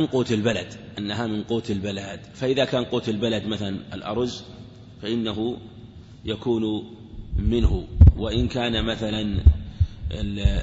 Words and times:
من 0.00 0.06
قوت 0.06 0.32
البلد 0.32 0.66
أنها 0.98 1.26
من 1.26 1.42
قوت 1.42 1.70
البلد 1.70 2.20
فإذا 2.34 2.64
كان 2.64 2.84
قوت 2.84 3.08
البلد 3.08 3.46
مثلا 3.46 3.94
الأرز 3.94 4.44
فإنه 5.02 5.56
يكون 6.24 6.84
منه. 7.36 7.84
وإن 8.16 8.48
كان 8.48 8.84
مثلا 8.84 9.40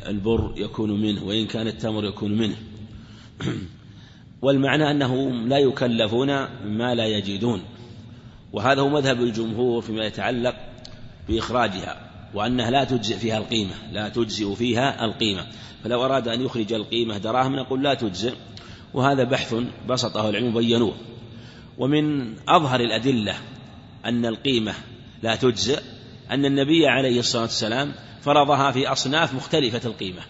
البر 0.10 0.54
يكون 0.58 1.02
منه 1.02 1.24
وإن 1.24 1.48
كان 1.48 1.68
التمر 1.68 2.06
يكون 2.06 2.38
منه. 2.38 2.56
والمعنى 4.42 4.92
أنهم 4.92 5.48
لا 5.48 5.58
يكلفون 5.58 6.28
ما 6.66 6.96
لا 6.96 7.06
يجدون. 7.06 7.62
وهذا 8.54 8.82
هو 8.82 8.90
مذهب 8.90 9.22
الجمهور 9.22 9.82
فيما 9.82 10.06
يتعلق 10.06 10.56
بإخراجها 11.30 12.10
وأنها 12.34 12.72
لا 12.72 12.84
تجزئ 12.84 13.18
فيها 13.18 13.38
القيمة 13.38 13.74
لا 13.92 14.10
تجزئ 14.10 14.56
فيها 14.56 15.06
القيمة. 15.06 15.48
فلو 15.84 16.06
أراد 16.06 16.28
أن 16.28 16.42
يخرج 16.42 16.74
القيمة 16.74 17.18
دراهم 17.18 17.56
نقول 17.56 17.84
لا 17.84 17.94
تجزئ. 17.94 18.34
وهذا 18.94 19.24
بحث 19.24 19.56
بسطه 19.88 20.30
العلم 20.30 20.54
بينوه. 20.54 20.96
ومن 21.78 22.36
أظهر 22.50 22.80
الأدلة 22.80 23.36
أن 24.06 24.26
القيمة 24.26 24.74
لا 25.24 25.36
تجزئ 25.36 25.82
أن 26.32 26.46
النبي 26.46 26.88
عليه 26.88 27.20
الصلاة 27.20 27.42
والسلام 27.42 27.94
فرضها 28.22 28.72
في 28.72 28.88
أصناف 28.88 29.34
مختلفة 29.34 29.82
القيمة. 29.86 30.22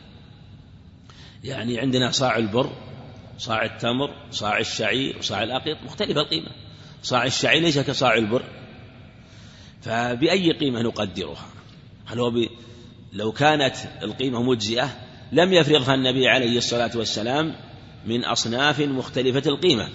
يعني 1.44 1.80
عندنا 1.80 2.12
صاع 2.12 2.38
البر 2.38 2.70
صاع 3.38 3.66
التمر 3.66 4.09
صاع 4.31 4.59
الشعير 4.59 5.17
وصاع 5.17 5.44
الأقط 5.44 5.78
مختلفة 5.86 6.22
القيمة. 6.22 6.50
صاع 7.03 7.26
الشعير 7.26 7.62
ليس 7.62 7.80
كصاع 7.80 8.14
البر. 8.14 8.44
فبأي 9.81 10.52
قيمة 10.52 10.81
نقدرها؟ 10.81 11.45
هل 12.05 12.20
هو 12.20 12.31
ب... 12.31 12.48
لو 13.14 13.31
كانت 13.31 13.76
القيمة 14.03 14.41
مجزئة 14.44 14.89
لم 15.31 15.53
يفرضها 15.53 15.95
النبي 15.95 16.28
عليه 16.28 16.58
الصلاة 16.58 16.91
والسلام 16.95 17.55
من 18.05 18.26
أصناف 18.26 18.80
مختلفة 18.80 19.49
القيمة 19.49 19.89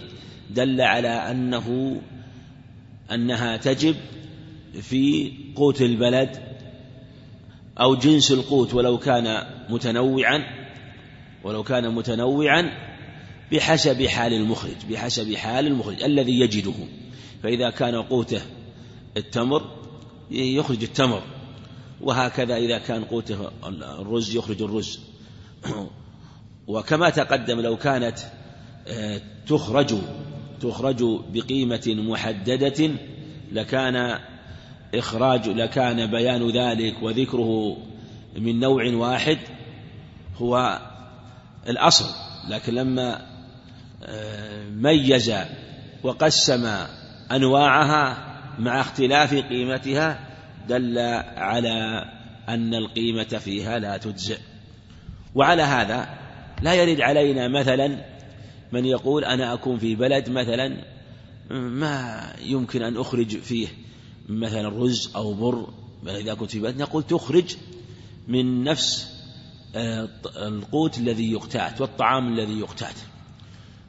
دل 0.50 0.80
على 0.80 1.08
أنه 1.08 2.00
أنها 3.12 3.56
تجب 3.56 3.97
في 4.80 5.33
قوت 5.56 5.83
البلد 5.83 6.55
أو 7.80 7.94
جنس 7.94 8.32
القوت 8.32 8.75
ولو 8.75 8.98
كان 8.98 9.47
متنوعا 9.69 10.44
ولو 11.44 11.62
كان 11.62 11.94
متنوعا 11.94 12.70
بحسب 13.52 14.06
حال 14.06 14.32
المخرج 14.32 14.77
بحسب 14.91 15.34
حال 15.34 15.66
المخرج 15.66 16.02
الذي 16.02 16.41
يجده. 16.41 16.75
فإذا 17.42 17.70
كان 17.70 17.94
قوته 17.94 18.41
التمر 19.16 19.62
يخرج 20.30 20.82
التمر 20.82 21.22
وهكذا 22.00 22.56
إذا 22.56 22.78
كان 22.78 23.05
قوته 23.05 23.50
الرز 24.00 24.36
يخرج 24.36 24.62
الرز. 24.62 25.00
وكما 26.66 27.10
تقدم 27.10 27.60
لو 27.60 27.76
كانت 27.76 28.18
آه، 28.88 29.20
تخرج 29.46 29.94
تخرج 30.60 31.04
بقيمة 31.32 31.82
محددة 31.86 32.90
لكان 33.52 34.18
إخراج 34.94 35.48
لكان 35.48 36.10
بيان 36.10 36.50
ذلك 36.50 37.02
وذكره 37.02 37.76
من 38.36 38.60
نوع 38.60 38.94
واحد 38.94 39.38
هو 40.36 40.80
الأصل. 41.68 42.04
لكن 42.48 42.74
لما 42.74 43.26
آه، 44.04 44.68
ميز 44.68 45.34
وقسم 46.02 46.68
أنواعها 47.32 48.34
مع 48.58 48.80
اختلاف 48.80 49.34
قيمتها 49.34 50.20
دل 50.68 50.98
على 51.36 52.04
أن 52.48 52.74
القيمة 52.74 53.24
فيها 53.24 53.78
لا 53.78 53.96
تجزئ. 53.96 54.38
وعلى 55.34 55.62
هذا 55.62 56.23
لا 56.62 56.74
يرد 56.74 57.00
علينا 57.00 57.48
مثلا 57.48 58.05
من 58.72 58.84
يقول 58.84 59.24
أنا 59.24 59.55
أكون 59.55 59.78
في 59.78 59.94
بلد 59.94 60.30
مثلا 60.30 60.77
ما 61.50 62.22
يمكن 62.42 62.83
أن 62.83 62.97
أخرج 62.97 63.38
فيه 63.38 63.69
مثلا 64.28 64.69
رز 64.69 65.10
أو 65.16 65.34
بر 65.34 65.69
إذا 66.06 66.34
كنت 66.34 66.50
في 66.50 66.60
بلد 66.60 66.82
نقول 66.82 67.03
تخرج 67.03 67.56
من 68.28 68.65
نفس 68.65 69.15
آه، 69.76 70.09
القوت 70.37 70.98
الذي 70.98 71.32
يقتات 71.32 71.81
والطعام 71.81 72.32
الذي 72.32 72.59
يقتات. 72.59 72.94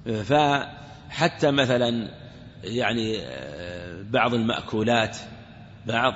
فحتى 0.06 1.52
مثلا 1.52 2.12
يعني 2.64 3.20
آه، 3.22 4.02
بعض 4.02 4.34
المأكولات 4.34 5.18
بعض 5.88 6.14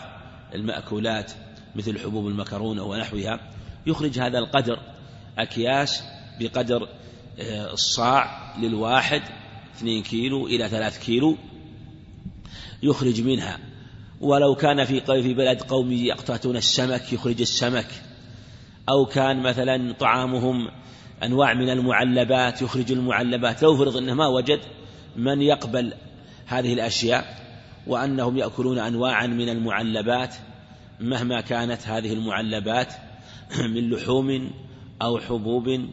المأكولات 0.56 1.32
مثل 1.76 2.00
حبوب 2.00 2.28
المكرونة 2.28 2.84
ونحوها 2.84 3.40
يخرج 3.86 4.20
هذا 4.20 4.40
القدر 4.40 4.80
أكياس 5.38 6.04
بقدر 6.40 6.88
آه، 7.40 7.74
الصاع 7.74 8.56
للواحد 8.58 9.22
اثنين 9.76 10.04
كيلو 10.04 10.48
إلى 10.48 10.70
ثلاث 10.70 11.06
كيلو 11.06 11.38
يخرج 12.84 13.22
منها. 13.22 13.60
ولو 14.22 14.56
كان 14.56 14.86
في 14.86 15.02
في 15.02 15.34
بلد 15.34 15.62
قوم 15.62 15.92
يقتاتون 15.92 16.58
السمك 16.58 17.14
يخرج 17.14 17.42
السمك. 17.42 17.88
أو 18.90 19.06
كان 19.06 19.44
مثلا 19.44 19.94
طعامهم 19.94 20.68
أنواع 21.24 21.54
من 21.54 21.70
المعلبات 21.70 22.62
يخرج 22.62 22.92
المعلبات. 22.92 23.64
لو 23.64 23.78
فرض 23.78 23.98
أنه 23.98 24.14
ما 24.14 24.28
وجد 24.28 24.60
من 25.16 25.42
يقبل 25.42 25.94
هذه 26.46 26.74
الأشياء 26.74 27.40
وأنهم 27.88 28.38
يأكلون 28.38 28.80
أنواعا 28.80 29.28
من 29.28 29.50
المعلبات 29.50 30.36
مهما 31.00 31.42
كانت 31.42 31.88
هذه 31.88 32.14
المعلبات 32.14 32.94
من 33.74 33.90
لحوم 33.90 34.52
أو 35.02 35.20
حبوب 35.20 35.90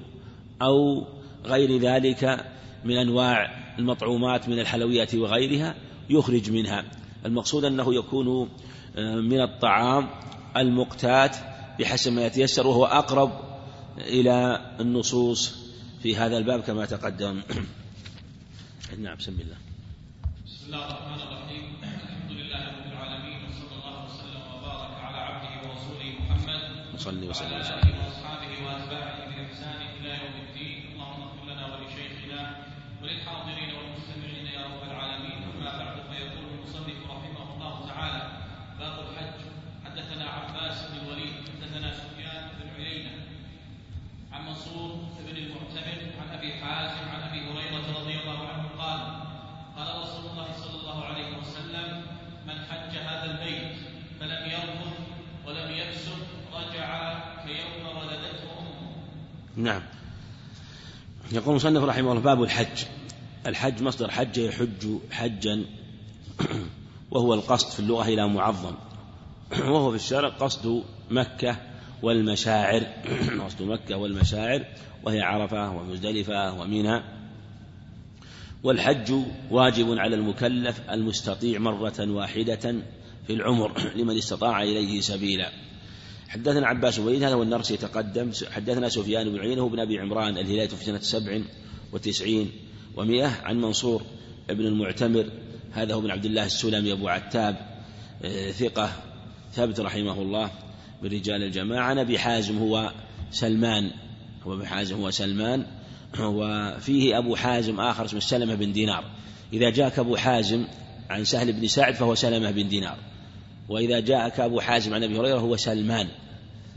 أو 0.62 1.06
غير 1.44 1.78
ذلك 1.78 2.46
من 2.84 2.96
أنواع 2.96 3.66
المطعومات 3.78 4.48
من 4.48 4.58
الحلويات 4.58 5.14
وغيرها 5.14 5.74
يخرج 6.10 6.50
منها. 6.50 6.84
المقصود 7.26 7.64
أنه 7.64 7.94
يكون 7.94 8.48
آه، 8.96 9.14
من 9.14 9.40
الطعام 9.40 10.08
المقتات 10.56 11.36
بحسب 11.78 12.12
ما 12.12 12.26
يتيسر 12.26 12.66
وهو 12.66 12.84
أقرب 12.84 13.32
إلى 13.98 14.60
النصوص 14.80 15.54
في 16.02 16.16
هذا 16.16 16.38
الباب 16.38 16.60
كما 16.60 16.84
تقدم. 16.84 17.42
نعم 18.98 19.16
بسم 19.16 19.32
الله. 19.32 19.56
بسم 20.46 20.66
الله 20.66 20.86
الرحمن 20.86 21.20
الرحيم. 21.20 21.64
الحمد 21.82 22.30
لله 22.30 22.60
رب 22.68 22.86
العالمين 22.92 23.38
وصلى 23.48 23.74
الله 23.78 24.04
وسلم 24.04 24.42
وبارك 24.54 24.94
على 25.00 25.16
عبده 25.16 25.68
ورسوله 25.68 26.12
محمد 26.20 26.94
وصلي 26.94 27.28
وسلم. 27.28 27.60
وسلم 27.60 27.94
وأصحابه 28.04 28.52
وأتباعه 28.66 29.18
بإحسان 29.28 29.80
إلى 30.00 30.08
يوم 30.08 30.36
الدين 30.48 30.92
اللهم 30.92 31.22
اغفر 31.22 31.44
لنا 31.52 31.64
ولشيخنا 31.74 32.56
وللحاضرين 33.02 33.70
والمستمعين 33.76 34.46
يا 34.46 34.62
رب 34.64 34.82
العالمين 34.90 35.38
اما 35.42 35.78
بعد 35.78 35.96
فيقول 36.10 36.44
المصنف 36.54 36.98
رحمه 37.10 37.54
الله 37.54 37.86
تعالى 37.88 38.22
باب 38.78 38.96
الحج 39.04 39.38
حدثنا 39.84 40.24
عباس 40.30 40.76
بن 40.90 40.96
الوليد 41.00 41.34
حدثنا 41.54 41.94
سفيان 41.94 42.42
بن 42.58 42.68
عيينه 42.84 43.10
عن 44.32 44.46
منصور 44.46 44.90
بن 45.26 45.36
المعتمر 45.36 45.98
عن 46.20 46.28
ابي 46.38 46.52
حازم 46.52 47.04
عن 47.14 47.20
ابي 47.28 47.40
هريره 47.40 47.86
رضي 48.00 48.14
الله 48.20 48.48
عنه 48.48 48.68
قال 48.78 49.00
قال 49.76 50.02
رسول 50.02 50.30
الله 50.30 50.48
صلى 50.52 50.80
الله 50.80 51.04
عليه 51.04 51.38
وسلم 51.38 52.02
من 52.46 52.56
حج 52.68 52.92
هذا 52.96 53.24
البيت 53.30 53.76
فلم 54.20 54.50
يرفض 54.50 54.94
ولم 55.46 55.70
يفسق 55.70 56.18
رجع 56.52 57.18
كيوم 57.44 57.96
ولدته 57.96 58.50
امه 59.55 59.55
نعم. 59.66 59.82
يقول 61.32 61.50
المصنف 61.50 61.82
رحمه 61.82 62.10
الله 62.12 62.22
باب 62.22 62.42
الحج. 62.42 62.84
الحج 63.46 63.82
مصدر 63.82 64.10
حج 64.10 64.38
يحج 64.38 64.98
حجا 65.10 65.64
وهو 67.10 67.34
القصد 67.34 67.70
في 67.70 67.80
اللغة 67.80 68.08
إلى 68.08 68.28
معظم. 68.28 68.74
وهو 69.72 69.90
في 69.90 69.96
الشرع 69.96 70.28
قصد 70.28 70.84
مكة 71.10 71.56
والمشاعر. 72.02 72.86
قصد 73.44 73.62
مكة 73.62 73.96
والمشاعر 73.96 74.64
وهي 75.04 75.20
عرفة 75.20 75.70
ومزدلفة 75.70 76.60
ومنى. 76.60 77.02
والحج 78.62 79.14
واجب 79.50 79.98
على 79.98 80.16
المكلف 80.16 80.80
المستطيع 80.90 81.58
مرة 81.58 81.94
واحدة 82.00 82.74
في 83.26 83.32
العمر. 83.32 83.72
لمن 83.96 84.16
استطاع 84.16 84.62
إليه 84.62 85.00
سبيلا. 85.00 85.50
حدثنا 86.28 86.66
عباس 86.66 86.98
بن 86.98 87.22
هذا 87.22 87.34
هو 87.34 87.42
النرس 87.42 87.70
يتقدم. 87.70 88.30
حدثنا 88.50 88.88
سفيان 88.88 89.32
بن 89.32 89.38
عيينة 89.38 89.68
بن 89.68 89.80
أبي 89.80 89.98
عمران 89.98 90.38
الهلاية 90.38 90.68
في 90.68 90.84
سنة 90.84 90.98
سبع 90.98 91.40
وتسعين 91.92 92.50
ومئة 92.96 93.28
عن 93.42 93.60
منصور 93.60 94.02
بن 94.48 94.66
المعتمر 94.66 95.30
هذا 95.72 95.94
هو 95.94 96.00
بن 96.00 96.10
عبد 96.10 96.24
الله 96.24 96.46
السلمي 96.46 96.92
أبو 96.92 97.08
عتاب 97.08 97.56
آه، 98.22 98.50
ثقة 98.50 98.92
ثابت 99.52 99.80
رحمه 99.80 100.22
الله 100.22 100.50
من 101.02 101.10
رجال 101.10 101.42
الجماعة. 101.42 101.84
عن 101.84 101.98
أبي 101.98 102.18
حازم 102.18 102.58
هو 102.58 102.92
سلمان 103.30 103.90
هو 104.46 104.54
أبي 104.54 104.66
حازم 104.66 104.96
هو 104.96 105.10
سلمان 105.10 105.66
وفيه 106.20 107.18
أبو 107.18 107.36
حازم 107.36 107.80
آخر 107.80 108.04
اسمه 108.04 108.20
سلمة 108.20 108.54
بن 108.54 108.72
دينار. 108.72 109.04
إذا 109.52 109.70
جاءك 109.70 109.98
أبو 109.98 110.16
حازم 110.16 110.66
عن 111.10 111.24
سهل 111.24 111.52
بن 111.52 111.66
سعد 111.66 111.94
فهو 111.94 112.14
سلمة 112.14 112.50
بن 112.50 112.68
دينار. 112.68 112.98
وإذا 113.68 114.00
جاءك 114.00 114.40
أبو 114.40 114.60
حازم 114.60 114.94
عن 114.94 115.02
أبي 115.02 115.18
هريرة 115.18 115.38
هو 115.38 115.56
سلمان. 115.56 116.08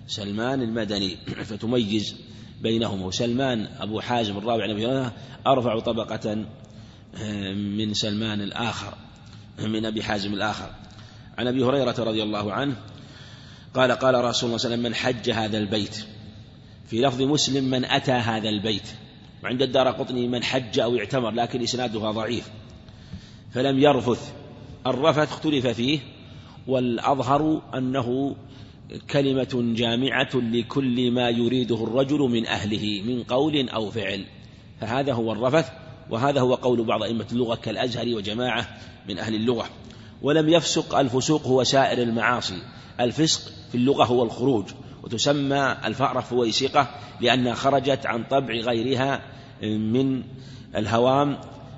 سلمان 0.08 0.62
المدني. 0.62 1.18
فتميز 1.50 2.16
بينهما. 2.62 3.06
وسلمان 3.06 3.68
أبو 3.80 4.00
حازم 4.00 4.38
الراوي 4.38 4.64
عن 4.64 4.70
أبي 4.70 4.86
هريرة 4.86 5.14
أرفع 5.48 5.80
طبقة 5.80 6.46
آه، 7.16 7.54
من 7.54 7.94
سلمان 7.94 8.42
الآخر 8.42 8.94
من 9.74 9.86
أبي 9.86 10.04
حازم 10.04 10.34
الآخر. 10.34 10.70
عن 11.38 11.48
أبي 11.48 11.64
هريرة 11.64 11.96
رضي 12.00 12.24
الله 12.24 12.54
عنه 12.54 12.76
قال 13.74 13.92
قال 13.92 14.24
رسول 14.24 14.24
الله 14.24 14.32
صلى 14.32 14.50
الله 14.50 14.52
عليه 14.52 14.56
وسلم 14.56 14.84
من 14.84 14.96
حج 14.96 15.30
هذا 15.30 15.58
البيت. 15.58 16.06
في 16.88 17.02
لفظ 17.02 17.22
مسلم 17.22 17.64
من 17.64 17.86
أتى 17.86 18.12
هذا 18.12 18.50
البيت. 18.50 18.88
وعند 19.44 19.62
الدار 19.62 19.88
قطني 19.88 20.28
من 20.28 20.44
حج 20.44 20.80
أو 20.80 20.98
اعتمر. 20.98 21.32
لكن 21.32 21.62
إسنادها 21.62 22.12
ضعيف. 22.12 22.50
فلم 23.52 23.80
يرفث. 23.80 24.32
الرفث 24.88 25.32
اختلف 25.32 25.68
فيه. 25.68 26.00
والأظهر 26.70 27.62
أنه 27.74 28.36
كلمة 29.10 29.74
جامعة 29.76 30.30
لكل 30.36 31.12
ما 31.12 31.30
يريده 31.30 31.84
الرجل 31.84 32.20
من 32.20 32.48
أهله 32.48 33.02
من 33.06 33.24
قول 33.24 33.70
أو 33.70 33.92
فعل. 33.92 34.26
فهذا 34.82 35.14
هو 35.14 35.32
الرفث 35.32 35.72
وهذا 36.10 36.42
هو 36.42 36.56
قول 36.56 36.84
بعض 36.84 37.04
أئمة 37.04 37.26
اللغة 37.32 37.56
كالأزهر 37.56 38.08
وجماعة 38.08 38.68
من 39.10 39.20
أهل 39.20 39.36
اللغة. 39.36 39.66
ولم 40.22 40.50
يفسق 40.50 40.96
الفسوق 40.96 41.48
هو 41.48 41.64
سائر 41.64 42.02
المعاصي. 42.04 42.62
الفسق 43.00 43.52
في 43.72 43.76
اللغة 43.76 44.04
هو 44.04 44.24
الخروج 44.24 44.66
وتسمى 45.04 45.78
الفأرة 45.86 46.20
فويسقة 46.20 46.90
لأنها 47.22 47.54
خرجت 47.54 48.06
عن 48.06 48.24
طبع 48.24 48.54
غيرها 48.54 49.22
من 49.64 50.24
الهوام 50.76 51.38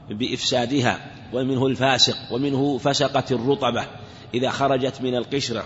بإفسادها 0.09 1.11
ومنه 1.33 1.67
الفاسق 1.67 2.17
ومنه 2.31 2.77
فسقة 2.77 3.23
الرطبة. 3.31 3.85
إذا 4.33 4.49
خرجت 4.49 5.01
من 5.01 5.15
القشرة 5.15 5.65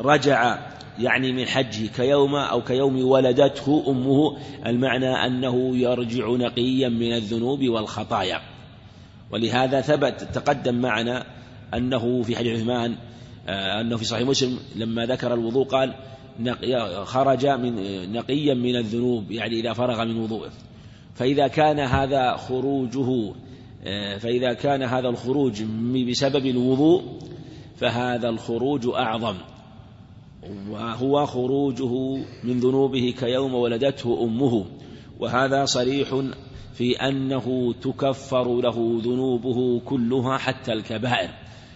رجع 0.00 0.58
يعني 0.98 1.32
من 1.32 1.46
حجه 1.46 1.86
كيوم 1.86 2.34
أو 2.34 2.62
كيوم 2.62 3.04
ولدته 3.04 3.84
أمه 3.88 4.36
المعنى 4.66 5.26
أنه 5.26 5.76
يرجع 5.76 6.28
نقيا 6.28 6.88
من 6.88 7.12
الذنوب 7.12 7.68
والخطايا. 7.68 8.40
ولهذا 9.30 9.80
ثبت 9.80 10.28
تقدم 10.34 10.74
معنا 10.74 11.26
أنه 11.74 12.22
في 12.22 12.36
حديث 12.36 12.60
عثمان 12.60 12.96
آه، 13.48 13.80
أنه 13.80 13.96
في 13.96 14.04
صحيح 14.04 14.28
مسلم 14.28 14.58
لما 14.76 15.06
ذكر 15.06 15.34
الوضوء 15.34 15.66
قال 15.66 15.94
خرج 17.04 17.46
من 17.46 18.12
نقيا 18.12 18.54
من 18.54 18.76
الذنوب 18.76 19.30
يعني 19.30 19.60
إذا 19.60 19.72
فرغ 19.72 20.04
من 20.04 20.16
وضوءه 20.16 20.50
فإذا 21.14 21.48
كان 21.48 21.80
هذا 21.80 22.36
خروجه 22.36 23.34
آه، 23.84 24.18
فإذا 24.18 24.52
كان 24.52 24.82
هذا 24.82 25.08
الخروج 25.08 25.62
بسبب 26.08 26.46
الوضوء 26.46 27.02
فهذا 27.76 28.28
الخروج 28.28 28.86
أعظم. 28.88 29.36
وهو 30.70 31.26
خروجه 31.26 32.24
من 32.44 32.60
ذنوبه 32.60 33.14
كيوم 33.18 33.54
ولدته 33.54 34.24
أمه. 34.24 34.64
وهذا 35.20 35.64
صريح 35.64 36.22
في 36.74 36.92
أنه 36.92 37.74
تكفر 37.82 38.60
له 38.60 39.00
ذنوبه 39.04 39.80
كلها 39.80 40.38
حتى 40.38 40.72
الكبائر. 40.72 41.30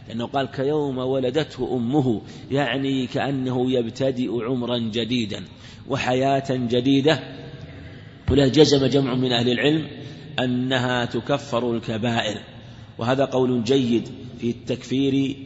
لأنه 0.08 0.26
قال 0.26 0.46
كيوم 0.46 0.98
ولدته 0.98 1.76
أمه 1.76 2.20
يعني 2.50 3.06
كأنه 3.06 3.72
يبتدئ 3.72 4.44
عمرا 4.44 4.78
جديدا 4.78 5.44
وحياة 5.88 6.44
جديدة. 6.50 7.20
ولا 8.30 8.48
جزم 8.48 8.86
جمع 8.86 9.14
من 9.14 9.32
أهل 9.32 9.50
العلم 9.50 9.88
أنها 10.38 11.04
تكفر 11.04 11.76
الكبائر. 11.76 12.40
وهذا 12.98 13.24
قول 13.24 13.64
جيد 13.64 14.08
في 14.38 14.50
التكفير 14.50 15.36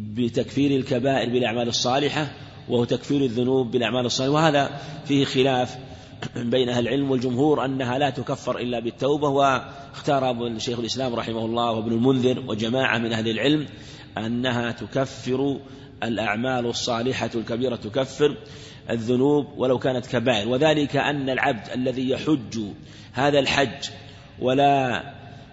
بتكفير 0.00 0.70
الكبائر 0.70 1.30
بالأعمال 1.30 1.68
الصالحة 1.68 2.32
وهو 2.68 2.84
تكفير 2.84 3.20
الذنوب 3.20 3.70
بالأعمال 3.70 4.06
الصالحة. 4.06 4.32
وهذا 4.32 4.80
فيه 5.04 5.24
خلاف 5.24 5.76
بين 6.36 6.68
أهل 6.68 6.88
العلم 6.88 7.10
والجمهور 7.10 7.64
أنها 7.64 7.98
لا 7.98 8.10
تكفر 8.10 8.58
إلا 8.58 8.80
بالتوبة. 8.80 9.28
واختار 9.28 10.58
شيخ 10.58 10.78
الإسلام 10.78 11.14
رحمه 11.14 11.44
الله 11.44 11.72
وابن 11.72 11.92
المنذر 11.92 12.44
وجماعة 12.48 12.98
من 12.98 13.12
أهل 13.12 13.28
العلم 13.28 13.66
أنها 14.18 14.72
تكفر 14.72 15.60
الأعمال 16.02 16.66
الصالحة 16.66 17.30
الكبيرة 17.34 17.76
تكفر 17.76 18.36
الذنوب 18.90 19.46
ولو 19.56 19.78
كانت 19.78 20.06
كبائر. 20.06 20.48
وذلك 20.48 20.96
أن 20.96 21.30
العبد 21.30 21.68
الذي 21.74 22.10
يحج 22.10 22.60
هذا 23.12 23.38
الحج 23.38 23.90
ولا 24.40 25.02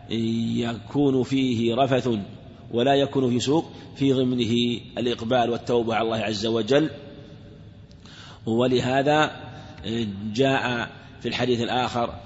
يكون 0.10 1.24
فيه 1.24 1.76
رفث 1.76 2.10
ولا 2.72 2.94
يكون 2.94 3.30
في 3.30 3.40
سوق 3.40 3.72
في 3.96 4.14
ضمنه 4.14 4.80
الإقبال 4.98 5.50
والتوبة 5.50 5.96
على 5.96 6.06
الله 6.06 6.18
عز 6.18 6.46
وجل. 6.46 6.90
ولهذا 8.46 9.32
جاء 10.34 10.92
في 11.22 11.28
الحديث 11.28 11.62
الآخر 11.62 12.20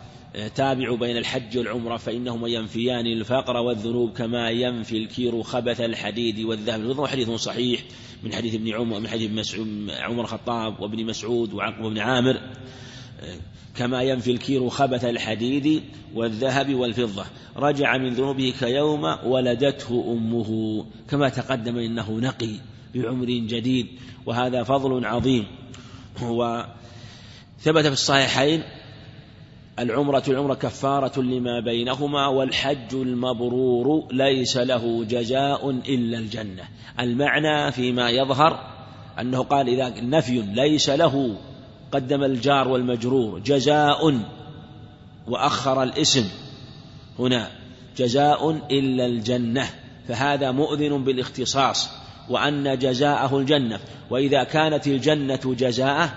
تابعوا 0.56 0.98
بين 0.98 1.18
الحج 1.18 1.58
والعمرة 1.58 1.98
فإنهما 1.98 2.48
ينفيان 2.48 3.08
الفقر 3.08 3.58
والذنوب 3.58 4.12
كما 4.12 4.50
ينفي 4.50 4.98
الكير 4.98 5.44
خبث 5.44 5.82
الحديد 5.82 6.40
والذهب. 6.40 6.86
وهو 6.86 7.08
حديث 7.08 7.30
صحيح 7.30 7.82
من 8.24 8.34
حديث 8.34 8.56
ابن 8.56 8.74
عمر 8.74 9.00
من 9.00 9.08
حديث 9.08 9.56
عمر 9.90 10.22
الخطاب 10.22 10.80
وابن 10.80 11.06
مسعود 11.06 11.54
وعقب 11.54 11.84
بن 11.84 12.00
عامر. 12.00 12.42
كما 13.76 14.02
ينفي 14.02 14.32
الكير 14.32 14.70
خبث 14.70 15.06
الحديد 15.06 15.84
والذهب 16.16 16.76
والفضة. 16.76 17.26
رجع 17.58 17.98
من 17.98 18.10
ذنوبه 18.10 18.54
كيوم 18.60 19.16
ولدته 19.26 20.06
أمه. 20.12 20.86
كما 21.10 21.30
تقدم 21.30 21.78
إنه 21.78 22.12
نقي 22.12 22.56
بعمر 22.96 23.26
جديد 23.26 23.88
وهذا 24.26 24.64
فضل 24.64 25.06
عظيم. 25.06 25.46
وثبت 26.22 26.68
في 27.66 27.94
الصحيحين 27.94 28.64
العمرة 29.80 30.24
العمرة 30.28 30.54
كفارة 30.54 31.22
لما 31.22 31.60
بينهما 31.60 32.28
والحج 32.28 32.94
المبرور 32.94 34.08
ليس 34.12 34.58
له 34.58 35.04
جزاء 35.04 35.70
إلا 35.70 36.18
الجنة. 36.18 36.64
المعنى 37.00 37.72
فيما 37.72 38.10
يظهر 38.10 38.72
أنه 39.20 39.44
قال 39.44 39.70
إذا 39.70 40.02
نفي 40.02 40.42
ليس 40.42 40.90
له 40.90 41.38
قدم 41.92 42.24
الجار 42.24 42.68
والمجرور 42.68 43.40
جزاء 43.40 44.20
وأخر 45.28 45.84
الاسم. 45.84 46.30
هنا 47.20 47.48
جزاء 47.98 48.52
إلا 48.72 49.06
الجنة 49.06 49.70
فهذا 50.08 50.52
مؤذن 50.52 51.04
بالاختصاص 51.04 51.90
وأن 52.30 52.78
جزاءه 52.78 53.38
الجنة. 53.38 53.80
وإذا 54.10 54.44
كانت 54.44 54.88
الجنة 54.88 55.40
جزاءه 55.46 56.14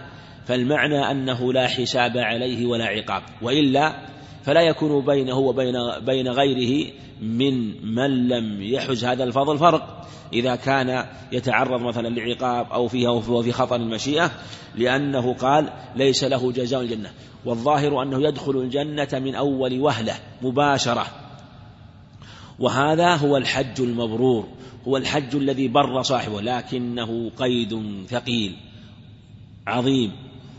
فالمعنى 0.47 1.11
أنه 1.11 1.53
لا 1.53 1.67
حساب 1.67 2.17
عليه 2.17 2.67
ولا 2.67 2.85
عقاب 2.85 3.23
وإلا 3.43 4.14
فلا 4.45 4.61
يكون 4.61 5.05
بينه 5.05 5.39
وبين 5.39 5.75
بين 6.07 6.29
غيره 6.29 6.93
من 7.23 7.87
من 7.95 8.29
لم 8.29 8.63
يحز 8.63 9.05
هذا 9.05 9.25
الفضل 9.25 9.59
فرق 9.59 10.07
إذا 10.33 10.57
كان 10.57 11.07
يتعرض 11.33 11.81
مثلا 11.81 12.09
لعقاب 12.09 12.67
أو 12.73 12.89
فيها 12.89 13.11
وهو 13.11 13.43
في 13.43 13.53
خطر 13.53 13.77
المشيئة 13.77 14.31
لأنه 14.75 15.35
قال 15.35 15.71
ليس 15.97 16.25
له 16.25 16.53
جزاء 16.53 16.81
الجنة. 16.81 17.11
والظاهر 17.45 18.03
أنه 18.03 18.23
يدخل 18.29 18.57
الجنة 18.57 19.09
من 19.13 19.35
أول 19.35 19.81
وهلة 19.81 20.15
مباشرة. 20.43 21.07
وهذا 22.59 23.15
هو 23.15 23.37
الحج 23.37 23.81
المبرور 23.81 24.49
هو 24.89 24.97
الحج 24.97 25.37
الذي 25.37 25.69
بر 25.69 26.03
صاحبه 26.03 26.41
لكنه 26.41 27.31
قيد 27.39 28.05
ثقيل 28.09 28.57
عظيم. 29.67 30.13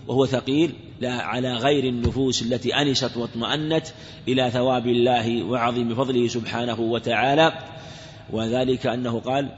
وهو 0.07 0.25
ثقيل 0.25 0.73
لا 1.01 1.13
على 1.13 1.53
غير 1.53 1.83
النفوس 1.83 2.41
التي 2.41 2.75
أنست 2.75 3.17
واطمأنت 3.17 3.87
إلى 4.27 4.51
ثواب 4.51 4.87
الله 4.87 5.43
وعظيم 5.43 5.95
فضله 5.95 6.27
سبحانه 6.27 6.79
وتعالى. 6.79 7.53
وذلك 8.33 8.87
أنه 8.87 9.19
قال 9.19 9.49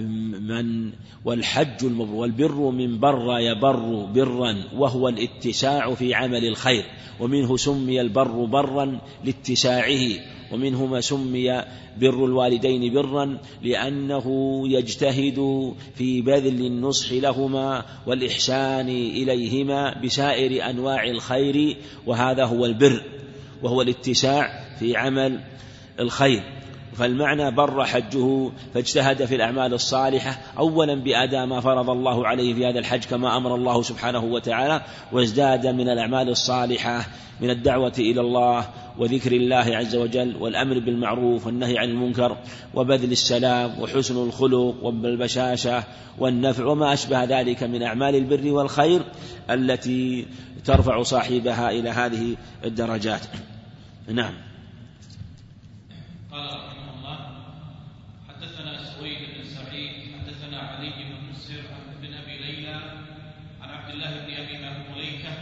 من 0.00 0.92
والحج 1.24 1.84
المبر 1.84 2.14
والبر 2.14 2.70
من 2.70 2.98
بر 2.98 3.38
يبر 3.38 4.04
برا 4.14 4.56
وهو 4.76 5.08
الاتساع 5.08 5.94
في 5.94 6.14
عمل 6.14 6.44
الخير. 6.44 6.84
ومنه 7.20 7.56
سمي 7.56 8.00
البر 8.00 8.44
برا 8.44 9.00
لاتساعه 9.24 10.08
ومنه 10.52 10.86
ما 10.86 11.00
سمي 11.00 11.64
بر 12.00 12.24
الوالدين 12.24 12.94
برا 12.94 13.38
لأنه 13.62 14.26
يجتهد 14.68 15.72
في 15.94 16.20
بذل 16.22 16.66
النصح 16.66 17.12
لهما 17.12 17.84
والإحسان 18.06 18.88
إليهما 18.88 20.00
بسائر 20.04 20.70
أنواع 20.70 21.04
الخير 21.04 21.76
وهذا 22.06 22.44
هو 22.44 22.66
البر 22.66 23.02
وهو 23.62 23.82
الاتساع 23.82 24.64
في 24.78 24.96
عمل 24.96 25.40
الخير. 26.00 26.61
فالمعنى 26.96 27.50
بر 27.50 27.84
حجه 27.84 28.50
فاجتهد 28.74 29.24
في 29.24 29.34
الأعمال 29.34 29.74
الصالحة 29.74 30.38
أولا 30.58 30.94
بأداء 30.94 31.46
ما 31.46 31.60
فرض 31.60 31.90
الله 31.90 32.26
عليه 32.26 32.54
في 32.54 32.66
هذا 32.66 32.78
الحج 32.78 33.04
كما 33.04 33.36
أمر 33.36 33.54
الله 33.54 33.82
سبحانه 33.82 34.24
وتعالى 34.24 34.82
وازداد 35.12 35.66
من 35.66 35.88
الأعمال 35.88 36.28
الصالحة 36.28 37.06
من 37.40 37.50
الدعوة 37.50 37.92
إلى 37.98 38.20
الله 38.20 38.68
وذكر 38.98 39.32
الله 39.32 39.76
عز 39.76 39.96
وجل 39.96 40.36
والأمر 40.40 40.78
بالمعروف 40.78 41.46
والنهي 41.46 41.78
عن 41.78 41.88
المنكر 41.88 42.36
وبذل 42.74 43.12
السلام 43.12 43.80
وحسن 43.80 44.16
الخلق 44.16 44.74
والبشاشة 44.82 45.84
والنفع 46.18 46.66
وما 46.66 46.92
أشبه 46.92 47.24
ذلك 47.24 47.62
من 47.62 47.82
أعمال 47.82 48.14
البر 48.14 48.52
والخير 48.52 49.02
التي 49.50 50.26
ترفع 50.64 51.02
صاحبها 51.02 51.70
إلى 51.70 51.90
هذه 51.90 52.36
الدرجات. 52.64 53.20
نعم. 54.08 54.34
قال 56.32 56.46
رحمه 56.46 56.90
الله 56.96 57.18
حدثنا 58.28 58.84
سويد 58.84 59.18
بن 59.18 59.44
سعيد 59.44 59.92
حدثنا 60.14 60.58
علي 60.58 60.90
بن 60.90 61.30
مسر 61.30 61.62
بن 62.02 62.14
ابي 62.14 62.38
ليلى 62.38 62.74
عن 63.62 63.68
عبد 63.68 63.90
الله 63.90 64.10
بن 64.10 64.32
ابي 64.32 64.56
مليكه 64.94 65.32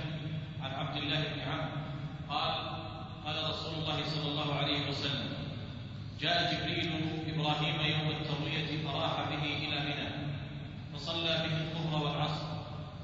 عن 0.62 0.70
عبد 0.70 0.96
الله 0.96 1.20
بن 1.20 1.40
عمرو 1.40 1.80
قال 2.28 2.54
قال 3.24 3.50
رسول 3.50 3.74
الله 3.74 4.04
صلى 4.04 4.28
الله 4.30 4.54
عليه 4.70 4.88
وسلم. 4.88 5.30
جاء 6.20 6.54
جبريل 6.54 6.90
إبراهيم 7.34 7.80
يوم 7.80 8.10
التروية 8.10 8.82
فراح 8.84 9.14
به 9.30 9.44
إلى 9.44 9.80
منى 9.80 10.08
فصلى 10.94 11.34
به 11.44 11.54
الظهر 11.60 12.02
والعصر 12.04 12.46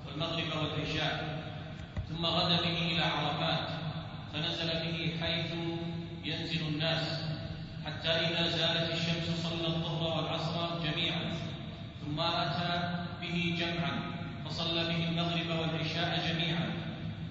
والمغرب 0.06 0.46
والعشاء 0.62 1.42
ثم 2.08 2.26
غدا 2.26 2.56
به 2.56 2.78
إلى 2.92 3.02
عرفات 3.02 3.68
فنزل 4.32 4.68
به 4.68 5.14
حيث 5.20 5.50
ينزل 6.24 6.66
الناس 6.66 7.20
حتى 7.86 8.08
إذا 8.08 8.48
زالت 8.48 8.92
الشمس 8.92 9.42
صلى 9.42 9.66
الظهر 9.66 10.16
والعصر 10.16 10.80
جميعا 10.84 11.32
ثم 12.04 12.20
أتى 12.20 12.94
به 13.22 13.56
جمعا 13.58 13.92
فصلى 14.44 14.84
به 14.84 15.08
المغرب 15.08 15.58
والعشاء 15.60 16.28
جميعا 16.28 16.72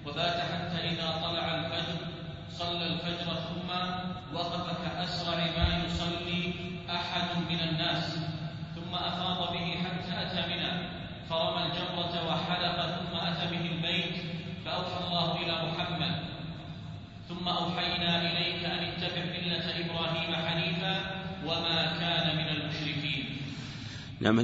وبات 0.06 0.40
حتى 0.40 0.88
إذا 0.90 1.20
طلع 1.24 1.54
الفجر 1.54 2.15
صلى 2.58 2.86
الفجر 2.86 3.34
ثم 3.34 3.70
وقف 4.34 4.66
كأسرع 4.84 5.36
ما 5.36 5.84
يصلي 5.84 6.54
أحد 6.90 7.28
من 7.50 7.60
الناس 7.60 8.16
ثم 8.74 8.94
أفاض 8.94 9.52
به 9.52 9.74
حتى 9.84 10.12
أتى 10.22 10.48
منى 10.48 10.72
فرمى 11.30 11.62
الجمرة 11.66 12.14
وحلق 12.28 12.76
ثم 12.96 13.16
أتى 13.16 13.46
به 13.50 13.64
البيت 13.72 14.16
فأوحى 14.64 15.04
الله 15.04 15.42
إلى 15.42 15.72
محمد. 15.72 16.14
ثم 17.28 17.48
أوحينا 17.48 18.22
إليك 18.22 18.64
أن 18.64 18.84
اتبع 18.84 19.22
ملة 19.24 19.66
إبراهيم 19.80 20.34
حنيفا 20.46 21.00
وما 21.46 21.98
كان 22.00 22.36
من 22.36 22.48
المشركين. 22.48 23.36
نعم 24.20 24.40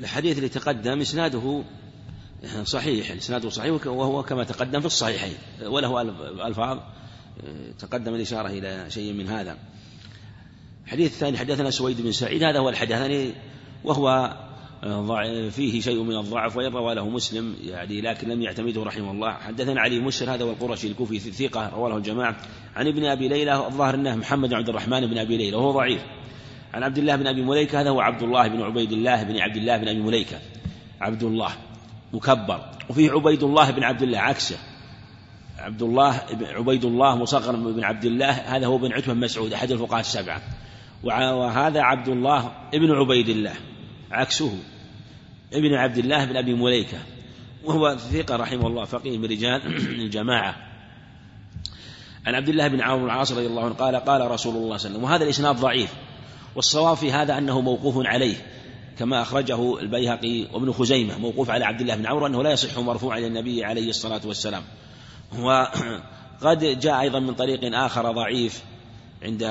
الحديث 0.00 0.36
اللي 0.36 0.48
تقدم 0.48 1.00
إسناده 1.00 1.62
صحيح 2.64 3.10
إسناده 3.10 3.50
صحيح 3.50 3.86
وهو 3.86 4.22
كما 4.22 4.44
تقدم 4.44 4.80
في 4.80 4.86
الصحيحين 4.86 5.36
وله 5.62 6.02
ألفاظ. 6.46 6.78
تقدم 7.78 8.14
الإشارة 8.14 8.48
إلى 8.48 8.90
شيء 8.90 9.12
من 9.12 9.28
هذا. 9.28 9.56
الحديث 10.84 11.12
الثاني 11.12 11.38
حدثنا 11.38 11.70
سويد 11.70 12.00
بن 12.00 12.12
سعيد 12.12 12.42
هذا 12.42 12.58
هو 12.58 12.68
الحديث 12.68 12.96
الثاني 12.96 13.32
وهو 13.84 14.36
فيه 15.50 15.80
شيء 15.80 16.02
من 16.02 16.16
الضعف 16.16 16.56
وإن 16.56 16.72
روى 16.72 16.94
له 16.94 17.08
مسلم 17.08 17.54
يعني 17.64 18.00
لكن 18.00 18.28
لم 18.28 18.42
يعتمده 18.42 18.82
رحمه 18.82 19.10
الله. 19.10 19.32
حدثنا 19.32 19.80
علي 19.80 20.00
مسر 20.00 20.34
هذا 20.34 20.44
هو 20.44 20.50
القرشي 20.50 20.86
الكوفي 20.86 21.18
ثقة 21.18 21.68
رواه 21.68 21.96
الجماعة. 21.96 22.36
عن 22.76 22.86
ابن 22.86 23.04
أبي 23.04 23.28
ليلى 23.28 23.66
الظاهر 23.66 23.94
أنه 23.94 24.16
محمد 24.16 24.54
عبد 24.54 24.68
الرحمن 24.68 25.06
بن 25.06 25.18
أبي 25.18 25.36
ليلى 25.36 25.56
وهو 25.56 25.72
ضعيف. 25.72 26.02
عن 26.74 26.82
عبد 26.82 26.98
الله 26.98 27.16
بن 27.16 27.26
أبي 27.26 27.42
مليكة 27.42 27.80
هذا 27.80 27.90
هو 27.90 28.00
عبد 28.00 28.22
الله 28.22 28.48
بن 28.48 28.62
عبيد 28.62 28.92
الله 28.92 29.22
بن 29.22 29.38
عبد 29.38 29.56
الله 29.56 29.76
بن 29.76 29.88
أبي 29.88 30.00
مليكة. 30.00 30.38
عبد 31.00 31.22
الله 31.22 31.52
مكبر. 32.12 32.60
وفيه 32.90 33.10
عبيد 33.10 33.42
الله 33.42 33.70
بن 33.70 33.82
عبد 33.82 34.02
الله 34.02 34.18
عكسه. 34.18 34.56
عبد 35.58 35.82
الله 35.82 36.22
عبيد 36.42 36.84
الله 36.84 37.16
مصغر 37.16 37.56
بن 37.56 37.84
عبد 37.84 38.04
الله 38.04 38.30
هذا 38.30 38.66
هو 38.66 38.78
بن 38.78 38.92
عتبة 38.92 39.12
بن 39.12 39.20
مسعود 39.20 39.52
أحد 39.52 39.70
الفقهاء 39.70 40.00
السبعة. 40.00 40.42
وهذا 41.04 41.80
عبد 41.80 42.08
الله 42.08 42.52
ابن 42.74 42.92
عبيد 42.92 43.28
الله 43.28 43.54
عكسه 44.10 44.58
ابن 45.52 45.74
عبد 45.74 45.98
الله 45.98 46.24
بن 46.24 46.36
أبي 46.36 46.54
مليكة. 46.54 46.98
وهو 47.64 47.96
ثقة 47.96 48.36
رحمه 48.36 48.66
الله 48.66 48.84
فقيه 48.84 49.18
من 49.18 49.24
رجال 49.24 49.66
الجماعة. 50.04 50.56
عن 52.26 52.34
عبد 52.34 52.48
الله 52.48 52.68
بن 52.68 52.80
عمرو 52.80 53.06
العاص 53.06 53.32
رضي 53.32 53.46
الله 53.46 53.64
عنه 53.64 53.74
قال 53.74 53.96
قال 53.96 54.30
رسول 54.30 54.56
الله 54.56 54.56
صلى 54.56 54.56
الله 54.56 54.66
عليه 54.66 54.74
وسلم 54.74 55.04
وهذا 55.04 55.24
الإسناد 55.24 55.56
ضعيف. 55.56 55.94
والصواب 56.56 56.96
في 56.96 57.12
هذا 57.12 57.38
أنه 57.38 57.60
موقوف 57.60 58.06
عليه 58.06 58.36
كما 58.98 59.22
أخرجه 59.22 59.80
البيهقي 59.80 60.46
وابن 60.52 60.72
خزيمة 60.72 61.18
موقوف 61.18 61.50
على 61.50 61.64
عبد 61.64 61.80
الله 61.80 61.96
بن 61.96 62.06
عمرو 62.06 62.26
أنه 62.26 62.42
لا 62.42 62.52
يصح 62.52 62.78
مرفوعا 62.78 63.18
إلى 63.18 63.26
النبي 63.26 63.64
عليه 63.64 63.88
الصلاة 63.88 64.20
والسلام. 64.24 64.62
وقد 65.38 66.80
جاء 66.80 67.00
أيضا 67.00 67.18
من 67.18 67.34
طريق 67.34 67.76
آخر 67.76 68.12
ضعيف 68.12 68.62
عند 69.22 69.42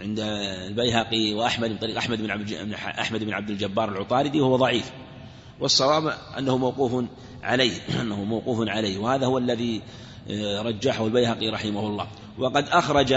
عند 0.00 0.20
البيهقي 0.68 1.34
وأحمد 1.34 1.70
من 1.70 1.76
طريق 1.76 1.96
أحمد 1.96 2.22
بن 2.22 2.30
عبد 2.30 2.72
أحمد 2.74 3.24
بن 3.24 3.32
عبد 3.32 3.50
الجبار 3.50 3.88
العطاردي 3.88 4.40
وهو 4.40 4.56
ضعيف. 4.56 4.92
والصواب 5.60 6.12
أنه 6.38 6.56
موقوف 6.56 7.04
عليه 7.42 7.72
أنه 8.00 8.24
موقوف 8.24 8.68
عليه 8.68 8.98
وهذا 8.98 9.26
هو 9.26 9.38
الذي 9.38 9.82
آه، 10.30 10.62
رجحه 10.62 11.06
البيهقي 11.06 11.48
رحمه 11.48 11.86
الله. 11.86 12.06
وقد 12.38 12.68
أخرج 12.68 13.12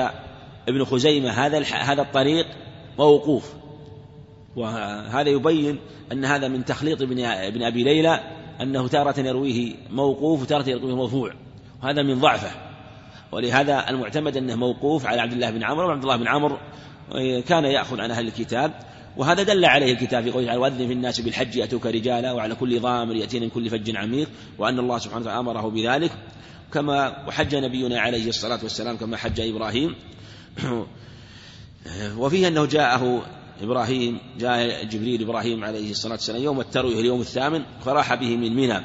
ابن 0.67 0.85
خزيمة 0.85 1.29
هذا 1.29 1.63
هذا 1.63 2.01
الطريق 2.01 2.47
موقوف. 2.99 3.53
وهذا 4.55 5.29
يبين 5.29 5.79
أن 6.11 6.25
هذا 6.25 6.47
من 6.47 6.65
تخليط 6.65 7.01
ابن 7.01 7.25
ابن 7.25 7.63
أبي 7.63 7.83
ليلى 7.83 8.38
أنه 8.61 8.87
تارة 8.87 9.19
يرويه 9.19 9.75
موقوف 9.89 10.41
وتارة 10.41 10.69
يرويه 10.69 10.95
مرفوع. 10.95 11.33
وهذا 11.83 12.03
من 12.03 12.19
ضعفه. 12.19 12.51
ولهذا 13.31 13.89
المعتمد 13.89 14.37
أنه 14.37 14.55
موقوف 14.55 15.05
على 15.05 15.21
عبد 15.21 15.33
الله 15.33 15.49
بن 15.49 15.63
عمرو 15.63 15.87
وعبد 15.87 16.01
الله 16.01 16.17
بن 16.17 16.27
عمرو 16.27 16.57
كان 17.47 17.65
يأخذ 17.65 18.01
عن 18.01 18.11
أهل 18.11 18.27
الكتاب. 18.27 18.71
وهذا 19.17 19.43
دل 19.43 19.65
عليه 19.65 19.93
الكتاب 19.93 20.23
في 20.23 20.31
قوله 20.31 20.45
تعالى 20.45 20.61
وأذن 20.61 20.87
في 20.87 20.93
الناس 20.93 21.21
بالحج 21.21 21.55
يأتوك 21.55 21.85
رجالا 21.85 22.31
وعلى 22.31 22.55
كل 22.55 22.79
ضامر 22.79 23.15
يأتين 23.15 23.41
من 23.41 23.49
كل 23.49 23.69
فج 23.69 23.95
عميق 23.95 24.29
وأن 24.57 24.79
الله 24.79 24.97
سبحانه 24.97 25.21
وتعالى 25.21 25.39
أمره 25.39 25.69
بذلك. 25.69 26.11
كما 26.73 27.27
وحج 27.27 27.55
نبينا 27.55 27.99
عليه 27.99 28.29
الصلاة 28.29 28.59
والسلام 28.63 28.97
كما 28.97 29.17
حج 29.17 29.39
إبراهيم. 29.39 29.95
وفيه 32.17 32.47
أنه 32.47 32.65
جاءه 32.65 33.25
إبراهيم 33.61 34.19
جاء 34.39 34.83
جبريل 34.83 35.21
إبراهيم 35.21 35.63
عليه 35.63 35.91
الصلاة 35.91 36.13
والسلام 36.13 36.43
يوم 36.43 36.59
التروية 36.59 36.99
اليوم 36.99 37.21
الثامن 37.21 37.63
فراح 37.85 38.13
به 38.13 38.37
من 38.37 38.55
منى 38.55 38.81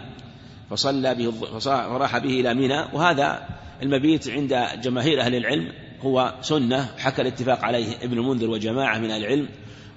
فصلى 0.70 1.14
به 1.14 1.30
فراح 1.60 2.18
به 2.18 2.40
إلى 2.40 2.54
منى 2.54 2.84
وهذا 2.92 3.48
المبيت 3.82 4.28
عند 4.28 4.66
جماهير 4.82 5.20
أهل 5.20 5.34
العلم 5.34 5.72
هو 6.00 6.34
سنة 6.40 6.90
حكى 6.98 7.22
الاتفاق 7.22 7.64
عليه 7.64 7.96
ابن 8.02 8.18
المنذر 8.18 8.50
وجماعة 8.50 8.98
من 8.98 9.10
العلم 9.10 9.48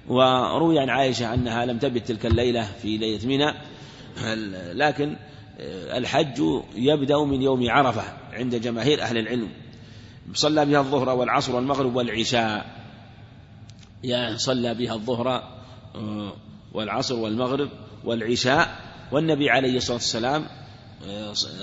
وروي 0.08 0.78
عن 0.78 0.90
عائشة 0.90 1.34
أنها 1.34 1.66
لم 1.66 1.78
تبت 1.78 2.08
تلك 2.08 2.26
الليلة 2.26 2.68
في 2.82 2.96
ليلة 2.96 3.26
منى 3.26 3.54
لكن 4.74 5.16
الحج 5.96 6.42
يبدأ 6.76 7.24
من 7.24 7.42
يوم 7.42 7.70
عرفة 7.70 8.02
عند 8.32 8.54
جماهير 8.54 9.02
أهل 9.02 9.18
العلم. 9.18 9.48
صلى 10.34 10.66
بها 10.66 10.80
الظهر 10.80 11.08
والعصر 11.08 11.56
والمغرب 11.56 11.96
والعشاء. 11.96 12.77
يعني 14.04 14.38
صلى 14.38 14.74
بها 14.74 14.94
الظهر 14.94 15.42
والعصر 16.72 17.14
والمغرب 17.14 17.68
والعشاء. 18.04 18.88
والنبي 19.12 19.50
عليه 19.50 19.76
الصلاة 19.76 19.96
والسلام 19.96 20.46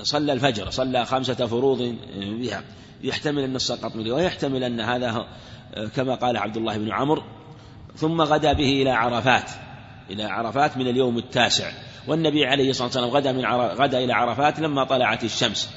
صلى 0.03 0.33
الفجر 0.33 0.69
صلى 0.69 1.05
خمسة 1.05 1.45
فروض 1.47 1.95
بها. 2.17 2.63
يحتمل 3.03 3.43
أن 3.43 3.59
سقط 3.59 3.95
منه 3.95 4.13
ويحتمل 4.13 4.63
أن 4.63 4.79
هذا 4.79 5.27
كما 5.95 6.15
قال 6.15 6.37
عبد 6.37 6.57
الله 6.57 6.77
بن 6.77 6.91
عمرو. 6.91 7.23
ثم 7.95 8.21
غدا 8.21 8.53
به 8.53 8.81
إلى 8.81 8.89
عرفات 8.89 9.51
إلى 10.09 10.23
عرفات 10.23 10.77
من 10.77 10.87
اليوم 10.87 11.17
التاسع. 11.17 11.71
والنبي 12.07 12.45
عليه 12.45 12.69
الصلاة 12.69 12.87
والسلام 12.87 13.09
غدا 13.09 13.31
من 13.31 13.45
غدا 13.55 14.03
إلى 14.03 14.13
عرفات 14.13 14.59
لما 14.59 14.83
طلعت 14.83 15.23
الشمس. 15.23 15.69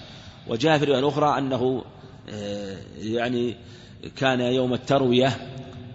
وجاء 0.48 0.78
في 0.78 0.84
الرواية 0.84 1.00
الأخرى 1.00 1.38
أنه 1.38 1.84
آه، 2.28 2.76
يعني 2.98 3.56
كان 4.16 4.40
يوم 4.40 4.74
التروية 4.74 5.32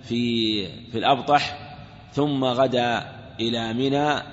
في 0.03 0.67
في 0.91 0.97
الأبطح 0.97 1.59
ثم 2.13 2.43
غدا 2.43 3.11
إلى 3.39 3.73
منى 3.73 4.23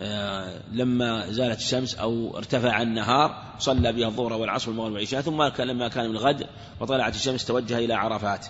آه، 0.00 0.60
لما 0.72 1.26
زالت 1.32 1.58
الشمس 1.58 1.94
أو 1.94 2.36
ارتفع 2.36 2.82
النهار 2.82 3.42
صلى 3.58 3.92
بها 3.92 4.06
الظهر 4.06 4.32
والعصر 4.32 4.70
والمغرب 4.70 4.92
والعشاء 4.92 5.20
ثم 5.20 5.42
لما 5.58 5.88
كان 5.88 6.08
من 6.08 6.16
الغد 6.16 6.46
وطلعت 6.80 7.14
الشمس 7.14 7.44
توجه 7.44 7.78
إلى 7.78 7.94
عرفات. 7.94 8.46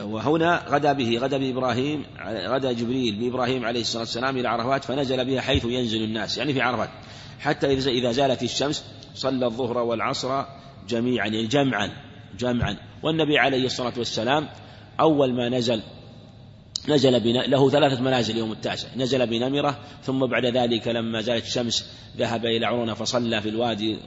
وهنا 0.00 0.64
غدا 0.68 0.92
به 0.92 1.18
غدا 1.18 1.38
بإبراهيم 1.38 2.04
غدا 2.26 2.72
جبريل 2.72 3.14
بإبراهيم 3.14 3.64
عليه 3.64 3.80
الصلاة 3.80 4.02
والسلام 4.02 4.36
إلى 4.36 4.48
عرفات 4.48 4.84
فنزل 4.84 5.24
بها 5.24 5.40
حيث 5.40 5.64
ينزل 5.64 6.02
الناس 6.04 6.38
يعني 6.38 6.52
في 6.52 6.60
عرفات. 6.60 6.88
حتى 7.40 7.72
إذا 7.72 8.12
زالت 8.12 8.42
الشمس 8.42 8.84
صلى 9.14 9.46
الظهر 9.46 9.78
والعصر 9.78 10.44
جميعا 10.88 11.26
يعني 11.26 11.46
جمعا 11.46 11.90
جمعا. 12.38 12.76
والنبي 13.02 13.38
عليه 13.38 13.66
الصلاة 13.66 13.92
والسلام 13.98 14.48
أول 15.00 15.34
ما 15.34 15.48
نزل 15.48 15.82
نزل 16.88 17.20
بنا 17.20 17.38
له 17.38 17.70
ثلاثة 17.70 18.02
منازل 18.02 18.36
يوم 18.36 18.52
التاسع. 18.52 18.88
نزل 18.96 19.26
بنمرة 19.26 19.78
ثم 20.02 20.26
بعد 20.26 20.46
ذلك 20.46 20.88
لما 20.88 21.20
زالت 21.20 21.46
الشمس 21.46 21.90
ذهب 22.16 22.46
إلى 22.46 22.66
عرونة 22.66 22.94
فصلى 22.94 23.42
في 23.42 23.48
الوادي 23.48 23.98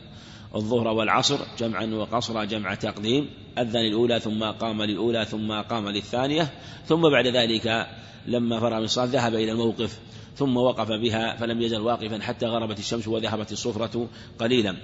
الظهر 0.56 0.88
والعصر 0.88 1.40
جمعا 1.60 1.86
وقصرا 1.86 2.44
جمع 2.44 2.76
تقديم. 2.76 3.30
أذن 3.58 3.80
الأولى 3.80 4.20
ثم 4.20 4.44
قام 4.44 4.84
للأولى 4.84 5.26
ثم 5.26 5.62
قام 5.62 5.90
للثانية 5.90 6.54
ثم 6.86 7.02
بعد 7.02 7.28
ذلك 7.28 7.88
لما 8.28 8.60
فرغ 8.60 8.78
من 8.78 8.84
الصلاة 8.84 9.06
ذهب 9.06 9.36
إلى 9.36 9.52
الموقف 9.52 10.00
ثم 10.36 10.58
وقف 10.58 10.88
بها 10.88 11.36
فلم 11.36 11.62
يزل 11.62 11.80
واقفا 11.80 12.20
حتى 12.22 12.46
غربت 12.46 12.80
الشمس 12.80 13.08
وذهبت 13.08 13.52
الصفرة 13.52 14.10
قليلا. 14.40 14.76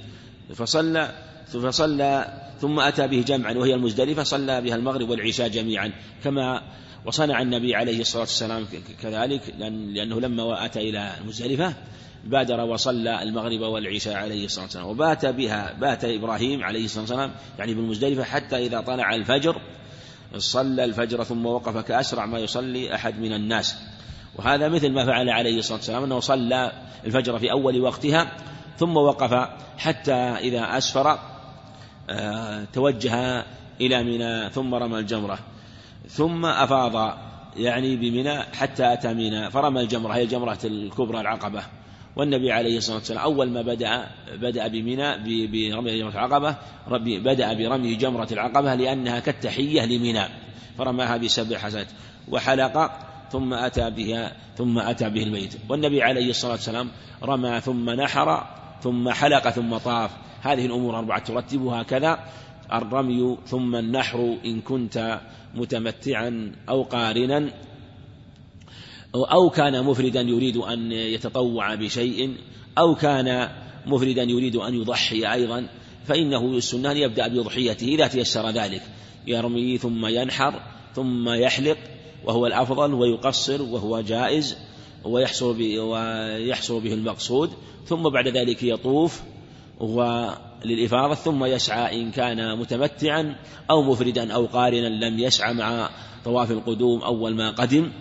فصلى 0.54 1.12
فصلى 1.58 2.34
ثم 2.62 2.80
أتى 2.80 3.08
به 3.08 3.22
جمعا 3.28 3.54
وهي 3.54 3.74
المزدلفة 3.74 4.24
صلى 4.24 4.62
بها 4.62 4.76
المغرب 4.76 5.10
والعشاء 5.10 5.48
جميعا 5.48 5.92
كما 6.24 6.62
وصنع 7.06 7.42
النبي 7.42 7.76
عليه 7.76 8.02
الصلاة 8.02 8.22
والسلام 8.22 8.66
كذلك 9.02 9.42
لأنه 9.94 10.20
لما 10.20 10.66
أتى 10.66 10.90
إلى 10.90 11.12
المزدلفة 11.22 11.74
بادر 12.26 12.60
وصلى 12.62 13.24
المغرب 13.24 13.62
والعشاء 13.62 14.16
عليه 14.16 14.46
الصلاة 14.46 14.64
والسلام 14.64 14.88
وبات 14.88 15.26
بها 15.26 15.74
بات 15.74 16.06
إبراهيم 16.06 16.64
عليه 16.64 16.86
الصلاة 16.86 17.02
والسلام 17.02 17.32
يعني 17.60 17.74
بالمزدلفة 17.74 18.24
حتى 18.24 18.66
إذا 18.66 18.82
طلع 18.82 19.16
الفجر 19.16 19.62
صلى 20.38 20.86
الفجر 20.86 21.24
ثم 21.24 21.46
وقف 21.46 21.78
كأسرع 21.78 22.26
ما 22.26 22.40
يصلي 22.40 22.96
أحد 22.96 23.20
من 23.20 23.34
الناس. 23.34 23.76
وهذا 24.36 24.70
مثل 24.70 24.92
ما 24.92 25.06
فعل 25.06 25.30
عليه 25.30 25.60
الصلاة 25.60 25.78
والسلام 25.78 26.04
أنه 26.04 26.20
صلى 26.20 26.72
الفجر 27.06 27.40
في 27.40 27.52
أول 27.52 27.82
وقتها 27.82 28.32
ثم 28.78 28.98
وقف 28.98 29.50
حتى 29.78 30.14
إذا 30.14 30.78
أسفر 30.78 31.20
توجه 32.74 33.46
إلى 33.82 34.04
منى 34.04 34.50
ثم 34.50 34.76
رمى 34.76 35.00
الجمرة 35.00 35.40
ثم 36.08 36.46
أفاض 36.46 37.18
يعني 37.58 37.96
بمنى 37.96 38.40
حتى 38.40 38.94
أتى 38.94 39.14
منى 39.14 39.52
فرمى 39.52 39.82
الجمرة 39.82 40.14
هي 40.14 40.24
الجمرة 40.24 40.60
الكبرى 40.64 41.22
العقبة. 41.22 41.64
والنبي 42.16 42.52
عليه 42.52 42.78
الصلاة 42.78 42.98
والسلام 42.98 43.22
أول 43.24 43.50
ما 43.50 43.62
بدأ 43.62 44.08
بدأ 44.34 44.68
بمنى 44.68 45.18
برمي 45.48 46.00
جمرة 46.00 46.12
العقبة 46.12 46.56
بدأ 47.20 47.54
برمي 47.54 47.96
جمرة 47.96 48.28
العقبة 48.32 48.76
لأنها 48.76 49.20
كالتحية 49.20 49.86
لمنى 49.86 50.24
فرماها 50.78 51.18
بسبع 51.18 51.58
حسنات. 51.58 51.88
وحلق 52.28 52.92
ثم 53.32 53.54
أتى 53.54 53.90
بها 53.90 54.32
ثم 54.58 54.80
أتى 54.80 55.10
به 55.10 55.24
البيت 55.24 55.54
والنبي 55.70 56.04
عليه 56.04 56.30
الصلاة 56.30 56.52
والسلام 56.52 56.90
رمى 57.24 57.62
ثم 57.62 57.90
نحر 57.90 58.48
ثم 58.82 59.10
حلق 59.10 59.50
ثم 59.50 59.78
طاف. 59.78 60.12
هذه 60.42 60.66
الأمور 60.66 60.98
أربعة 60.98 61.24
ترتبها 61.24 61.84
كذا 61.84 62.20
الرمي 62.74 63.38
ثم 63.46 63.76
النحر 63.76 64.38
إن 64.46 64.62
كنت 64.62 65.20
متمتعا 65.56 66.52
أو 66.70 66.84
قارنا 66.84 67.50
أو 69.16 69.50
كان 69.50 69.84
مفردا 69.84 70.22
يريد 70.22 70.58
أن 70.58 70.92
يتطوع 70.92 71.76
بشيء 71.76 72.36
أو 72.78 72.96
كان 72.96 73.50
مفردا 73.86 74.24
يريد 74.24 74.56
أن 74.56 74.74
يضحي 74.74 75.34
أيضا 75.34 75.68
فإنه 76.06 76.46
السنة 76.46 76.92
أن 76.92 76.98
يبدأ 76.98 77.28
بأضحيته 77.28 77.88
إذا 77.88 78.08
تيسر 78.08 78.50
ذلك. 78.50 78.82
يرمي 79.28 79.78
ثم 79.78 80.06
ينحر 80.06 80.62
ثم 80.96 81.30
يحلق 81.30 81.78
وهو 82.26 82.48
الأفضل 82.48 82.94
ويقصر 82.94 83.62
وهو 83.62 84.02
جائز 84.02 84.58
ويحصل 85.06 85.54
به 86.82 86.94
المقصود 86.94 87.50
ثم 87.86 88.10
بعد 88.10 88.28
ذلك 88.28 88.64
يطوف 88.64 89.22
وللإفاضة 89.80 91.16
ثم 91.16 91.46
يسعى 91.46 92.02
إن 92.02 92.12
كان 92.12 92.60
متمتعا 92.60 93.36
أو 93.70 93.84
مفردا 93.84 94.34
أو 94.34 94.46
قارنا 94.46 94.88
لم 94.88 95.20
يسعى 95.20 95.54
مع 95.54 95.90
طواف 96.26 96.52
القدوم 96.52 97.02
أول 97.02 97.36
ما 97.36 97.52
قدم. 97.52 97.92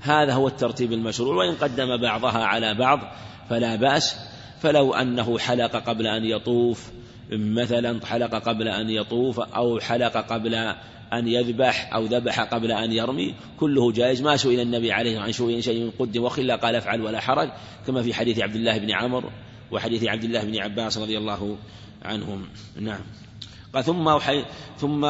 هذا 0.00 0.32
هو 0.32 0.48
الترتيب 0.48 0.92
المشروع 0.92 1.36
وإن 1.36 1.54
قدم 1.54 1.96
بعضها 1.96 2.44
على 2.44 2.74
بعض 2.74 3.00
فلا 3.50 3.76
بأس. 3.76 4.16
فلو 4.60 4.94
أنه 4.94 5.38
حلق 5.38 5.76
قبل 5.76 6.06
أن 6.06 6.24
يطوف 6.24 6.90
مثلا 7.32 8.06
حلق 8.06 8.34
قبل 8.34 8.68
أن 8.68 8.90
يطوف 8.90 9.40
أو 9.40 9.80
حلق 9.80 10.16
قبل 10.16 10.54
أن 11.12 11.28
يذبح 11.28 11.94
أو 11.94 12.04
ذبح 12.04 12.40
قبل 12.40 12.72
أن 12.72 12.92
يرمي 12.92 13.34
كله 13.60 13.92
جائز. 13.92 14.22
ما 14.22 14.36
سئل 14.36 14.60
النبي 14.60 14.92
عليه 14.92 15.18
عن 15.18 15.32
شيء 15.32 15.92
قدم 15.98 16.24
وخلا 16.24 16.56
قال 16.56 16.74
افعل 16.76 17.02
ولا 17.02 17.20
حرج. 17.20 17.48
كما 17.86 18.02
في 18.02 18.14
حديث 18.14 18.38
عبد 18.38 18.54
الله 18.54 18.78
بن 18.78 18.90
عمرو 18.90 19.30
وحديث 19.72 20.04
عبد 20.04 20.24
الله 20.24 20.44
بن 20.44 20.58
عباس 20.58 20.98
رضي 20.98 21.18
الله 21.18 21.58
عنهم. 22.02 22.48
نعم. 22.80 23.00
قال 23.74 23.84
ثم 23.84 24.08
أوحي 24.08 24.44
ثم 24.78 25.00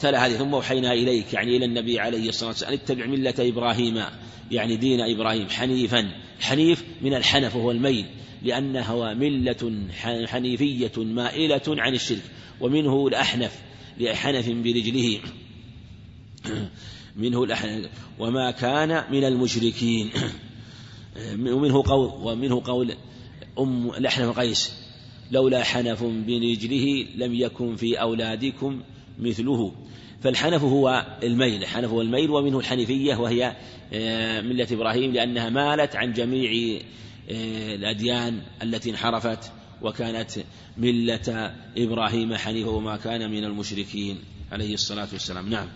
تلا 0.00 0.26
هذه 0.26 0.32
ثم 0.32 0.54
أوحينا 0.54 0.92
إليك 0.92 1.32
يعني 1.32 1.56
إلى 1.56 1.64
النبي 1.64 2.00
عليه 2.00 2.28
الصلاة 2.28 2.48
والسلام 2.48 2.72
اتبع 2.72 3.06
ملة 3.06 3.34
إبراهيم 3.38 4.02
يعني 4.50 4.76
دين 4.76 5.00
إبراهيم 5.00 5.48
حنيفا. 5.48 6.10
حنيف 6.40 6.84
من 7.02 7.14
الحنف 7.14 7.56
وهو 7.56 7.70
الميل 7.70 8.06
لأنه 8.42 9.14
ملة 9.14 9.88
حنيفية 10.26 10.92
مائلة 10.96 11.62
عن 11.68 11.94
الشرك 11.94 12.22
ومنه 12.60 13.06
الأحنف 13.06 13.58
لحنف 13.98 14.48
برجله. 14.48 15.20
منه 17.16 17.44
الأحنف 17.44 17.90
وما 18.18 18.50
كان 18.50 19.04
من 19.12 19.24
المشركين. 19.24 20.10
ومنه 21.54 21.82
قول 21.82 22.10
ومنه 22.22 22.62
قول 22.64 22.94
أم 23.58 23.90
الأحنف 23.90 24.38
قيس 24.38 24.72
لولا 25.30 25.64
حنف 25.64 26.02
برجله 26.02 27.06
لم 27.16 27.34
يكن 27.34 27.76
في 27.76 28.00
أولادكم 28.00 28.82
مثله. 29.18 29.72
فالحنف 30.22 30.62
هو 30.62 31.06
الميل 31.22 31.62
الحنف 31.62 31.90
هو 31.90 32.00
الميل 32.00 32.30
ومنه 32.30 32.58
الحنيفية 32.58 33.16
وهي 33.16 33.56
آه، 33.92 34.40
ملة 34.40 34.66
إبراهيم 34.72 35.12
لأنها 35.12 35.48
مالت 35.48 35.96
عن 35.96 36.12
جميع 36.12 36.80
آه، 37.30 37.74
الأديان 37.74 38.40
التي 38.62 38.90
انحرفت 38.90 39.52
وكانت 39.82 40.30
ملة 40.76 41.54
إبراهيم 41.76 42.34
حنيفا 42.34 42.70
وما 42.70 42.96
كان 42.96 43.30
من 43.30 43.44
المشركين 43.44 44.18
عليه 44.52 44.74
الصلاة 44.74 45.08
والسلام. 45.12 45.48
نعم. 45.48 45.66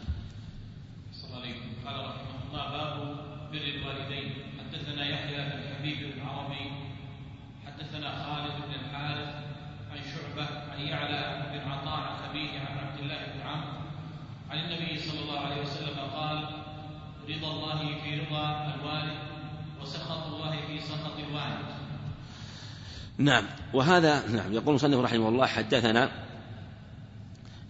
نعم. 23.18 23.44
وهذا 23.74 24.29
نعم 24.29 24.53
يقول 24.53 24.68
المصنف 24.68 24.98
رحمه 24.98 25.29
الله 25.29 25.46
حدثنا 25.46 26.11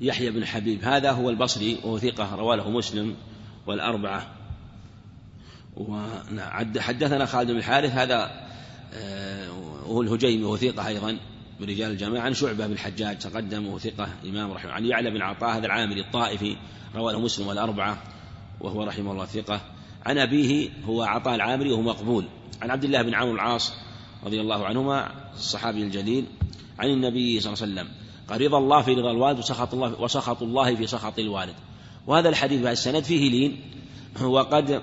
يحيى 0.00 0.30
بن 0.30 0.46
حبيب. 0.46 0.84
هذا 0.84 1.10
هو 1.10 1.30
البصري 1.30 1.78
وهو 1.84 1.98
ثقة 1.98 2.34
رواه 2.34 2.70
مسلم 2.70 3.16
والأربعة. 3.66 4.26
ونعم 5.76 6.78
حدثنا 6.78 7.26
خالد 7.26 7.50
بن 7.50 7.56
الحارث. 7.56 7.92
هذا 7.92 8.44
آه، 8.94 9.52
وهو 9.86 10.02
الهجيمي 10.02 10.44
وهو 10.44 10.56
ثقة 10.56 10.86
أيضا 10.86 11.18
من 11.60 11.68
رجال 11.68 11.90
الجماعة. 11.90 12.22
عن 12.22 12.34
شعبة 12.34 12.66
بن 12.66 12.72
الحجاج 12.72 13.18
تقدم 13.18 13.66
وهو 13.66 13.78
ثقة 13.78 14.08
إمام 14.24 14.52
رحمه 14.52 14.70
عن 14.70 14.84
يعلى 14.84 15.10
بن 15.10 15.22
عطاء 15.22 15.58
هذا 15.58 15.66
العامري 15.66 16.00
الطائفي 16.00 16.56
رواه 16.94 17.20
مسلم 17.20 17.46
والأربعة 17.46 18.02
وهو 18.60 18.84
رحمه 18.84 19.12
الله 19.12 19.24
ثقة. 19.24 19.60
عن 20.06 20.18
أبيه 20.18 20.70
هو 20.84 21.02
عطاء 21.02 21.34
العامري 21.34 21.72
وهو 21.72 21.82
مقبول. 21.82 22.24
عن 22.62 22.70
عبد 22.70 22.84
الله 22.84 23.02
بن 23.02 23.14
عمرو 23.14 23.34
العاص 23.34 23.72
رضي 24.24 24.40
الله 24.40 24.66
عنهما 24.66 25.10
الصحابي 25.34 25.82
الجليل 25.82 26.24
عن 26.78 26.90
النبي 26.90 27.40
صلى 27.40 27.52
الله 27.52 27.62
عليه 27.62 27.72
وسلم 27.72 27.88
قال 28.28 28.40
رضا 28.40 28.58
الله 28.58 28.82
في 28.82 28.92
رضا 28.94 29.10
الوالد 29.10 29.38
وسخط 29.38 29.74
الله 29.74 30.00
وسخط 30.00 30.42
الله 30.42 30.74
في 30.74 30.86
سخط 30.86 31.18
الوالد. 31.18 31.54
وهذا 32.06 32.28
الحديث 32.28 32.60
بعد 32.60 32.72
السند 32.72 33.04
فيه 33.04 33.30
لين 33.30 33.60
وقد 34.22 34.82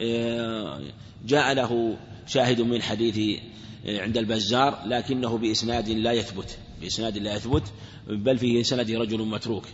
آه، 0.00 0.80
جاء 1.26 1.52
له 1.52 1.96
شاهد 2.26 2.60
من 2.60 2.82
حديث 2.82 3.40
آه، 3.86 4.00
عند 4.00 4.16
البزار 4.16 4.78
لكنه 4.86 5.38
بإسناد 5.38 5.88
لا 5.88 6.12
يثبت 6.12 6.58
بإسناد 6.80 7.18
لا 7.18 7.34
يثبت 7.34 7.62
بل 8.06 8.38
فيه 8.38 8.62
سند 8.62 8.90
رجل 8.90 9.22
متروك 9.22 9.64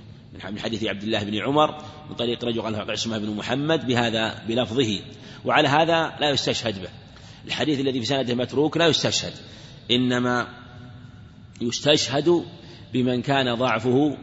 من 0.51 0.59
حديث 0.59 0.85
عبد 0.85 1.03
الله 1.03 1.25
بن 1.25 1.39
عمر 1.39 1.85
من 2.11 2.17
طريق 2.17 2.45
رجل 2.45 2.63
قال 2.63 2.91
عصمة 2.91 3.19
بن 3.19 3.31
محمد 3.31 3.87
بهذا 3.87 4.43
بلفظه 4.49 5.01
وعلى 5.45 5.69
هذا 5.69 6.13
لا 6.21 6.31
يستشهد 6.31 6.83
به. 6.83 6.89
الحديث 7.49 7.81
الذي 7.81 8.01
في 8.01 8.07
سنده 8.07 8.35
متروك 8.35 8.77
لا 8.77 8.87
يستشهد 8.87 9.33
إنما 9.91 10.49
يستشهد 11.61 12.45
بمن 12.93 13.23
كان 13.23 13.55
ضعفه 13.55 14.17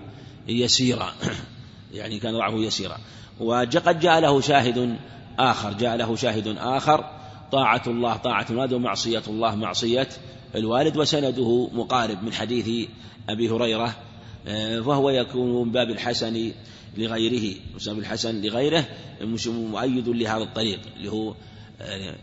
يسيرا. 0.48 1.14
يعني 1.94 2.20
كان 2.20 2.34
ضعفه 2.34 2.58
يسيرا. 2.58 2.98
وقد 3.40 4.00
جاء 4.00 4.20
له 4.20 4.42
شاهد 4.42 4.98
آخر 5.40 5.74
جاء 5.74 5.96
له 5.96 6.16
شاهد 6.16 6.48
آخر 6.58 7.12
طاعة 7.52 7.82
الله 7.88 8.16
طاعة 8.16 8.46
الوالد 8.50 8.74
ومعصية 8.74 9.24
الله 9.28 9.56
معصية 9.56 10.10
الوالد 10.56 10.98
وسنده 10.98 11.70
مقارب 11.74 12.24
من 12.24 12.34
حديث 12.34 12.90
أبي 13.30 13.50
هريرة 13.50 13.96
فهو 14.82 15.10
يكون 15.10 15.66
من 15.66 15.72
باب 15.72 15.90
الحسن 15.90 16.52
لغيره 16.98 17.56
وسبب 17.76 18.00
الحسن 18.00 18.42
لغيره 18.42 18.86
مؤيد 19.48 20.10
لهذا 20.10 20.44
الطريق 20.44 20.80
اللي 20.98 21.12
هو 21.12 21.36
آه، 21.82 22.16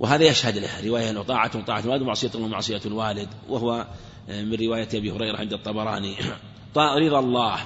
وهذا 0.00 0.24
يشهد 0.24 0.58
له 0.58 0.68
رواية 0.86 1.10
أنه 1.10 1.22
طاعة 1.22 1.60
طاعة 1.60 1.80
الوالد 1.80 2.02
ومعصية 2.02 2.30
ومعصية 2.34 2.80
الوالد 2.86 3.28
وهو 3.48 3.86
من 4.28 4.54
رواية 4.54 4.88
أبي 4.94 5.10
هريرة 5.10 5.36
عند 5.36 5.52
الطبراني. 5.52 6.14
رضا 6.76 7.18
الله 7.18 7.60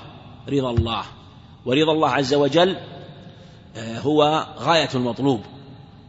رضا 0.49 0.71
الله. 0.71 1.05
ورضا 1.67 1.93
الله 1.93 2.11
عز 2.11 2.35
وجل 2.35 2.77
آه، 3.77 3.99
هو 3.99 4.47
غاية 4.59 4.89
المطلوب. 4.95 5.41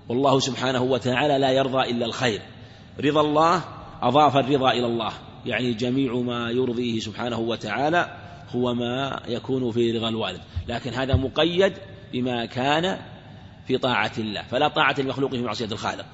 والله 0.09 0.39
سبحانه 0.39 0.81
وتعالى 0.81 1.37
لا 1.37 1.51
يرضى 1.51 1.89
إلا 1.89 2.05
الخير. 2.05 2.41
رضا 3.03 3.21
الله 3.21 3.61
أضاف 4.01 4.37
الرضا 4.37 4.71
إلى 4.71 4.85
الله. 4.85 5.11
يعني 5.45 5.73
جميع 5.73 6.13
ما 6.13 6.49
يرضيه 6.49 6.99
سبحانه 6.99 7.39
وتعالى 7.39 8.17
هو 8.55 8.73
ما 8.73 9.19
يكون 9.27 9.71
في 9.71 9.97
رضا 9.97 10.09
الوالد. 10.09 10.41
لكن 10.67 10.93
هذا 10.93 11.15
مقيد 11.15 11.73
بما 12.13 12.45
كان 12.45 12.99
في 13.67 13.77
طاعة 13.77 14.11
الله 14.17 14.41
فلا 14.41 14.67
طاعة 14.67 14.95
المخلوق 14.99 15.31
في 15.31 15.41
معصية 15.41 15.65
الخالق. 15.65 16.05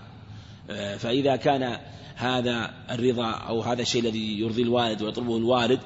آه، 0.69 0.97
فإذا 0.97 1.35
كان 1.35 1.77
هذا 2.15 2.73
الرضا 2.91 3.31
أو 3.31 3.61
هذا 3.61 3.81
الشيء 3.81 4.01
الذي 4.01 4.39
يرضي 4.39 4.61
الوالد 4.61 5.01
ويطلبه 5.01 5.37
الوالد 5.37 5.79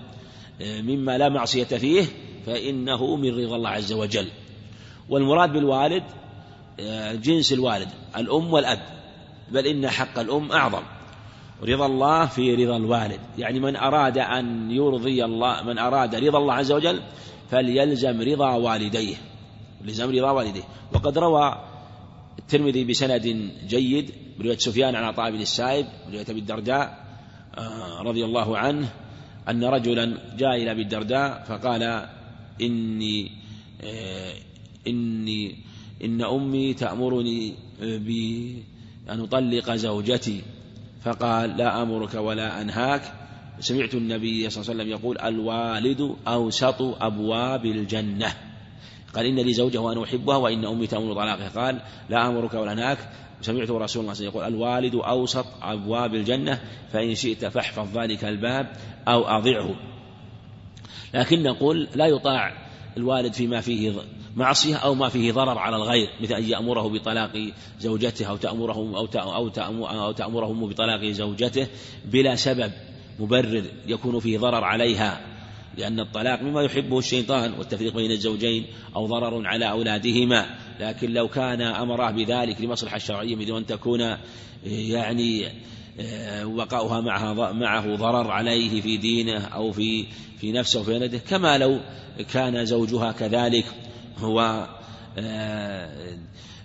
آه، 0.62 0.82
مما 0.82 1.17
لا 1.17 1.30
معصية 1.30 1.63
فيه 1.63 2.06
فإنه 2.45 3.15
من 3.15 3.43
رضا 3.43 3.56
الله 3.56 3.69
عز 3.69 3.93
وجل. 3.93 4.28
والمراد 5.10 5.54
بالوالد 5.54 6.04
آه، 6.80 7.13
جنس 7.13 7.54
الوالد 7.54 7.89
الأم 8.17 8.54
والأب 8.54 8.80
بل 9.51 9.67
إن 9.67 9.89
حق 9.89 10.19
الأم 10.19 10.51
أعظم. 10.51 10.84
رضا 11.63 11.86
الله 11.86 12.25
في 12.25 12.65
رضا 12.65 12.78
الوالد. 12.78 13.19
يعني 13.38 13.60
من 13.60 13.75
أراد 13.75 14.17
أن 14.17 14.71
يرضي 14.71 15.25
الله 15.25 15.63
من 15.63 15.78
أراد 15.78 16.15
رضا 16.15 16.38
الله 16.38 16.54
عز 16.54 16.71
وجل 16.71 17.01
فليلزم 17.51 18.21
رضا 18.21 18.56
والديه. 18.56 19.15
لزم 19.86 20.12
رضا 20.12 20.32
والديه 20.32 20.63
وقد 20.93 21.17
روى 21.17 21.63
الترمذي 22.39 22.84
بسند 22.84 23.52
جيد 23.67 24.12
برواية 24.39 24.58
سفيان 24.58 24.95
عن 24.95 25.04
عطاء 25.04 25.32
بن 25.32 25.41
السائب 25.41 25.86
برواية 26.08 26.26
أبي 26.30 26.39
الدرداء 26.39 27.06
آه، 27.58 28.02
رضي 28.02 28.26
الله 28.26 28.58
عنه 28.58 28.89
أن 29.50 29.63
رجلا 29.63 30.17
جاء 30.38 30.56
إلى 30.56 30.71
أبي 30.71 30.82
الدرداء 30.82 31.43
فقال 31.48 32.08
إني 32.62 33.32
آه، 33.84 34.34
إني 34.88 35.56
إن 36.04 36.21
أمي 36.21 36.74
تأمرني 36.74 37.54
بأن 37.80 39.19
أطلق 39.19 39.76
زوجتي. 39.76 40.41
فقال 41.04 41.58
لا 41.58 41.82
أمرك 41.82 42.13
ولا 42.13 42.62
أنهاك. 42.62 43.02
سمعت 43.60 43.93
النبي 43.95 44.50
صلى 44.50 44.62
الله 44.62 44.71
عليه 44.71 44.84
وسلم 44.84 44.91
يقول 44.91 45.17
الوالد 45.17 46.15
أوسط 46.28 46.82
أبواب 46.82 47.65
الجنة. 47.65 48.34
قال 49.15 49.25
إن 49.25 49.39
لي 49.39 49.54
زوجة 49.54 49.78
وأنا 49.78 50.04
أحبها 50.04 50.38
وإن 50.38 50.65
أمي 50.65 50.88
تأمر 50.88 51.13
طلاقها. 51.13 51.49
قال 51.49 51.82
لا 52.10 52.28
أمرك 52.28 52.54
ولا 52.54 52.71
أنهاك 52.71 52.97
سمعت 53.41 53.69
رسول 53.69 53.78
الله 53.78 53.88
صلى 53.88 54.01
الله 54.01 54.12
عليه 54.12 54.12
وسلم 54.12 54.28
يقول 54.28 54.43
الوالد 54.43 54.95
أوسط 54.95 55.45
أبواب 55.62 56.15
الجنة 56.15 56.60
فإن 56.91 57.15
شئت 57.15 57.45
فاحفظ 57.45 57.97
ذلك 57.97 58.25
الباب 58.25 58.71
أو 59.08 59.23
أضعه. 59.23 59.75
لكن 61.13 61.43
نقول 61.43 61.88
لا 61.95 62.06
يطاع 62.06 62.54
الوالد 62.97 63.34
فيما 63.34 63.62
فيه 63.62 63.93
معصية 64.36 64.75
أو 64.75 64.95
ما 64.95 65.10
فيه 65.10 65.32
ضرر 65.32 65.58
على 65.58 65.75
الغير 65.75 66.10
مثل 66.21 66.34
أن 66.34 66.43
يأمره 66.43 66.89
بطلاق 66.89 67.51
زوجته 67.80 68.25
أو 68.25 68.38
تأمره 68.38 68.75
أو 68.75 69.49
أو 69.88 70.12
تأمره 70.12 70.54
بطلاق 70.54 71.04
زوجته 71.06 71.67
بلا 72.06 72.36
سبب 72.36 72.71
مبرر 73.19 73.63
يكون 73.88 74.19
فيه 74.19 74.38
ضرر 74.38 74.63
عليها. 74.63 75.35
لأن 75.78 76.00
الطلاق 76.00 76.42
مما 76.42 76.62
يحبه 76.62 77.00
الشيطان 77.00 77.54
والتفريق 77.54 77.96
بين 77.96 78.12
الزوجين 78.12 78.66
أو 78.96 79.08
ضرر 79.08 79.48
على 79.48 79.70
أولادهما. 79.70 80.46
لكن 80.80 81.12
لو 81.12 81.28
كان 81.28 81.62
أمره 81.62 82.12
بذلك 82.12 82.62
لمصلحة 82.62 82.96
الشرعية 82.96 83.36
بدون 83.36 83.58
أن 83.58 83.66
تكون 83.66 84.18
يعني 84.66 85.48
وقاؤها 86.44 87.02
معها 87.02 87.52
معه 87.52 87.96
ضرر 87.96 88.32
عليه 88.32 88.82
في 88.82 88.98
دينه 88.98 89.46
أو 89.46 89.72
في 89.72 90.06
في 90.38 90.52
نفسه 90.52 90.80
وفي 90.80 90.92
ولده 90.92 91.18
كما 91.18 91.58
لو 91.58 91.80
كان 92.34 92.66
زوجها 92.66 93.12
كذلك 93.12 93.66
هو 94.18 94.68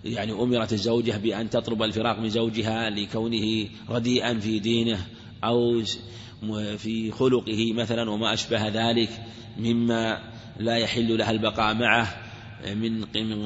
يعني 0.04 0.32
أمرت 0.32 0.72
الزوجة 0.72 1.16
بأن 1.16 1.50
تطلب 1.50 1.82
الفراق 1.82 2.18
من 2.18 2.28
زوجها 2.28 2.90
لكونه 2.90 3.68
رديئا 3.90 4.38
في 4.38 4.58
دينه 4.58 5.06
أو 5.44 5.82
في 6.78 7.10
خلقه 7.10 7.72
مثلا 7.72 8.10
وما 8.10 8.32
أشبه 8.34 8.68
ذلك 8.68 9.10
مما 9.58 10.18
لا 10.58 10.76
يحل 10.76 11.18
لها 11.18 11.30
البقاء 11.30 11.74
معه 11.74 12.16
من 12.74 13.04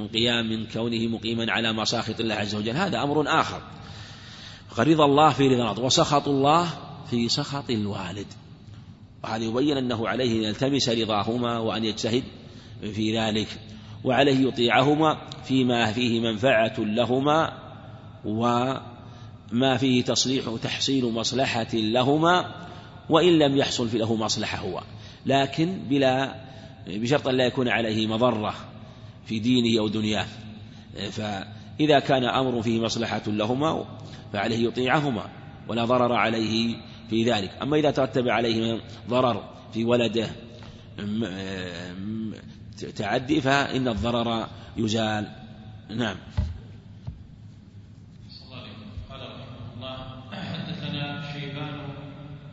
قيام 0.08 0.50
من 0.50 0.66
كونه 0.66 1.06
مقيما 1.06 1.52
على 1.52 1.72
مساخط 1.72 2.20
الله 2.20 2.34
عز 2.34 2.54
وجل. 2.54 2.76
هذا 2.76 3.02
أمر 3.02 3.40
آخر. 3.40 3.62
فرضا 4.70 5.04
الله 5.04 5.30
في 5.30 5.48
رضا 5.48 5.72
الله. 5.72 5.84
وسخط 5.84 6.28
الله 6.28 6.68
في 7.10 7.28
سخط 7.28 7.70
الوالد. 7.70 8.26
وهذا 9.24 9.44
يبين 9.44 9.76
أنه 9.76 10.08
عليه 10.08 10.38
أن 10.38 10.44
يلتمس 10.44 10.88
رضاهما 10.88 11.58
وأن 11.58 11.84
يجتهد 11.84 12.22
في 12.92 13.18
ذلك. 13.18 13.48
وعليه 14.04 14.48
يطيعهما 14.48 15.18
فيما 15.44 15.92
فيه 15.92 16.20
منفعة 16.20 16.74
لهما 16.78 17.52
وما 18.24 19.76
فيه 19.76 20.02
تصليح 20.02 20.44
تحصيل 20.62 21.04
مصلحة 21.04 21.74
لهما. 21.74 22.54
وإن 23.10 23.38
لم 23.38 23.56
يحصل 23.56 23.88
في 23.88 23.98
له 23.98 24.16
مصلحة 24.16 24.58
هو. 24.58 24.82
لكن 25.26 25.78
بلا 25.88 26.34
بشرط 26.86 27.28
أن 27.28 27.36
لا 27.36 27.46
يكون 27.46 27.68
عليه 27.68 28.06
مضرة 28.06 28.54
في 29.26 29.38
دينه 29.38 29.80
أو 29.80 29.88
دنياه. 29.88 30.26
فإذا 31.10 31.98
كان 31.98 32.24
أمر 32.24 32.62
فيه 32.62 32.80
مصلحة 32.80 33.22
لهما 33.26 33.84
فعليه 34.32 34.66
يطيعهما 34.66 35.28
ولا 35.68 35.84
ضرر 35.84 36.12
عليه 36.12 36.76
في 37.10 37.32
ذلك. 37.32 37.50
أما 37.62 37.76
إذا 37.76 37.90
ترتب 37.90 38.28
عليه 38.28 38.80
ضرر 39.08 39.44
في 39.74 39.84
ولده 39.84 40.30
تعدي 42.96 43.40
فإن 43.40 43.88
الضرر 43.88 44.48
يزال 44.76 45.28
نعم 45.88 46.16
قال 49.10 49.20
رحمه 49.20 49.74
الله 49.76 49.96
حدثنا 50.32 51.32
شيبان 51.32 51.80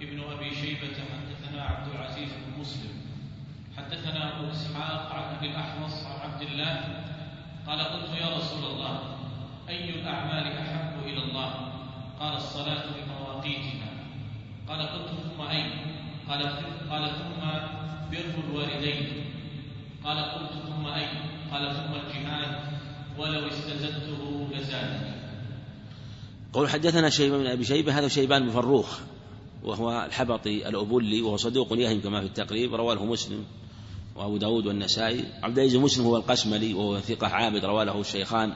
ابن 0.02 0.20
ابي 0.20 0.56
شيبه 0.56 0.96
حدثنا 1.12 1.62
عبد 1.62 1.96
العزيز 1.96 2.30
بن 2.30 2.62
مسلم 2.62 2.96
حدثنا 3.78 4.40
ابو 4.40 4.52
اسحاق 4.52 5.12
عن 5.12 5.36
ابي 5.36 5.48
الاحوص 5.48 5.94
عن 6.06 6.32
عبد 6.32 6.42
الله 6.42 7.04
قال 7.72 7.80
قلت 7.80 8.12
يا 8.22 8.38
رسول 8.38 8.64
الله 8.72 9.00
أي 9.70 9.90
الأعمال 9.90 10.46
أحب 10.58 11.08
إلى 11.08 11.24
الله؟ 11.24 11.52
قال 12.20 12.36
الصلاة 12.36 12.84
بمواقيتها. 12.96 13.90
قال 14.68 14.82
قلت 14.82 15.08
ثم 15.08 15.42
أين؟ 15.42 15.72
قال 16.30 16.44
قال 16.90 17.12
ثم 17.16 17.42
بر 18.12 18.44
الوالدين. 18.50 19.26
قال 20.04 20.18
قلت 20.18 20.52
ثم 20.52 20.86
أين؟ 20.88 21.10
قال 21.52 21.76
ثم 21.76 21.94
الجهاد 21.96 22.56
ولو 23.18 23.48
استزدته 23.48 24.48
لزادني. 24.52 25.12
قول 26.54 26.70
حدثنا 26.70 27.10
شيبان 27.10 27.40
بن 27.40 27.48
أبي 27.48 27.64
شيبة 27.64 28.00
هذا 28.00 28.08
شيبان 28.08 28.44
بن 28.44 28.50
فروخ 28.50 29.00
وهو 29.64 30.06
الحبطي 30.06 30.68
الأبولي 30.70 31.22
وهو 31.22 31.38
صدوق 31.38 31.74
يهم 31.74 32.02
كما 32.02 32.20
في 32.20 32.26
التقريب 32.26 32.76
رواه 32.76 33.06
مسلم. 33.06 33.46
وأبو 34.16 34.38
داود 34.38 34.66
والنسائي. 34.66 35.24
عبد 35.44 35.58
العزيز 35.58 35.76
مسلم 35.76 36.06
هو 36.06 36.18
القشملي 36.18 36.74
وهو 36.74 37.00
ثقة 37.00 37.28
عابد 37.28 37.66
رواه 37.66 37.84
له 37.84 38.02
الشيخان. 38.02 38.54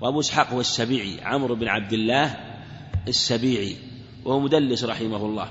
وأبو 0.00 0.20
إسحاق 0.20 0.50
هو 0.50 0.60
السبيعي 0.60 1.20
عمرو 1.20 1.54
بن 1.54 1.68
عبد 1.68 1.92
الله 1.92 2.36
السبيعي 3.08 3.76
وهو 4.24 4.40
مدلس 4.40 4.84
رحمه 4.84 5.26
الله. 5.26 5.50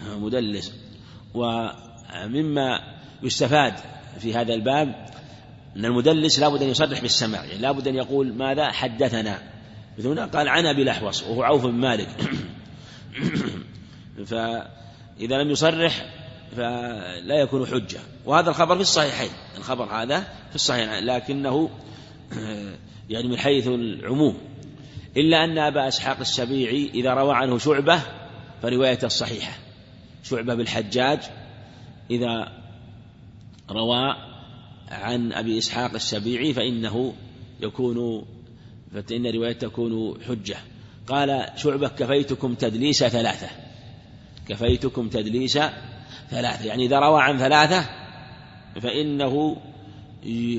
مدلس. 0.00 0.72
ومما 1.34 2.80
يستفاد 3.22 3.74
في 4.20 4.34
هذا 4.34 4.54
الباب 4.54 5.06
أن 5.76 5.84
المدلس 5.84 6.38
لابد 6.38 6.62
أن 6.62 6.68
يصرح 6.68 7.00
بالسماع 7.00 7.44
يعني 7.44 7.58
لابد 7.58 7.88
أن 7.88 7.94
يقول 7.94 8.32
ماذا 8.32 8.72
حدثنا. 8.72 9.42
مثل 9.98 10.08
هنا 10.08 10.26
قال 10.26 10.48
عن 10.48 10.66
أبي 10.66 10.82
الأحوص 10.82 11.22
وهو 11.22 11.42
عوف 11.42 11.66
بن 11.66 11.74
مالك. 11.74 12.08
فإذا 14.26 15.42
لم 15.42 15.50
يصرح 15.50 16.15
فلا 16.56 17.34
يكون 17.34 17.66
حجة. 17.66 18.00
وهذا 18.24 18.50
الخبر 18.50 18.74
في 18.74 18.80
الصحيحين. 18.80 19.30
الخبر 19.58 19.84
هذا 19.84 20.20
في 20.48 20.54
الصحيحين 20.54 21.04
لكنه 21.04 21.70
يعني 23.10 23.28
من 23.28 23.38
حيث 23.38 23.66
العموم. 23.66 24.38
إلا 25.16 25.44
أن 25.44 25.58
أبا 25.58 25.88
إسحاق 25.88 26.18
السبيعي 26.20 26.90
إذا 26.94 27.14
روى 27.14 27.34
عنه 27.34 27.58
شعبة 27.58 28.00
فروايته 28.62 29.06
الصحيحة. 29.06 29.58
شعبة 30.22 30.54
بالحجاج 30.54 31.20
إذا 32.10 32.52
روى 33.70 34.16
عن 34.88 35.32
أبي 35.32 35.58
إسحاق 35.58 35.94
السبيعي 35.94 36.52
فإنه 36.52 37.14
يكون 37.60 38.26
فإن 38.92 39.26
رواية 39.26 39.52
تكون 39.52 40.22
حجة. 40.28 40.56
قال 41.06 41.48
شعبة 41.56 41.88
كفيتكم 41.88 42.54
تدليس 42.54 43.04
ثلاثة. 43.04 43.48
كفيتكم 44.48 45.08
تدليس 45.08 45.58
ثلاثة. 46.30 46.64
يعني 46.64 46.86
إذا 46.86 46.98
روى 46.98 47.22
عن 47.22 47.38
ثلاثة 47.38 47.88
فإنه 48.80 49.56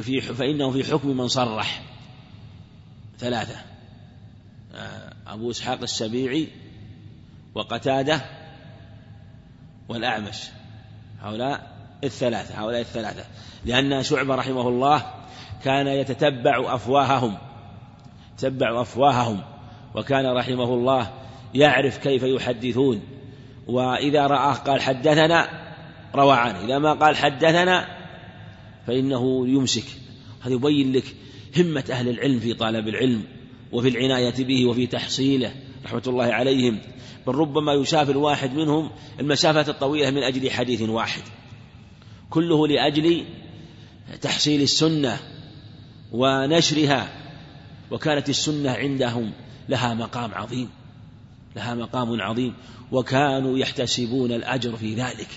في 0.02 0.22
فإنه 0.22 0.72
في 0.72 0.92
حكم 0.92 1.18
من 1.18 1.28
صرح. 1.28 1.82
ثلاثة. 3.20 3.56
آه، 4.76 5.14
أبو 5.28 5.52
إسحاق 5.52 5.82
السبيعي 5.82 6.48
وقتادة 7.56 8.22
والأعمش. 9.90 10.50
هؤلاء 11.22 11.78
الثلاثة 12.04 12.62
هؤلاء 12.62 12.82
الثلاثة. 12.82 13.26
لأن 13.66 14.04
شعبة 14.04 14.36
رحمه 14.36 14.68
الله 14.70 15.14
كان 15.64 15.88
يتتبع 15.88 16.76
أفواههم 16.76 17.38
تبع 18.38 18.82
أفواههم 18.82 19.42
وكان 19.96 20.26
رحمه 20.26 20.74
الله 20.74 21.14
يعرف 21.54 21.98
كيف 21.98 22.24
يحدثون. 22.24 23.17
وإذا 23.68 24.28
رآه 24.28 24.54
قال 24.54 24.82
حدثنا 24.82 25.50
روى 26.16 26.36
عنه. 26.36 26.66
إذا 26.66 26.80
ما 26.80 26.94
قال 26.94 27.16
حدثنا 27.16 27.98
فإنه 28.88 29.48
يمسك. 29.48 29.86
هذا 30.42 30.54
يبين 30.54 30.94
لك 30.94 31.16
همة 31.58 31.84
أهل 31.92 32.10
العلم 32.10 32.40
في 32.40 32.54
طلب 32.54 32.88
العلم 32.88 33.24
وفي 33.72 33.88
العناية 33.88 34.44
به 34.44 34.66
وفي 34.66 34.88
تحصيله 34.88 35.52
رحمة 35.86 36.04
الله 36.08 36.26
عليهم. 36.26 36.80
بل 37.28 37.36
ربما 37.36 37.74
يسافر 37.74 38.18
واحد 38.18 38.54
منهم 38.54 38.90
المسافة 39.20 39.72
الطويلة 39.72 40.12
من 40.12 40.24
أجل 40.24 40.52
حديث 40.52 40.82
واحد. 40.82 41.22
كله 42.30 42.68
لأجل 42.68 43.26
تحصيل 44.22 44.62
السنة 44.62 45.20
ونشرها. 46.12 47.10
وكانت 47.92 48.30
السنة 48.30 48.72
عندهم 48.72 49.32
لها 49.70 49.94
مقام 49.94 50.34
عظيم. 50.34 50.70
لها 51.56 51.76
مقام 51.76 52.22
عظيم 52.22 52.54
وكانوا 52.92 53.58
يحتسبون 53.58 54.32
الأجر 54.32 54.76
في 54.76 54.96
ذلك. 54.96 55.28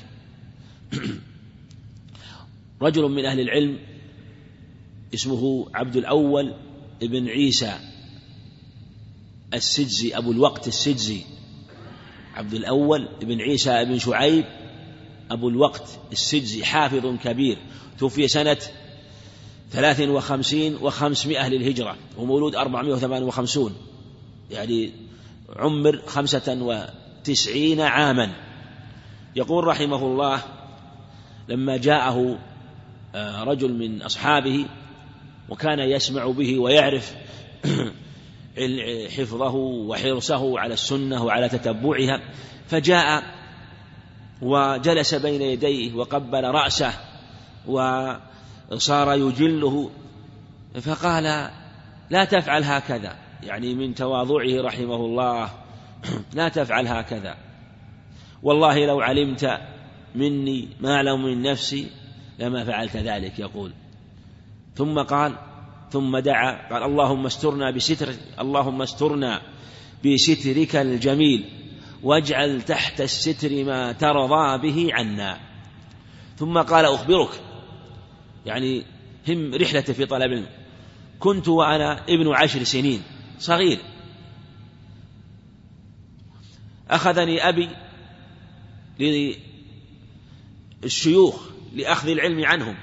رجل 2.82 3.02
من 3.02 3.24
أهل 3.24 3.40
العلم 3.40 3.78
اسمه 5.14 5.66
عبد 5.74 5.96
الأول 5.96 6.54
ابن 7.02 7.28
عيسى 7.28 7.78
السجزي 9.54 10.16
أبو 10.16 10.32
الوقت 10.32 10.68
السجزي. 10.68 11.20
عبد 12.34 12.54
الأول 12.54 13.08
ابن 13.22 13.40
عيسى 13.40 13.84
بن 13.84 13.98
شعيب 13.98 14.44
أبو 15.30 15.48
الوقت 15.48 15.98
السجزي 16.12 16.64
حافظ 16.64 17.16
كبير. 17.24 17.58
توفي 17.98 18.28
سنة 18.28 18.58
ثلاث 19.70 20.00
وخمسين 20.00 20.76
وخمسمائة 20.76 21.48
للهجرة 21.48 21.96
ومولود 22.18 22.54
أربعمائة 22.54 22.92
وثمان 22.92 23.22
وخمسون. 23.22 23.74
يعني 24.50 24.92
عمر 25.56 26.00
خمسة 26.06 26.58
وتسعين 26.62 27.80
عاما. 27.80 28.32
يقول 29.36 29.64
رحمه 29.64 29.96
الله 29.96 30.42
لما 31.48 31.76
جاءه 31.76 32.38
آه، 33.14 33.44
رجل 33.44 33.72
من 33.72 34.02
أصحابه 34.02 34.66
وكان 35.48 35.78
يسمع 35.78 36.26
به 36.26 36.58
ويعرف 36.58 37.14
حفظه 39.16 39.54
وحرصه 39.54 40.58
على 40.58 40.74
السنة 40.74 41.24
وعلى 41.24 41.48
تتبعها 41.48 42.20
فجاء 42.68 43.22
وجلس 44.42 45.14
بين 45.14 45.42
يديه 45.42 45.94
وقبل 45.94 46.44
رأسه 46.44 46.92
وصار 47.66 49.14
يجله 49.14 49.90
فقال 50.80 51.50
لا 52.10 52.24
تفعل 52.24 52.64
هكذا. 52.64 53.16
يعني 53.42 53.74
من 53.74 53.94
تواضعه 53.94 54.60
رحمه 54.62 54.94
الله 54.94 55.50
لا 56.34 56.48
تفعل 56.48 56.86
هكذا. 56.86 57.36
والله 58.42 58.86
لو 58.86 59.00
علمت 59.00 59.60
مني 60.14 60.68
ما 60.80 60.94
أعلم 60.94 61.24
من 61.24 61.42
نفسي 61.42 61.90
لما 62.38 62.64
فعلت 62.64 62.96
ذلك 62.96 63.38
يقول. 63.38 63.72
ثم 64.76 64.98
قال 64.98 65.36
ثم 65.90 66.18
دعا 66.18 66.68
قال 66.72 66.82
اللهم 66.82 67.26
استرنا 67.26 67.70
بستر 67.70 68.08
اللهم 68.40 68.82
استرنا 68.82 69.42
بسترك 70.04 70.76
الجميل 70.76 71.44
واجعل 72.02 72.62
تحت 72.62 73.00
الستر 73.00 73.64
ما 73.64 73.92
ترضى 73.92 74.58
به 74.58 74.88
عنا. 74.92 75.40
ثم 76.36 76.58
قال 76.58 76.84
أخبرك. 76.84 77.40
يعني 78.46 78.84
هم 79.28 79.54
رحلته 79.54 79.92
في 79.92 80.06
طلب 80.06 80.46
كنت 81.18 81.48
وأنا 81.48 82.04
ابن 82.08 82.28
عشر 82.34 82.62
سنين. 82.62 83.02
صغير. 83.40 83.78
أخذني 86.90 87.48
أبي 87.48 87.68
للشيوخ 90.82 91.50
لأخذ 91.74 92.08
العلم 92.08 92.44
عنهم 92.44 92.76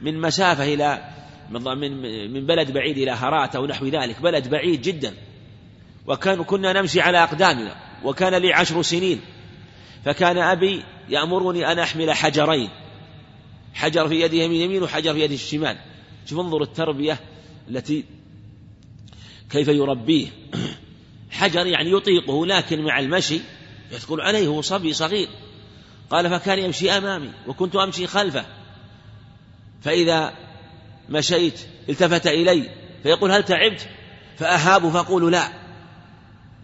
من 0.00 0.20
مسافة 0.20 0.74
إلى 0.74 1.10
من 1.50 2.02
من 2.32 2.46
بلد 2.46 2.70
بعيد 2.70 2.98
إلى 2.98 3.10
هرات 3.10 3.56
أو 3.56 3.66
نحو 3.66 3.86
ذلك 3.86 4.22
بلد 4.22 4.48
بعيد 4.48 4.82
جدا. 4.82 5.14
وكان 6.06 6.44
كنا 6.44 6.72
نمشي 6.72 7.00
على 7.00 7.22
أقدامنا 7.22 7.76
وكان 8.04 8.34
لي 8.34 8.52
عشر 8.52 8.82
سنين. 8.82 9.20
فكان 10.04 10.38
أبي 10.38 10.82
يأمرني 11.08 11.72
أن 11.72 11.78
أحمل 11.78 12.12
حجرين 12.12 12.70
حجر 13.74 14.08
في 14.08 14.20
يده 14.20 14.36
يمين 14.36 14.82
وحجر 14.82 15.12
في 15.12 15.20
يده 15.20 15.34
الشمال. 15.34 15.76
شوف 16.26 16.40
انظر 16.40 16.62
التربية 16.62 17.20
التي 17.68 18.04
كيف 19.50 19.68
يربيه؟ 19.68 20.28
حجر 21.30 21.66
يعني 21.66 21.90
يطيقه 21.90 22.46
لكن 22.46 22.84
مع 22.84 22.98
المشي 22.98 23.40
يثقل 23.92 24.20
عليه 24.20 24.46
هو 24.46 24.62
صبي 24.62 24.92
صغير. 24.92 25.28
قال 26.10 26.30
فكان 26.30 26.58
يمشي 26.58 26.90
أمامي 26.90 27.30
وكنت 27.46 27.76
أمشي 27.76 28.06
خلفه. 28.06 28.46
فإذا 29.82 30.32
مشيت 31.08 31.60
التفت 31.88 32.26
إلي 32.26 32.70
فيقول 33.02 33.32
هل 33.32 33.42
تعبت؟ 33.42 33.88
فأهاب 34.38 34.90
فأقول 34.90 35.32
لا. 35.32 35.48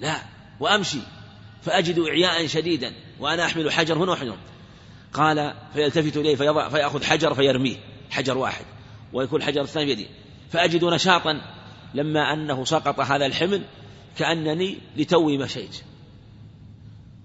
لا 0.00 0.16
وأمشي 0.60 0.98
فأجد 1.62 1.98
إعياء 1.98 2.46
شديدا 2.46 2.92
وأنا 3.20 3.46
أحمل 3.46 3.72
حجر 3.72 3.98
هنا 3.98 4.12
وحجر 4.12 4.36
قال 5.12 5.54
فيلتفت 5.74 6.16
إلي 6.16 6.36
فيضع 6.36 6.68
فيأخذ 6.68 7.04
حجر 7.04 7.34
فيرميه 7.34 7.76
حجر 8.10 8.38
واحد 8.38 8.64
ويكون 9.12 9.40
الحجر 9.40 9.60
الثاني 9.60 9.86
بيدي. 9.86 10.06
فأجد 10.52 10.84
نشاطا 10.84 11.40
لما 11.94 12.32
أنه 12.32 12.64
سقط 12.64 13.00
هذا 13.00 13.26
الحمل 13.26 13.62
كأنني 14.18 14.78
لتوي 14.96 15.38
مشيت. 15.38 15.80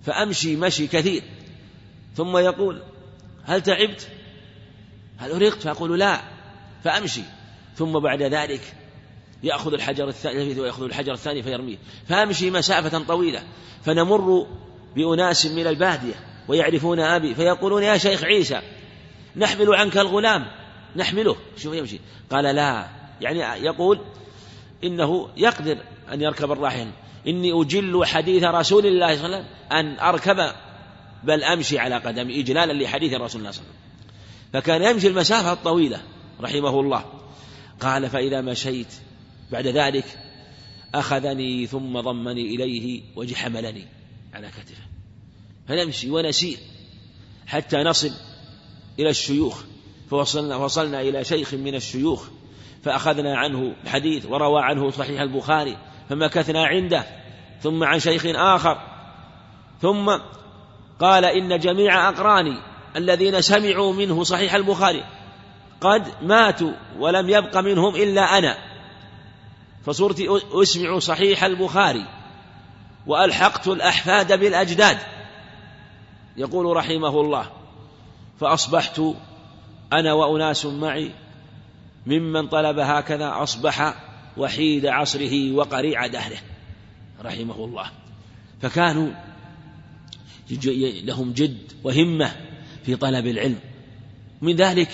فأمشي 0.03 0.55
مشي 0.55 0.87
كثير. 0.87 1.23
ثم 2.15 2.37
يقول 2.37 2.81
هل 3.43 3.61
تعبت؟ 3.61 4.07
هل 5.17 5.31
أرقت 5.31 5.61
فأقول 5.61 5.99
لا 5.99 6.21
فأمشي. 6.83 7.21
ثم 7.75 7.99
بعد 7.99 8.21
ذلك 8.21 8.61
يأخذ 9.43 9.73
الحجر 9.73 10.07
الثاني 10.07 10.59
ويأخذ 10.59 10.83
الحجر 10.83 11.13
الثاني 11.13 11.43
فيرميه. 11.43 11.77
فأمشي 12.07 12.51
مسافة 12.51 13.03
طويلة 13.03 13.43
فنمر 13.83 14.47
بأناس 14.95 15.45
من 15.45 15.67
البادية 15.67 16.15
ويعرفون 16.47 16.99
أبي 16.99 17.35
فيقولون 17.35 17.83
يا 17.83 17.97
شيخ 17.97 18.23
عيسى 18.23 18.61
نحمل 19.35 19.75
عنك 19.75 19.97
الغلام 19.97 20.47
نحمله. 20.95 21.35
شوف 21.57 21.73
يمشي. 21.73 21.99
قال 22.29 22.55
لا 22.55 22.87
يعني 23.21 23.65
يقول 23.65 23.99
إنه 24.83 25.29
يقدر 25.37 25.77
أن 26.13 26.21
يركب 26.21 26.51
الراحل 26.51 26.87
إني 27.27 27.61
أجل 27.61 28.05
حديث 28.05 28.43
رسول 28.43 28.85
الله 28.85 29.15
صلى 29.15 29.25
الله 29.25 29.37
عليه 29.37 29.45
وسلم 29.45 29.45
أن 29.71 29.99
أركب 29.99 30.51
بل 31.23 31.43
أمشي 31.43 31.79
على 31.79 31.97
قدمي 31.97 32.39
إجلالا 32.39 32.83
لحديث 32.83 33.13
الرسول 33.13 33.41
الله 33.41 33.51
صلى 33.51 33.61
الله 33.61 33.73
عليه 33.73 33.79
وسلم. 33.79 34.61
فكان 34.61 34.83
يمشي 34.83 35.07
المسافة 35.07 35.53
الطويلة 35.53 36.01
رحمه 36.41 36.79
الله. 36.79 37.05
قال 37.79 38.09
فإذا 38.09 38.41
مشيت 38.41 38.93
بعد 39.51 39.67
ذلك 39.67 40.19
أخذني 40.95 41.67
ثم 41.67 41.99
ضمني 41.99 42.55
إليه 42.55 43.01
وحملني 43.15 43.85
على 44.33 44.47
كتفه. 44.47 44.83
فنمشي 45.67 46.11
ونسير 46.11 46.57
حتى 47.47 47.77
نصل 47.77 48.11
إلى 48.99 49.09
الشيوخ. 49.09 49.63
فوصلنا 50.09 50.55
وصلنا 50.55 51.01
إلى 51.01 51.23
شيخ 51.23 51.53
من 51.53 51.75
الشيوخ. 51.75 52.27
فأخذنا 52.83 53.37
عنه 53.37 53.73
الحديث 53.83 54.25
وروى 54.25 54.63
عنه 54.63 54.91
صحيح 54.91 55.21
البخاري 55.21 55.77
فمكثنا 56.09 56.65
عنده 56.65 57.03
ثم 57.61 57.83
عن 57.83 57.99
شيخ 57.99 58.25
آخر 58.25 58.77
ثم 59.81 60.17
قال 60.99 61.25
إن 61.25 61.59
جميع 61.59 62.09
أقراني 62.09 62.57
الذين 62.95 63.41
سمعوا 63.41 63.93
منه 63.93 64.23
صحيح 64.23 64.53
البخاري 64.53 65.03
قد 65.81 66.07
ماتوا 66.21 66.71
ولم 66.99 67.29
يبق 67.29 67.57
منهم 67.57 67.95
إلا 67.95 68.37
أنا. 68.37 68.57
فصرت 69.85 70.21
أسمع 70.53 70.99
صحيح 70.99 71.43
البخاري 71.43 72.05
وألحقت 73.07 73.67
الأحفاد 73.67 74.39
بالأجداد 74.39 74.97
يقول 76.37 76.77
رحمه 76.77 77.21
الله 77.21 77.45
فأصبحت 78.39 79.01
أنا 79.93 80.13
وأناس 80.13 80.65
معي 80.65 81.11
ممن 82.07 82.47
طلب 82.47 82.79
هكذا 82.79 83.33
أصبح 83.43 83.93
وحيد 84.37 84.85
عصره 84.85 85.51
وقريع 85.51 86.07
دهره. 86.07 86.37
رحمه 87.23 87.65
الله. 87.65 87.85
فكانوا 88.61 89.09
لهم 91.03 91.31
جد 91.31 91.57
وهمة 91.83 92.31
في 92.85 92.95
طلب 92.95 93.27
العلم. 93.27 93.59
من 94.41 94.55
ذلك 94.55 94.89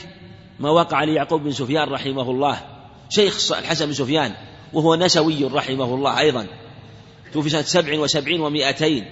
ما 0.60 0.70
وقع 0.70 1.04
ليعقوب 1.04 1.44
بن 1.44 1.52
سفيان 1.52 1.90
رحمه 1.90 2.32
الله 2.32 2.62
شيخ 3.10 3.52
الحسن 3.52 3.86
بن 3.86 3.94
سفيان 3.94 4.34
وهو 4.74 4.96
نسوي 4.96 5.46
رحمه 5.46 5.96
الله 5.96 6.20
أيضا. 6.20 6.48
توفي 7.34 7.50
سنة 7.50 7.62
سبع 7.62 8.00
وسبعين 8.00 8.42
ومائتين 8.42 9.06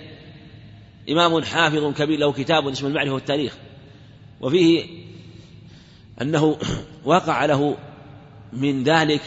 إمام 1.09 1.43
حافظ 1.43 1.93
كبير 1.93 2.19
له 2.19 2.31
كتاب 2.31 2.67
اسمه 2.67 2.89
المعرفة 2.89 3.13
والتاريخ. 3.13 3.53
وفيه 4.41 4.85
أنه 6.21 6.57
وقع 7.05 7.45
له 7.45 7.77
من 8.53 8.83
ذلك 8.83 9.21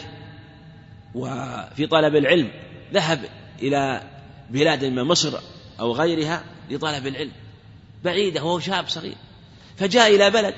وفي 1.15 1.87
طلب 1.87 2.15
العلم 2.15 2.51
ذهب 2.93 3.25
إلى 3.61 4.01
بلاد 4.49 4.85
من 4.85 5.03
مصر 5.03 5.39
أو 5.79 5.91
غيرها 5.93 6.43
لطلب 6.69 7.07
العلم. 7.07 7.31
بعيدة 8.03 8.43
وهو 8.43 8.59
شاب 8.59 8.89
صغير. 8.89 9.15
فجاء 9.77 10.15
إلى 10.15 10.29
بلد 10.29 10.53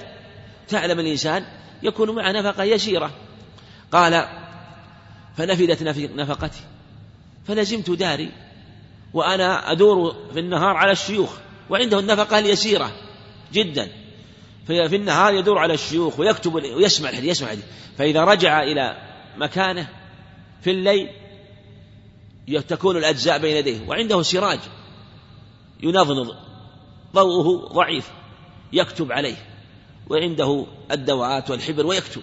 تعلم 0.67 0.99
الإنسان 0.99 1.45
يكون 1.83 2.15
مع 2.15 2.31
نفقة 2.31 2.63
يسيرة. 2.63 3.11
قال 3.91 4.27
فنفدت 5.37 5.83
نفقتي. 6.15 6.59
فلزمت 7.47 7.89
داري 7.89 8.31
وأنا 9.13 9.71
أدور 9.71 10.15
في 10.33 10.39
النهار 10.39 10.75
على 10.75 10.91
الشيوخ 10.91 11.37
وعنده 11.69 11.99
النفقة 11.99 12.39
اليسيرة 12.39 12.91
جدا. 13.53 13.87
في 14.67 14.95
النهار 14.95 15.33
يدور 15.33 15.57
على 15.57 15.73
الشيوخ 15.73 16.19
ويكتب 16.19 16.53
ويسمع 16.53 17.09
الحديث 17.09 17.29
يسمع 17.31 17.47
الحديث. 17.47 17.65
فإذا 17.97 18.23
رجع 18.23 18.63
إلى 18.63 18.97
مكانه 19.37 19.89
في 20.61 20.71
الليل 20.71 21.09
تكون 22.67 22.97
الأجزاء 22.97 23.39
بين 23.39 23.57
يديه 23.57 23.87
وعنده 23.87 24.21
سراج 24.21 24.59
ينضنض 25.83 26.35
ضوءه 27.13 27.73
ضعيف 27.73 28.11
يكتب 28.73 29.11
عليه 29.11 29.35
وعنده 30.09 30.65
الدواءات 30.91 31.51
والحبر 31.51 31.85
ويكتب. 31.85 32.21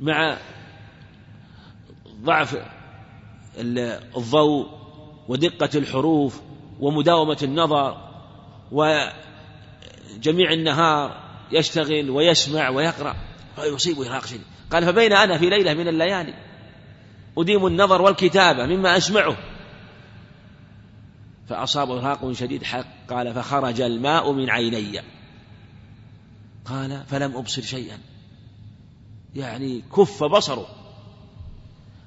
مع 0.00 0.38
ضعف 2.22 2.56
الضوء 4.16 4.66
ودقة 5.28 5.70
الحروف 5.74 6.40
ومداومة 6.80 7.38
النظر 7.42 7.96
وجميع 10.16 10.52
النهار 10.52 11.20
يشتغل 11.52 12.10
ويسمع 12.10 12.68
ويقرأ 12.68 13.16
فيصيبه 13.56 14.06
إرهاق 14.06 14.26
شديد. 14.26 14.44
قال 14.70 14.86
فبين 14.86 15.12
أنا 15.12 15.38
في 15.38 15.50
ليلة 15.50 15.74
من 15.74 15.88
الليالي 15.88 16.34
أديم 17.38 17.66
النظر 17.66 18.02
والكتابة 18.02 18.66
مما 18.66 18.96
أسمعه. 18.96 19.36
فأصابه 21.48 21.94
إرهاق 21.94 22.32
شديد 22.32 22.62
حق 22.62 22.86
قال 23.08 23.34
فخرج 23.34 23.80
الماء 23.80 24.32
من 24.32 24.50
عيني. 24.50 25.00
قال 26.64 27.02
فلم 27.06 27.36
أبصر 27.36 27.62
شيئا. 27.62 27.98
يعني 29.34 29.82
كف 29.96 30.24
بصره. 30.24 30.66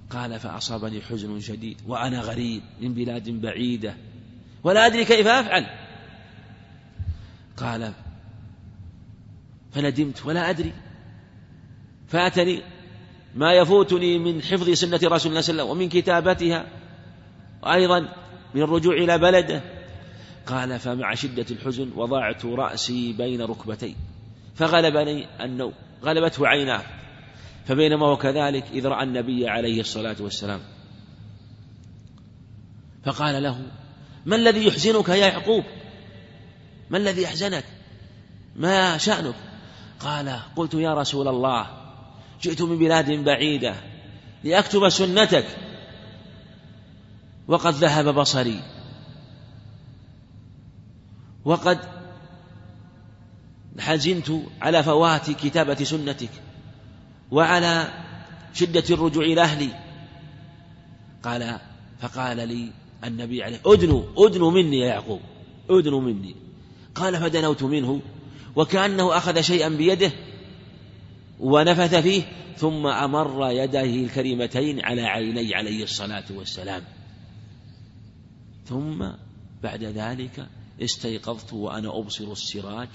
قال 0.10 0.40
فأصابني 0.40 1.02
حزن 1.02 1.40
شديد 1.40 1.78
وأنا 1.88 2.22
غريب 2.22 2.62
من 2.82 2.94
بلاد 2.94 3.30
بعيدة 3.30 3.98
ولا 4.64 4.86
أدري 4.86 5.06
كيف 5.06 5.28
أفعل. 5.28 5.87
قال 7.58 7.94
فندمت 9.72 10.26
ولا 10.26 10.50
أدري. 10.50 10.74
فأتني 12.08 12.62
ما 13.36 13.54
يفوتني 13.54 14.20
من 14.20 14.42
حفظ 14.42 14.70
سنة 14.70 15.00
رسول 15.04 15.10
الله 15.10 15.18
صلى 15.20 15.30
الله 15.30 15.38
عليه 15.38 15.40
وسلم 15.40 15.70
ومن 15.70 15.90
كتابتها 15.90 16.66
وأيضا 17.64 18.00
من 18.56 18.62
الرجوع 18.62 18.96
إلى 18.96 19.18
بلده. 19.18 19.62
قال 20.46 20.80
فمع 20.80 21.14
شدة 21.14 21.46
الحزن 21.52 21.92
وضعت 21.96 22.46
رأسي 22.46 23.14
بين 23.14 23.42
ركبتي 23.42 23.96
فغلبني 24.56 25.44
النوم 25.46 25.74
غلبته 26.04 26.48
عيناه. 26.48 26.84
فبينما 27.66 28.08
هو 28.08 28.18
كذلك 28.18 28.66
إذ 28.74 28.88
رأى 28.88 29.04
النبي 29.04 29.50
عليه 29.50 29.80
الصلاة 29.80 30.16
والسلام. 30.20 30.60
فقال 33.04 33.44
له 33.44 33.62
ما 34.26 34.36
الذي 34.36 34.68
يحزنك 34.68 35.10
يا 35.10 35.16
يعقوب؟ 35.16 35.64
ما 36.90 36.98
الذي 36.98 37.22
يحزنك 37.22 37.64
ما 38.56 38.98
شأنك؟ 38.98 39.36
قال 40.00 40.40
قلت 40.56 40.74
يا 40.74 40.94
رسول 40.94 41.28
الله 41.28 41.68
جئت 42.42 42.62
من 42.62 42.78
بلاد 42.78 43.12
بعيدة 43.12 43.76
لأكتب 44.44 44.90
سنتك. 44.90 45.46
وقد 47.48 47.74
ذهب 47.74 48.16
بصري. 48.16 48.62
وقد 51.46 51.80
حزنت 53.80 54.32
على 54.62 54.84
فوات 54.84 55.32
كتابة 55.32 55.76
سنتك 55.76 56.30
وعلى 57.32 57.88
شدة 58.54 58.84
الرجوع 58.90 59.24
إلى 59.24 59.42
أهلي. 59.42 59.70
قال 61.24 61.60
فقال 62.02 62.48
لي 62.48 62.72
النبي 63.04 63.44
عليه 63.44 63.60
أدنوا 63.66 64.04
أدنوا 64.18 64.52
مني 64.52 64.80
يا 64.80 64.88
يعقوب 64.88 65.22
أدنوا 65.70 66.02
مني. 66.02 66.47
قال 67.00 67.18
فدنوت 67.18 67.64
منه 67.64 68.02
وكأنه 68.56 69.18
أخذ 69.18 69.42
شيئا 69.42 69.70
بيده 69.70 70.12
ونفث 71.40 71.96
فيه 71.96 72.24
ثم 72.58 72.88
أمر 72.88 73.52
يديه 73.52 74.06
الكريمتين 74.06 74.86
على 74.86 75.02
عيني 75.02 75.56
عليه 75.56 75.84
الصلاة 75.84 76.26
والسلام. 76.30 76.84
ثم 78.66 79.06
بعد 79.64 79.84
ذلك 79.84 80.48
استيقظت 80.82 81.54
وأنا 81.54 82.00
أبصر 82.00 82.32
السراج 82.32 82.90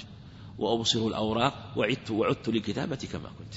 وأبصر 0.59 1.07
الأوراق 1.07 1.73
وعدت 1.77 2.11
وعدت 2.11 2.49
لكتابة 2.49 2.97
كما 3.13 3.29
كنت 3.39 3.55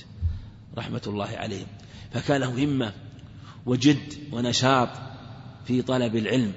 رحمة 0.78 1.02
الله 1.08 1.28
عليهم. 1.28 1.68
فكان 2.12 2.42
له 2.42 2.64
همة 2.64 2.94
وجد 3.66 4.14
ونشاط 4.32 4.90
في 5.66 5.82
طلب 5.82 6.16
العلم 6.16 6.54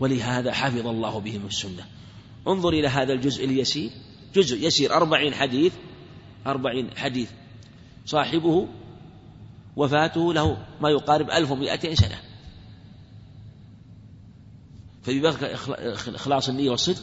ولهذا 0.00 0.52
حفظ 0.52 0.86
الله 0.86 1.20
بهم 1.20 1.46
السنة. 1.46 1.86
انظر 2.48 2.68
إلى 2.68 2.88
هذا 2.88 3.12
الجزء 3.12 3.44
اليسير. 3.44 3.90
جزء 4.34 4.66
يسير 4.66 4.94
أربعين 4.94 5.34
حديث 5.34 5.72
أربعين 6.46 6.90
حديث. 6.96 7.30
صاحبه 8.06 8.68
وفاته 9.76 10.34
له 10.34 10.56
ما 10.80 10.90
يقارب 10.90 11.30
ألف 11.30 11.50
ومائتين 11.50 11.94
سنة. 11.94 12.20
فببذل 15.02 15.44
إخلاص 16.14 16.48
النية 16.48 16.70
والصدق 16.70 17.02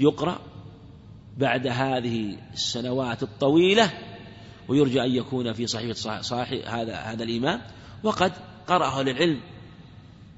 يقرأ 0.00 0.38
بعد 1.38 1.66
هذه 1.66 2.38
السنوات 2.52 3.22
الطويلة 3.22 3.92
ويرجى 4.68 5.02
أن 5.02 5.10
يكون 5.10 5.52
في 5.52 5.66
صحيفة 5.66 6.20
صاحب 6.20 6.58
هذا 6.66 6.94
هذا 6.94 7.24
الإمام. 7.24 7.62
وقد 8.02 8.32
قرأه 8.66 9.02
للعلم 9.02 9.40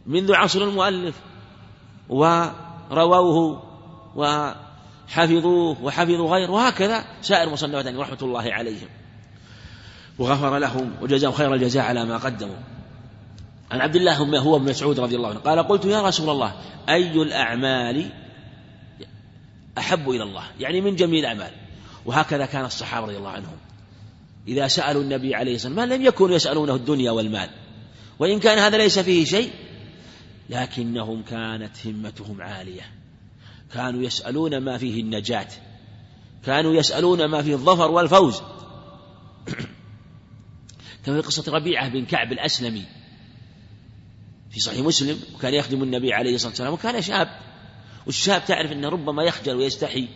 منذ 0.06 0.34
عصر 0.34 0.62
المؤلف 0.62 1.20
ورووه 2.08 3.69
وحفظوه 4.16 5.83
وحفظوا 5.83 6.31
غيره 6.31 6.51
وهكذا 6.51 7.05
سائر 7.23 7.49
المصنفات 7.49 7.87
رحمة 7.87 8.18
الله 8.23 8.53
عليهم. 8.53 8.88
وغفر 10.18 10.59
لهم 10.59 10.92
وجزاهم 11.03 11.33
خير 11.33 11.55
الجزاء 11.55 11.85
على 11.85 12.05
ما 12.05 12.16
قدموا. 12.16 12.57
عن 13.70 13.81
عبد 13.81 13.96
الله 13.96 14.25
ما 14.25 14.38
هو 14.38 14.57
ابن 14.57 14.70
مسعود 14.70 15.01
رضي 15.01 15.16
الله 15.16 15.29
عنه 15.29 15.38
قال 15.38 15.59
قلت 15.59 15.85
يا 15.85 16.03
رسول 16.03 16.31
الله 16.31 16.55
أي 16.88 17.12
الأعمال 17.12 18.11
أحب 19.79 20.11
إلى 20.11 20.23
الله؟ 20.23 20.44
يعني 20.61 20.81
من 20.81 20.96
جميع 20.96 21.20
الأعمال. 21.20 21.53
وهكذا 22.07 22.46
كان 22.46 22.64
الصحابة 22.64 23.07
رضي 23.07 23.16
الله 23.16 23.31
عنهم. 23.31 23.57
إذا 24.49 24.68
سألوا 24.68 25.03
النبي 25.03 25.35
عليه 25.35 25.55
الصلاة 25.55 25.75
والسلام 25.75 26.01
لم 26.01 26.07
يكونوا 26.07 26.37
يسألونه 26.37 26.75
الدنيا 26.75 27.11
والمال؟ 27.11 27.51
وإن 28.18 28.40
كان 28.40 28.59
هذا 28.59 28.77
ليس 28.77 28.99
فيه 28.99 29.25
شيء 29.25 29.51
لكنهم 30.51 31.23
كانت 31.23 31.87
همتهم 31.87 32.42
عالية. 32.42 32.83
كانوا 33.72 34.02
يسألون 34.02 34.59
ما 34.59 34.78
فيه 34.78 35.00
النجاة 35.00 35.48
كانوا 36.46 36.74
يسألون 36.74 37.24
ما 37.24 37.42
فيه 37.42 37.54
الظفر 37.54 37.90
والفوز. 37.90 38.42
كما 41.04 41.20
في 41.20 41.26
قصة 41.26 41.52
ربيعة 41.52 41.88
بن 41.88 42.04
كعب 42.04 42.33
الأسلمي 42.33 42.85
في 44.50 44.61
صحيح 44.61 44.80
مسلم 44.80 45.20
وكان 45.35 45.54
يخدم 45.54 45.83
النبي 45.83 46.12
عليه 46.12 46.35
الصلاة 46.35 46.50
والسلام 46.50 46.72
وكان 46.72 47.02
شاب. 47.02 47.28
والشاب 48.06 48.44
تعرف 48.44 48.72
أنه 48.72 48.88
ربما 48.88 49.22
يخجل 49.22 49.54
ويستحي 49.54 50.09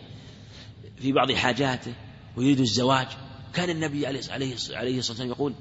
في 0.97 1.11
بعض 1.11 1.31
حاجاته 1.31 1.93
ويريد 2.37 2.59
الزواج. 2.59 3.07
كان 3.53 3.69
النبي 3.69 4.07
عليه 4.07 4.21
عليه 4.29 4.53
الصلاة 4.53 4.85
والسلام 4.85 5.29
يقول 5.29 5.53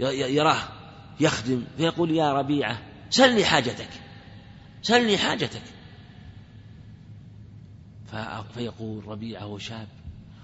يراه 0.00 0.68
يخدم 1.20 1.64
فيقول 1.76 2.10
يا 2.10 2.32
ربيعة 2.32 2.82
سلني 3.10 3.44
حاجتك 3.44 3.90
سلني 4.82 5.18
حاجتك. 5.18 5.62
فيقول 8.54 9.08
ربيعة 9.08 9.58
شاب. 9.58 9.88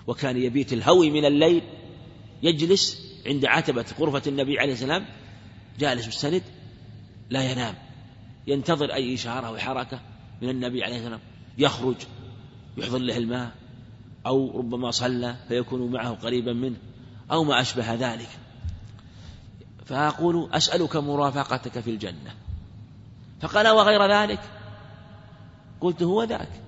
وكان 0.07 0.37
يبيت 0.37 0.73
الهوي 0.73 1.11
من 1.11 1.25
الليل 1.25 1.63
يجلس 2.43 3.09
عند 3.27 3.45
عتبة 3.45 3.85
غرفة 4.01 4.23
النبي 4.27 4.59
عليه 4.59 4.73
السلام 4.73 5.07
جالس 5.79 6.09
مستند 6.09 6.43
لا 7.31 7.53
ينام. 7.53 7.75
ينتظر 8.47 8.95
أي 8.95 9.15
إشارة 9.15 9.47
أو 9.47 9.57
حركة 9.57 10.01
من 10.43 10.49
النبي 10.49 10.85
عليه 10.85 10.99
السلام. 10.99 11.21
يخرج 11.59 11.97
يحضر 12.77 12.99
له 12.99 13.17
الماء 13.17 13.51
أو 14.27 14.59
ربما 14.59 14.91
صلى 14.91 15.37
فيكون 15.49 15.93
معه 15.93 16.11
قريبا 16.11 16.53
منه 16.53 16.77
أو 17.31 17.45
ما 17.45 17.61
أشبه 17.61 17.95
ذلك. 17.95 18.29
فأقول 19.85 20.51
أسألك 20.53 20.97
مرافقتك 20.97 21.81
في 21.81 21.91
الجنة. 21.91 22.35
فقال 23.41 23.69
وغير 23.69 24.13
ذلك؟ 24.13 24.41
قلت 25.81 26.03
هو 26.03 26.23
ذاك. 26.23 26.68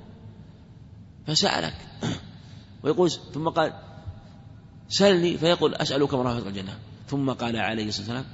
فسألك. 1.26 1.74
ويقول 2.82 3.10
ثم 3.10 3.48
قال 3.48 3.72
سلني 4.88 5.38
فيقول 5.38 5.74
أسألك 5.74 6.14
مرافقة 6.14 6.48
الجنة. 6.48 6.78
ثم 7.08 7.30
قال 7.30 7.56
عليه 7.56 7.88
الصلاة 7.88 8.06
والسلام 8.06 8.24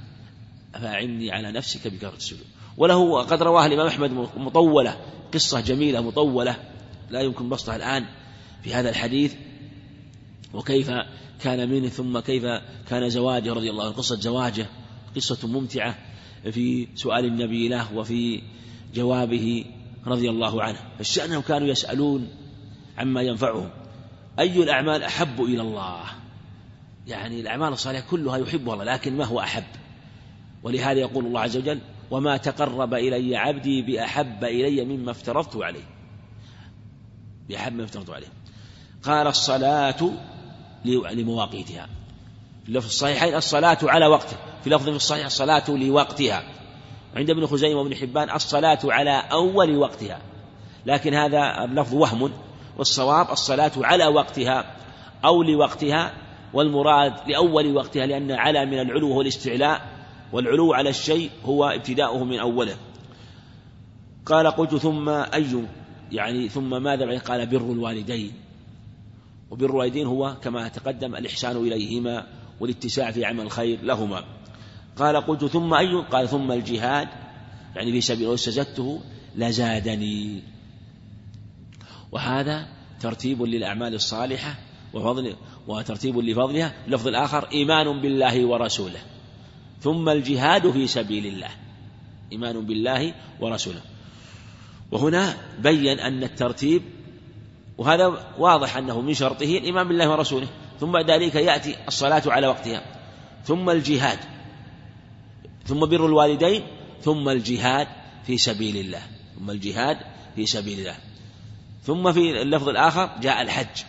فأعني 0.73 1.31
على 1.31 1.51
نفسك 1.51 1.87
بكثرة 1.87 2.15
السجود. 2.15 2.45
وله 2.77 3.23
قد 3.23 3.43
رواه 3.43 3.65
الإمام 3.65 3.87
أحمد 3.87 4.11
مطولة 4.37 4.97
قصة 5.33 5.59
جميلة 5.59 6.01
مطولة 6.01 6.55
لا 7.09 7.21
يمكن 7.21 7.49
بسطها 7.49 7.75
الآن 7.75 8.05
في 8.63 8.73
هذا 8.73 8.89
الحديث. 8.89 9.33
وكيف 10.53 10.91
كان 11.41 11.69
منه 11.69 11.87
ثم 11.87 12.19
كيف 12.19 12.43
كان 12.89 13.09
زواجه 13.09 13.53
رضي 13.53 13.69
الله 13.69 13.83
عنه 13.83 13.93
قصة 13.93 14.15
زواجه 14.15 14.65
قصة 15.15 15.47
ممتعة 15.47 15.97
في 16.51 16.87
سؤال 16.95 17.25
النبي 17.25 17.67
له 17.67 17.93
وفي 17.93 18.41
جوابه 18.95 19.65
رضي 20.05 20.29
الله 20.29 20.63
عنه. 20.63 20.79
فالشأن 20.97 21.41
كانوا 21.41 21.67
يسألون 21.67 22.27
عما 22.97 23.21
ينفعهم. 23.21 23.69
أي 24.39 24.63
الأعمال 24.63 25.03
أحب 25.03 25.41
إلى 25.41 25.61
الله؟ 25.61 26.03
يعني 27.07 27.39
الأعمال 27.39 27.73
الصالحة 27.73 28.03
كلها 28.09 28.37
يحبها 28.37 28.73
الله 28.73 28.85
لكن 28.85 29.17
ما 29.17 29.25
هو 29.25 29.39
أحب؟ 29.39 29.63
ولهذا 30.63 30.99
يقول 30.99 31.25
الله 31.25 31.41
عز 31.41 31.57
وجل 31.57 31.79
وما 32.11 32.37
تقرب 32.37 32.93
إلي 32.93 33.35
عبدي 33.35 33.81
بأحب 33.81 34.43
إلي 34.43 34.85
مما 34.85 35.11
افترضت 35.11 35.55
عليه. 35.55 35.83
بأحب 37.49 37.73
مما 37.73 37.83
افترضت 37.83 38.09
عليه. 38.09 38.27
قال 39.03 39.27
الصلاة 39.27 40.11
لمواقيتها. 40.85 41.87
في 42.65 42.71
لفظ 42.71 42.85
الصحيحين 42.85 43.35
الصلاة 43.35 43.77
على 43.83 44.07
وقته. 44.07 44.37
في 44.63 44.69
لفظ 44.69 44.89
في 44.89 44.95
الصحيح 44.95 45.25
الصلاة 45.25 45.63
لوقتها. 45.69 46.43
عند 47.15 47.29
ابن 47.29 47.47
خزيمة 47.47 47.79
وابن 47.79 47.95
حبان 47.95 48.29
الصلاة 48.29 48.79
على 48.83 49.23
أول 49.31 49.77
وقتها. 49.77 50.19
لكن 50.85 51.13
هذا 51.13 51.63
اللفظ 51.63 51.93
وهم 51.93 52.31
والصواب 52.77 53.31
الصلاة 53.31 53.71
على 53.77 54.07
وقتها 54.07 54.75
أو 55.25 55.43
لوقتها 55.43 56.13
والمراد 56.53 57.13
لأول 57.27 57.75
وقتها 57.75 58.05
لأن 58.05 58.31
على 58.31 58.65
من 58.65 58.79
العلو 58.79 59.13
هو 59.13 59.21
الاستعلاء 59.21 59.81
والعلو 60.31 60.73
على 60.73 60.89
الشيء 60.89 61.29
هو 61.45 61.65
ابتداؤه 61.65 62.23
من 62.23 62.39
أوله. 62.39 62.75
قال 64.25 64.47
قلت 64.47 64.75
ثم 64.75 65.09
أي 65.09 65.65
يعني 66.11 66.49
ثم 66.49 66.83
ماذا 66.83 67.19
قال 67.19 67.45
بر 67.45 67.71
الوالدين. 67.71 68.33
وبر 69.51 69.65
الوالدين 69.65 70.07
هو 70.07 70.35
كما 70.43 70.67
تقدم 70.67 71.15
الإحسان 71.15 71.57
إليهما 71.57 72.27
والاتساع 72.59 73.11
في 73.11 73.25
عمل 73.25 73.41
الخير 73.41 73.79
لهما. 73.83 74.23
قال 74.97 75.15
قلت 75.15 75.45
ثم 75.45 75.73
أي؟ 75.73 76.03
قال 76.11 76.29
ثم 76.29 76.51
الجهاد 76.51 77.07
يعني 77.75 77.91
في 77.91 78.01
سبيل 78.01 78.27
واستزدته 78.27 79.01
لزادني. 79.35 80.56
وهذا 82.11 82.67
ترتيب 82.99 83.41
للأعمال 83.41 83.93
الصالحة 83.93 84.55
وفضل 84.93 85.35
وترتيب 85.67 86.17
لفضلها. 86.17 86.73
اللفظ 86.87 87.07
الآخر 87.07 87.47
إيمان 87.51 88.01
بالله 88.01 88.45
ورسوله. 88.45 88.99
ثم 89.81 90.09
الجهاد 90.09 90.71
في 90.71 90.87
سبيل 90.87 91.25
الله. 91.25 91.49
إيمان 92.31 92.65
بالله 92.65 93.13
ورسوله. 93.39 93.81
وهنا 94.91 95.37
بين 95.59 95.99
أن 95.99 96.23
الترتيب 96.23 96.81
وهذا 97.77 98.33
واضح 98.37 98.77
أنه 98.77 99.01
من 99.01 99.13
شرطه 99.13 99.57
الإيمان 99.57 99.87
بالله 99.87 100.09
ورسوله. 100.09 100.47
ثم 100.79 100.91
بعد 100.91 101.11
ذلك 101.11 101.35
يأتي 101.35 101.75
الصلاة 101.87 102.23
على 102.25 102.47
وقتها. 102.47 102.81
ثم 103.45 103.69
الجهاد. 103.69 104.19
ثم 105.65 105.79
بر 105.79 106.05
الوالدين. 106.05 106.61
ثم 107.01 107.29
الجهاد 107.29 107.87
في 108.25 108.37
سبيل 108.37 108.77
الله. 108.77 109.01
ثم 109.39 109.51
الجهاد 109.51 109.97
في 110.35 110.45
سبيل 110.45 110.79
الله. 110.79 110.95
ثم 111.87 112.11
في 112.11 112.41
اللفظ 112.41 112.69
الآخر 112.69 113.09
جاء 113.21 113.41
الحج. 113.41 113.83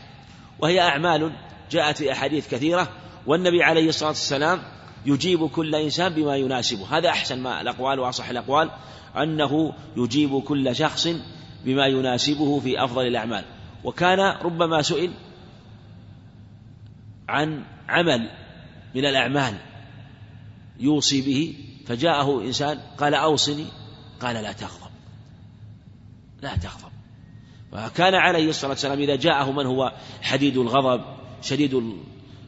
وهي 0.58 0.80
أعمال 0.80 1.32
جاءت 1.70 1.96
في 1.96 2.12
أحاديث 2.12 2.48
كثيرة 2.48 2.88
والنبي 3.26 3.62
عليه 3.62 3.88
الصلاة 3.88 4.08
والسلام 4.08 4.62
يجيب 5.06 5.48
كل 5.48 5.74
إنسان 5.74 6.14
بما 6.14 6.36
يناسبه. 6.36 6.98
هذا 6.98 7.08
أحسن 7.08 7.38
ما 7.38 7.60
الأقوال 7.60 7.98
وأصح 8.00 8.28
الأقوال 8.28 8.70
أنه 9.16 9.72
يجيب 9.96 10.42
كل 10.42 10.76
شخص 10.76 11.08
بما 11.64 11.86
يناسبه 11.86 12.60
في 12.60 12.84
أفضل 12.84 13.06
الأعمال. 13.06 13.44
وكان 13.84 14.20
ربما 14.20 14.82
سئل 14.82 15.10
عن 17.28 17.64
عمل 17.88 18.30
من 18.94 19.04
الأعمال 19.04 19.54
يوصي 20.80 21.20
به 21.20 21.54
فجاءه 21.86 22.42
إنسان 22.42 22.78
قال 22.98 23.14
أوصني 23.14 23.66
قال 24.20 24.36
لا 24.36 24.52
تغضب 24.52 24.90
لا 26.42 26.56
تغضب 26.56 26.97
وكان 27.72 28.14
عليه 28.14 28.48
الصلاة 28.48 28.70
والسلام 28.70 28.98
إذا 28.98 29.16
جاءه 29.16 29.50
من 29.50 29.66
هو 29.66 29.92
حديد 30.22 30.56
الغضب 30.56 31.04
شديد 31.42 31.82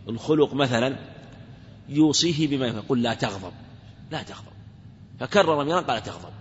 الخلق 0.09 0.55
مثلا 0.55 0.97
يوصيه 1.89 2.49
بما 2.49 2.67
يقول 2.67 3.03
لا 3.03 3.15
تغضب 3.15 3.53
لا 4.11 4.23
تغضب. 4.23 4.53
فكرر 5.21 5.65
مرارا 5.65 5.81
قال 5.81 6.03
تغضب. 6.03 6.33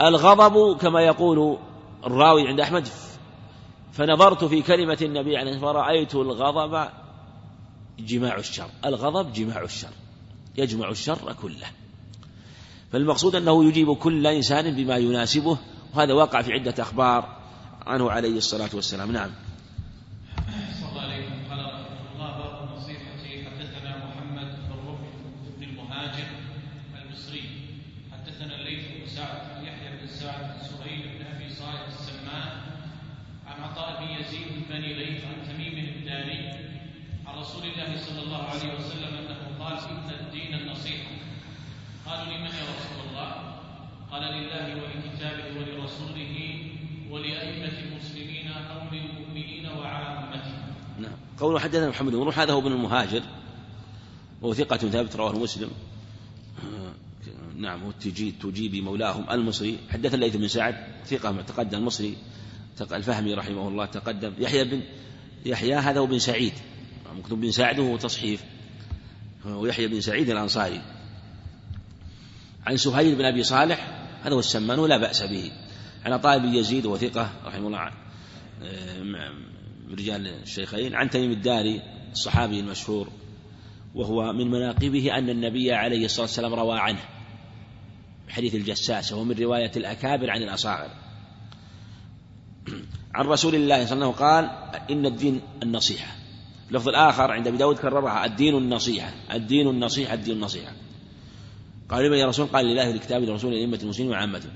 والغضب 0.00 0.76
كما 0.76 1.00
يقول 1.00 1.58
الراوي 2.06 2.48
عند 2.48 2.60
أحمد 2.60 2.88
فنظرت 3.92 4.44
في 4.44 4.62
كلمة 4.62 4.98
النبي 5.02 5.36
عليه 5.36 5.58
فرأيت 5.58 6.14
الغضب 6.14 6.88
جماع 7.98 8.36
الشر. 8.36 8.70
الغضب 8.84 9.32
جماع 9.32 9.62
الشر 9.62 9.92
يجمع 10.56 10.88
الشر 10.88 11.32
كله. 11.42 11.66
فالمقصود 12.92 13.34
أنه 13.34 13.64
يجيب 13.64 13.96
كل 13.96 14.26
إنسان 14.26 14.74
بما 14.74 14.96
يناسبه 14.96 15.58
وهذا 15.94 16.12
وقع 16.12 16.42
في 16.42 16.52
عدة 16.52 16.74
أخبار 16.78 17.36
عنه 17.86 18.10
عليه 18.10 18.36
الصلاة 18.36 18.70
والسلام. 18.74 19.12
نعم. 19.12 19.30
قوله 51.40 51.58
حدثنا 51.58 51.88
محمد 51.88 52.12
بن 52.12 52.28
هذا 52.28 52.52
هو 52.52 52.58
ابن 52.58 52.72
المهاجر 52.72 53.22
وهو 54.42 54.54
ثقة 54.54 54.76
ثابت 54.76 55.16
رواه 55.16 55.32
مسلم. 55.32 55.70
نعم 57.56 57.84
والتجيب 57.84 58.34
تجيبي 58.38 58.80
مولاهم 58.80 59.30
المصري. 59.30 59.78
حدثنا 59.90 60.14
الليث 60.14 60.36
بن 60.36 60.48
سعد 60.48 60.74
ثقة 61.06 61.42
تقدم 61.42 61.78
المصري 61.78 62.16
الفهمي 62.92 63.34
رحمه 63.34 63.68
الله 63.68 63.86
تقدم. 63.86 64.32
يحيى 64.38 64.64
بن 64.64 64.82
يحيى 65.46 65.74
هذا 65.74 66.00
هو 66.00 66.06
بن 66.06 66.18
سعيد. 66.18 66.52
مكتوب 67.18 67.40
بن 67.40 67.50
سعد 67.50 67.78
وهو 67.78 67.96
تصحيف. 67.96 68.44
ويحيى 69.46 69.88
بن 69.88 70.00
سعيد 70.00 70.30
الأنصاري. 70.30 70.82
عن 72.66 72.76
سهيل 72.76 73.14
بن 73.14 73.24
أبي 73.24 73.42
صالح 73.42 74.08
هذا 74.22 74.34
هو 74.34 74.38
السمان 74.38 74.78
ولا 74.78 74.98
بأس 74.98 75.22
به. 75.22 75.52
عن 76.04 76.16
طالب 76.16 76.54
يزيد 76.54 76.86
وثقة 76.86 77.30
رحمه 77.44 77.66
الله. 77.66 77.90
من 79.02 79.57
رجال 79.90 80.26
الشيخين. 80.26 80.94
عن 80.94 81.10
تميم 81.10 81.30
الداري 81.30 81.82
الصحابي 82.12 82.60
المشهور 82.60 83.08
وهو 83.94 84.32
من 84.32 84.50
مناقبه 84.50 85.18
أن 85.18 85.30
النبي 85.30 85.72
عليه 85.72 86.04
الصلاة 86.04 86.26
والسلام 86.26 86.54
روى 86.54 86.78
عنه 86.78 87.00
حديث 88.28 88.54
الجساس 88.54 89.12
وهو 89.12 89.24
من 89.24 89.34
رواية 89.38 89.72
الأكابر 89.76 90.30
عن 90.30 90.42
الأصاغر. 90.42 90.90
عن 93.14 93.26
رسول 93.26 93.54
الله 93.54 93.86
صلى 93.86 93.94
الله 93.94 94.06
عليه 94.06 94.14
وسلم 94.14 94.26
قال 94.26 94.50
إن 94.90 95.06
الدين 95.06 95.40
النصيحة. 95.62 96.16
اللفظ 96.68 96.88
الآخر 96.88 97.30
عند 97.30 97.46
أبي 97.46 97.56
داود 97.56 97.78
كررها 97.78 98.24
الدين 98.24 98.56
النصيحة. 98.56 99.12
الدين 99.32 99.68
النصيحة 99.68 100.14
الدين 100.14 100.36
النصيحة. 100.36 100.72
قال 101.88 102.04
لمن 102.04 102.18
يا 102.18 102.26
رسول 102.26 102.46
قال 102.46 102.66
لله 102.66 102.90
الكتاب 102.90 103.22
لرسول 103.22 103.52
الأئمة 103.52 103.78
المسلمين 103.82 104.10
وعامته 104.12 104.48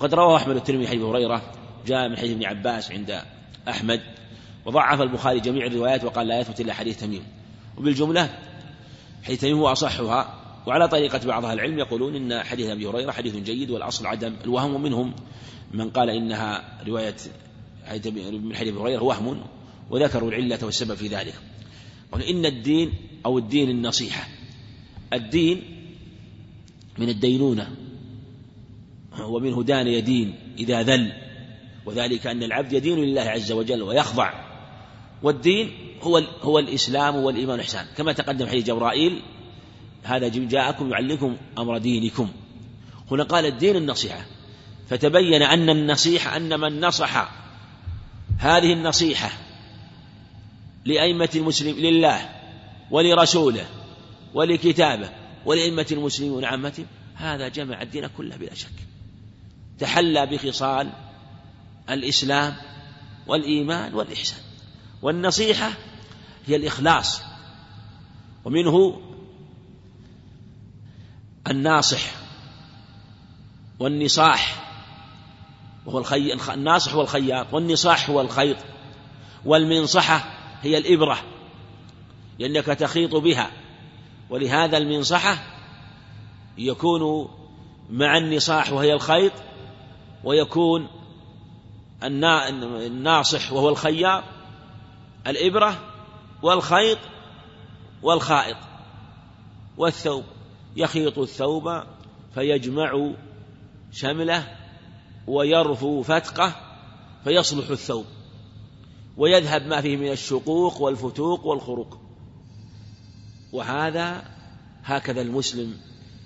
وقد 0.00 0.14
رواه 0.14 0.36
أحمد 0.36 0.56
الترمذي 0.56 0.88
حديث 0.88 1.02
هريرة 1.02 1.52
جاء 1.86 2.08
من 2.08 2.16
حديث 2.16 2.30
ابن 2.30 2.44
عباس 2.44 2.90
عند 2.90 3.22
أحمد. 3.68 4.00
وضعف 4.66 5.02
البخاري 5.02 5.40
جميع 5.40 5.66
الروايات 5.66 6.04
وقال 6.04 6.28
لا 6.28 6.40
يثبت 6.40 6.60
إلا 6.60 6.74
حديث 6.74 7.00
تميم. 7.00 7.22
وبالجملة 7.78 8.38
حديث 9.22 9.40
تميم 9.40 9.58
هو 9.58 9.68
أصحها 9.68 10.38
وعلى 10.66 10.88
طريقة 10.88 11.26
بعض 11.26 11.44
أهل 11.44 11.54
العلم 11.54 11.78
يقولون 11.78 12.14
إن 12.16 12.42
حديث 12.42 12.66
أبي 12.70 12.86
هريرة 12.86 13.10
حديث 13.10 13.36
جيد 13.36 13.70
والأصل 13.70 14.06
عدم 14.06 14.34
الوهم 14.44 14.74
ومنهم 14.74 15.14
من 15.74 15.90
قال 15.90 16.10
إنها 16.10 16.78
رواية 16.86 17.14
من 17.90 18.56
حديث 18.56 18.72
أبي 18.72 18.80
هريرة 18.80 19.02
وهم 19.02 19.42
وذكروا 19.90 20.28
العلة 20.28 20.58
والسبب 20.62 20.94
في 20.94 21.08
ذلك. 21.08 21.34
إن 22.30 22.46
الدين 22.46 22.92
أو 23.26 23.38
الدين 23.38 23.70
النصيحة. 23.70 24.28
الدين 25.12 25.62
من 26.98 27.08
الدينونة 27.08 27.76
ومنه 29.20 29.62
دان 29.62 29.86
يدين 29.86 30.34
إذا 30.58 30.82
ذل 30.82 31.12
وذلك 31.86 32.26
أن 32.26 32.42
العبد 32.42 32.72
يدين 32.72 32.98
لله 32.98 33.22
عز 33.22 33.52
وجل 33.52 33.82
ويخضع. 33.82 34.51
والدين 35.22 35.70
هو 36.02 36.22
هو 36.42 36.58
الإسلام 36.58 37.16
والإيمان 37.16 37.50
والإحسان. 37.50 37.86
كما 37.96 38.12
تقدم 38.12 38.46
حديث 38.46 38.66
جبرائيل 38.66 39.22
هذا 40.02 40.28
جاءكم 40.28 40.90
يعلمكم 40.90 41.36
أمر 41.58 41.78
دينكم. 41.78 42.28
هنا 43.10 43.22
قال 43.22 43.46
الدين 43.46 43.76
النصيحة. 43.76 44.26
فتبين 44.90 45.42
أن 45.42 45.70
النصيحة 45.70 46.36
أن 46.36 46.60
من 46.60 46.80
نصح 46.80 47.28
هذه 48.38 48.72
النصيحة 48.72 49.30
لأئمة 50.84 51.28
المسلم 51.34 51.78
لله 51.78 52.28
ولرسوله 52.90 53.66
ولكتابه 54.34 55.10
ولأئمة 55.46 55.86
المسلمين 55.92 56.44
عامتهم 56.44 56.86
هذا 57.14 57.48
جمع 57.48 57.82
الدين 57.82 58.06
كله 58.06 58.36
بلا 58.36 58.54
شك. 58.54 58.68
تحلى 59.78 60.26
بخصال 60.26 60.90
الإسلام 61.90 62.56
والإيمان 63.26 63.94
والإحسان. 63.94 64.41
والنصيحة 65.02 65.72
هي 66.46 66.56
الإخلاص. 66.56 67.22
ومنه 68.44 69.00
الناصح 71.50 72.00
والنصاح 73.78 74.68
وهو 75.86 75.98
الخي... 75.98 76.32
الناصح 76.54 76.94
هو 76.94 77.00
الخياط 77.00 77.46
والنصاح 77.52 78.10
هو 78.10 78.20
الخيط. 78.20 78.56
والمنصحة 79.44 80.24
هي 80.62 80.78
الإبرة 80.78 81.18
لأنك 82.38 82.66
تخيط 82.66 83.14
بها. 83.14 83.50
ولهذا 84.30 84.78
المنصحة 84.78 85.38
يكون 86.58 87.28
مع 87.90 88.18
النصاح 88.18 88.72
وهي 88.72 88.92
الخيط 88.92 89.32
ويكون 90.24 90.88
الناصح 92.02 93.52
وهو 93.52 93.68
الخياط 93.68 94.24
الإبرة 95.26 95.78
والخيط 96.42 96.98
والخائط 98.02 98.56
والثوب 99.76 100.24
يخيط 100.76 101.18
الثوب 101.18 101.82
فيجمع 102.34 103.12
شمله 103.92 104.56
ويرفو 105.26 106.02
فتقه 106.02 106.54
فيصلح 107.24 107.70
الثوب 107.70 108.04
ويذهب 109.16 109.66
ما 109.66 109.80
فيه 109.80 109.96
من 109.96 110.10
الشقوق 110.12 110.80
والفتوق 110.80 111.46
والخروق. 111.46 112.00
وهذا 113.52 114.24
هكذا 114.84 115.20
المسلم 115.20 115.76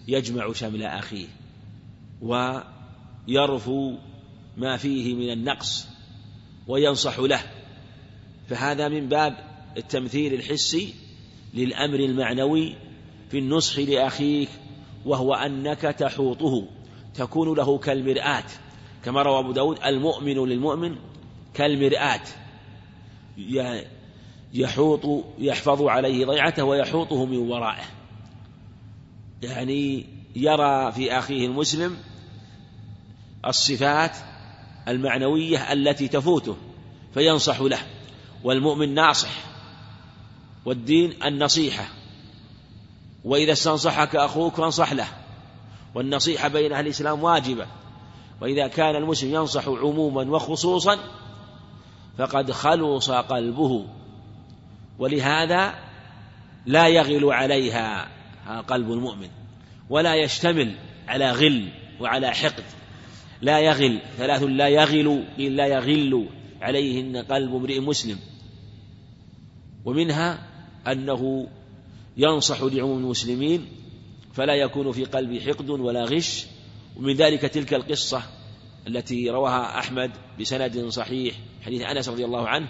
يجمع 0.08 0.52
شمل 0.52 0.82
أخيه 0.82 1.26
ويرفو 2.22 3.96
ما 4.56 4.76
فيه 4.76 5.14
من 5.14 5.32
النقص 5.32 5.86
وينصح 6.66 7.18
له. 7.18 7.55
فهذا 8.48 8.88
من 8.88 9.08
باب 9.08 9.36
التمثيل 9.76 10.34
الحسي 10.34 10.94
للأمر 11.54 12.00
المعنوي 12.00 12.74
في 13.30 13.38
النصح 13.38 13.78
لأخيك 13.78 14.48
وهو 15.06 15.34
أنك 15.34 15.80
تحوطه 15.80 16.68
تكون 17.14 17.56
له 17.56 17.78
كالمرآة. 17.78 18.44
كما 19.04 19.22
روى 19.22 19.38
أبو 19.38 19.52
داود 19.52 19.78
المؤمن 19.84 20.48
للمؤمن 20.48 20.96
كالمرآة. 21.54 22.20
يحوط 24.54 25.24
يحفظ 25.38 25.82
عليه 25.82 26.26
ضيعته 26.26 26.64
ويحوطه 26.64 27.24
من 27.24 27.36
ورائه. 27.36 27.84
يعني 29.42 30.06
يرى 30.36 30.92
في 30.92 31.18
أخيه 31.18 31.46
المسلم 31.46 31.96
الصفات 33.46 34.16
المعنوية 34.88 35.72
التي 35.72 36.08
تفوته 36.08 36.56
فينصح 37.14 37.60
له. 37.60 37.95
والمؤمن 38.46 38.94
ناصح 38.94 39.30
والدين 40.64 41.22
النصيحة. 41.24 41.88
وإذا 43.24 43.52
استنصحك 43.52 44.16
أخوك 44.16 44.54
فانصح 44.54 44.92
له. 44.92 45.08
والنصيحة 45.94 46.48
بين 46.48 46.72
أهل 46.72 46.84
الإسلام 46.84 47.22
واجبة. 47.22 47.66
وإذا 48.40 48.66
كان 48.66 48.96
المسلم 48.96 49.34
ينصح 49.34 49.68
عموما 49.68 50.22
وخصوصا 50.22 50.98
فقد 52.18 52.52
خلص 52.52 53.10
قلبه. 53.10 53.86
ولهذا 54.98 55.74
لا 56.66 56.88
يغل 56.88 57.32
عليها 57.32 58.08
قلب 58.68 58.92
المؤمن. 58.92 59.28
ولا 59.90 60.14
يشتمل 60.14 60.74
على 61.08 61.32
غل 61.32 61.68
وعلى 62.00 62.30
حقد. 62.30 62.64
لا 63.40 63.60
يغل 63.60 64.00
ثلاث 64.16 64.42
لا 64.42 64.68
يغل 64.68 65.24
لا 65.38 65.66
يغل 65.66 66.28
عليهن 66.62 67.16
قلب 67.16 67.54
امرئ 67.54 67.80
مسلم. 67.80 68.18
ومنها 69.86 70.46
أنه 70.86 71.48
ينصح 72.16 72.62
لعموم 72.62 72.98
المسلمين 72.98 73.68
فلا 74.32 74.54
يكون 74.54 74.92
في 74.92 75.04
قلبه 75.04 75.40
حقد 75.40 75.70
ولا 75.70 76.04
غش. 76.04 76.46
ومن 76.96 77.14
ذلك 77.14 77.40
تلك 77.40 77.74
القصة 77.74 78.22
التي 78.86 79.30
رواها 79.30 79.78
أحمد 79.78 80.10
بسند 80.40 80.88
صحيح 80.88 81.34
حديث 81.62 81.82
أنس 81.82 82.08
رضي 82.08 82.24
الله 82.24 82.48
عنه 82.48 82.68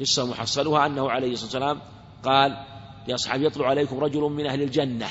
قصة 0.00 0.26
محصلها 0.26 0.86
أنه 0.86 1.10
عليه 1.10 1.32
الصلاة 1.32 1.44
والسلام 1.44 1.80
قال 2.22 2.50
يا 3.08 3.14
أصحابي 3.14 3.46
يطلع 3.46 3.66
عليكم 3.68 3.98
رجل 3.98 4.20
من 4.20 4.46
أهل 4.46 4.62
الجنة. 4.62 5.08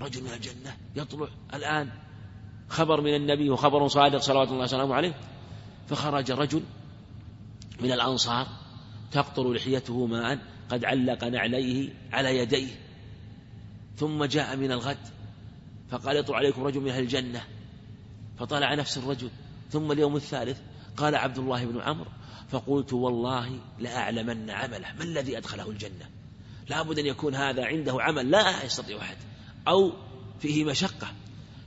رجل 0.00 0.22
من 0.22 0.30
الجنة 0.30 0.76
يطلع 0.96 1.28
الآن. 1.54 1.90
خبر 2.68 3.00
من 3.00 3.14
النبي 3.14 3.50
وخبر 3.50 3.88
صادق 3.88 4.18
صلوات 4.18 4.48
الله 4.48 4.62
وسلامه 4.62 4.94
عليه. 4.94 5.14
فخرج 5.88 6.32
رجل 6.32 6.62
من 7.80 7.92
الأنصار 7.92 8.46
تقطر 9.12 9.52
لحيته 9.52 10.06
ماء. 10.06 10.38
قد 10.68 10.84
علق 10.84 11.24
نعليه 11.24 11.88
على 12.12 12.38
يديه 12.38 12.80
ثم 13.96 14.24
جاء 14.24 14.56
من 14.56 14.72
الغد 14.72 14.98
فقال 15.90 16.16
يطلع 16.16 16.36
عليكم 16.36 16.62
رجل 16.62 16.80
من 16.80 16.88
أهل 16.88 17.02
الجنة 17.02 17.44
فطلع 18.38 18.74
نفس 18.74 18.98
الرجل 18.98 19.30
ثم 19.70 19.92
اليوم 19.92 20.16
الثالث 20.16 20.58
قال 20.96 21.14
عبد 21.14 21.38
الله 21.38 21.64
بن 21.64 21.80
عمرو 21.80 22.10
فقلت 22.48 22.92
والله 22.92 23.58
لأعلمن 23.78 24.50
عمله 24.50 24.92
ما 24.98 25.04
الذي 25.04 25.38
أدخله 25.38 25.70
الجنة؟ 25.70 26.10
لابد 26.68 26.98
أن 26.98 27.06
يكون 27.06 27.34
هذا 27.34 27.64
عنده 27.64 28.02
عمل 28.02 28.30
لا 28.30 28.64
يستطيع 28.64 28.98
أحد 28.98 29.16
أو 29.68 29.92
فيه 30.40 30.64
مشقة. 30.64 31.08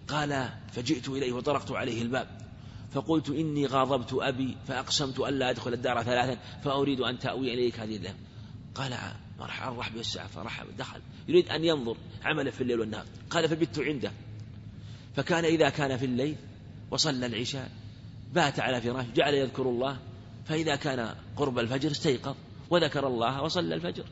قال 0.07 0.49
فجئت 0.71 1.09
إليه 1.09 1.33
وطرقت 1.33 1.71
عليه 1.71 2.01
الباب 2.01 2.27
فقلت 2.93 3.29
إني 3.29 3.65
غاضبت 3.65 4.13
أبي 4.13 4.57
فأقسمت 4.67 5.19
ألا 5.19 5.49
أدخل 5.49 5.73
الدار 5.73 6.03
ثلاثا 6.03 6.37
فأريد 6.63 6.99
أن 6.99 7.19
تأوي 7.19 7.53
إليك 7.53 7.79
هذه 7.79 7.95
الليلة 7.95 8.15
قال 8.77 8.97
مرحبا 9.39 9.71
الرحب 9.71 9.95
والسعة 9.95 10.27
فرحب 10.27 10.77
دخل. 10.77 11.01
يريد 11.27 11.49
أن 11.49 11.63
ينظر 11.63 11.97
عمله 12.23 12.51
في 12.51 12.61
الليل 12.61 12.79
والنهار. 12.79 13.05
قال 13.29 13.49
فبت 13.49 13.79
عنده. 13.79 14.11
فكان 15.15 15.45
إذا 15.45 15.69
كان 15.69 15.97
في 15.97 16.05
الليل 16.05 16.35
وصلى 16.91 17.25
العشاء 17.25 17.71
بات 18.33 18.59
على 18.59 18.81
فراشه 18.81 19.13
جعل 19.15 19.33
يذكر 19.33 19.69
الله. 19.69 19.99
فإذا 20.45 20.75
كان 20.75 21.15
قرب 21.35 21.59
الفجر 21.59 21.91
استيقظ 21.91 22.35
وذكر 22.69 23.07
الله 23.07 23.41
وصلى 23.41 23.75
الفجر. 23.75 24.05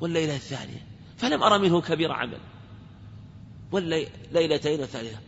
والليلة 0.00 0.36
الثانية 0.36 0.86
فلم 1.18 1.42
أرى 1.42 1.58
منه 1.58 1.80
كبير 1.80 2.12
عمل. 2.12 2.40
والليلتين 3.72 4.82
الثالثة 4.82 5.18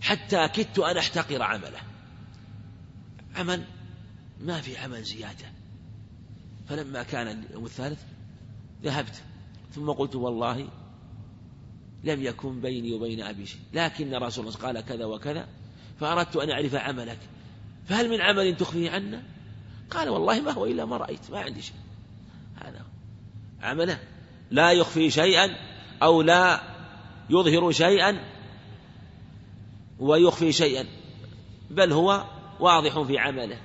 حتى 0.00 0.48
كدت 0.48 0.78
أن 0.78 0.96
أحتقر 0.96 1.42
عمله. 1.42 1.80
عمل 3.36 3.64
ما 4.40 4.60
في 4.60 4.78
عمل 4.78 5.02
زيادة. 5.02 5.46
فلما 6.68 7.02
كان 7.02 7.28
اليوم 7.28 7.64
الثالث 7.64 8.00
ذهبت 8.82 9.22
ثم 9.72 9.90
قلت 9.90 10.16
والله 10.16 10.68
لم 12.04 12.22
يكن 12.22 12.60
بيني 12.60 12.92
وبين 12.92 13.20
أبي 13.20 13.46
شيء 13.46 13.60
لكن 13.72 14.14
رسول 14.14 14.46
الله 14.46 14.58
قال 14.58 14.80
كذا 14.80 15.04
وكذا 15.04 15.48
فأردت 16.00 16.36
أن 16.36 16.50
أعرف 16.50 16.74
عملك 16.74 17.18
فهل 17.88 18.10
من 18.10 18.20
عمل 18.20 18.56
تخفيه 18.56 18.90
عنا؟ 18.90 19.22
قال 19.90 20.08
والله 20.08 20.40
ما 20.40 20.52
هو 20.52 20.66
إلا 20.66 20.84
ما 20.84 20.96
رأيت 20.96 21.30
ما 21.30 21.40
عندي 21.40 21.62
شيء. 21.62 21.76
هذا 22.56 22.84
عمله 23.62 23.98
لا 24.50 24.72
يخفي 24.72 25.10
شيئا 25.10 25.56
أو 26.02 26.22
لا 26.22 26.60
يظهر 27.30 27.72
شيئا 27.72 28.24
ويخفي 29.98 30.52
شيئا 30.52 30.86
بل 31.70 31.92
هو 31.92 32.24
واضح 32.60 33.02
في 33.02 33.18
عمله. 33.18 33.58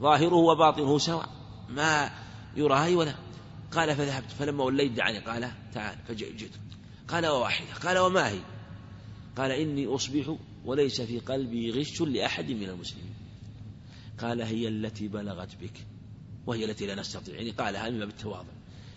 ظاهره 0.00 0.34
وباطنه 0.34 0.98
سواء 0.98 1.28
ما 1.68 2.10
يرى 2.56 2.94
ولا. 2.94 3.14
قال 3.72 3.96
فذهبت 3.96 4.30
فلما 4.30 4.64
وليت 4.64 4.92
دعني 4.92 5.18
قال 5.18 5.50
تعال 5.74 5.98
فجئت. 6.08 6.50
قال 7.08 7.26
وواحدة 7.26 7.74
قال 7.74 7.98
وما 7.98 8.28
هي؟ 8.28 8.40
قال 9.36 9.50
إني 9.50 9.86
أصبح 9.86 10.36
وليس 10.64 11.00
في 11.00 11.18
قلبي 11.18 11.70
غش 11.70 12.00
لأحد 12.00 12.50
من 12.50 12.68
المسلمين. 12.68 13.14
قال 14.20 14.42
هي 14.42 14.68
التي 14.68 15.08
بلغت 15.08 15.56
بك 15.60 15.86
وهي 16.46 16.64
التي 16.64 16.86
لا 16.86 16.94
نستطيع. 16.94 17.34
يعني 17.34 17.50
قالها 17.50 17.90
من 17.90 17.98
باب 17.98 18.08
التواضع 18.08 18.52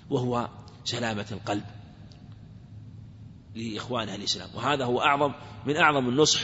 وهو 0.09 0.49
سلامة 0.85 1.25
القلب 1.31 1.63
لإخوانه 3.55 4.15
الإسلام. 4.15 4.49
وهذا 4.55 4.85
هو 4.85 5.01
أعظم 5.01 5.33
من 5.65 5.77
أعظم 5.77 6.09
النصح 6.09 6.41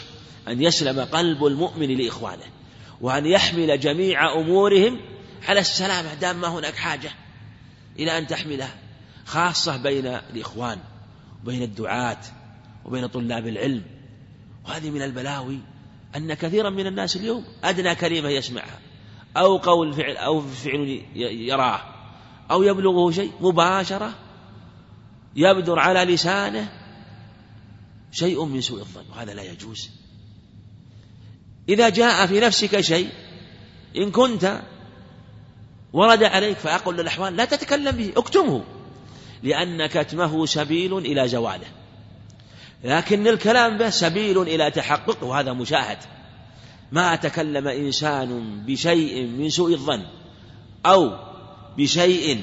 أن 0.47 0.61
يسلم 0.61 0.99
قلب 0.99 1.45
المؤمن 1.45 1.97
لإخوانه. 1.97 2.52
وأن 3.03 3.25
يحمل 3.25 3.79
جميع 3.79 4.33
أمورهم 4.33 4.99
على 5.47 5.59
السلامة 5.59 6.13
دام 6.13 6.41
ما 6.41 6.47
هناك 6.47 6.75
حاجة 6.75 7.11
إلى 7.99 8.17
أن 8.17 8.27
تحملها 8.27 8.75
خاصة 9.25 9.77
بين 9.77 10.05
الإخوان 10.05 10.79
وبين 11.43 11.61
الدعاة 11.61 12.19
وبين 12.85 13.07
طلاب 13.07 13.47
العلم. 13.47 13.83
وهذه 14.65 14.89
من 14.89 15.01
البلاوي 15.01 15.59
أن 16.15 16.33
كثيرا 16.33 16.69
من 16.69 16.87
الناس 16.87 17.15
اليوم 17.15 17.45
أدنى 17.63 17.95
كلمة 17.95 18.29
يسمعها 18.29 18.79
أو 19.37 19.57
قول 19.57 19.93
فعل 19.93 20.17
أو 20.17 20.41
فعل 20.41 21.01
يراه 21.15 21.81
أو 22.51 22.63
يبلغه 22.63 23.11
شيء 23.11 23.31
مباشرة 23.41 24.13
يبدر 25.35 25.79
على 25.79 26.13
لسانه 26.13 26.71
شيء 28.11 28.45
من 28.45 28.61
سوء 28.61 28.79
الظن. 28.79 29.05
وهذا 29.09 29.33
لا 29.33 29.43
يجوز. 29.43 30.02
إذا 31.69 31.89
جاء 31.89 32.25
في 32.25 32.39
نفسك 32.39 32.81
شيء 32.81 33.09
إن 33.97 34.11
كنت 34.11 34.61
ورد 35.93 36.23
عليك 36.23 36.57
فأقل 36.57 36.99
الأحوال 36.99 37.35
لا 37.35 37.45
تتكلم 37.45 37.91
به 37.91 38.13
اكتمه 38.17 38.63
لأن 39.43 39.85
كتمه 39.85 40.45
سبيل 40.45 40.97
إلى 40.97 41.27
زواله 41.27 41.67
لكن 42.83 43.27
الكلام 43.27 43.77
به 43.77 43.89
سبيل 43.89 44.41
إلى 44.41 44.71
تحققه 44.71 45.25
وهذا 45.27 45.53
مشاهد. 45.53 45.97
ما 46.91 47.15
تكلم 47.15 47.67
إنسان 47.67 48.61
بشيء 48.65 49.27
من 49.27 49.49
سوء 49.49 49.73
الظن 49.73 50.03
أو 50.85 51.17
بشيء 51.77 52.41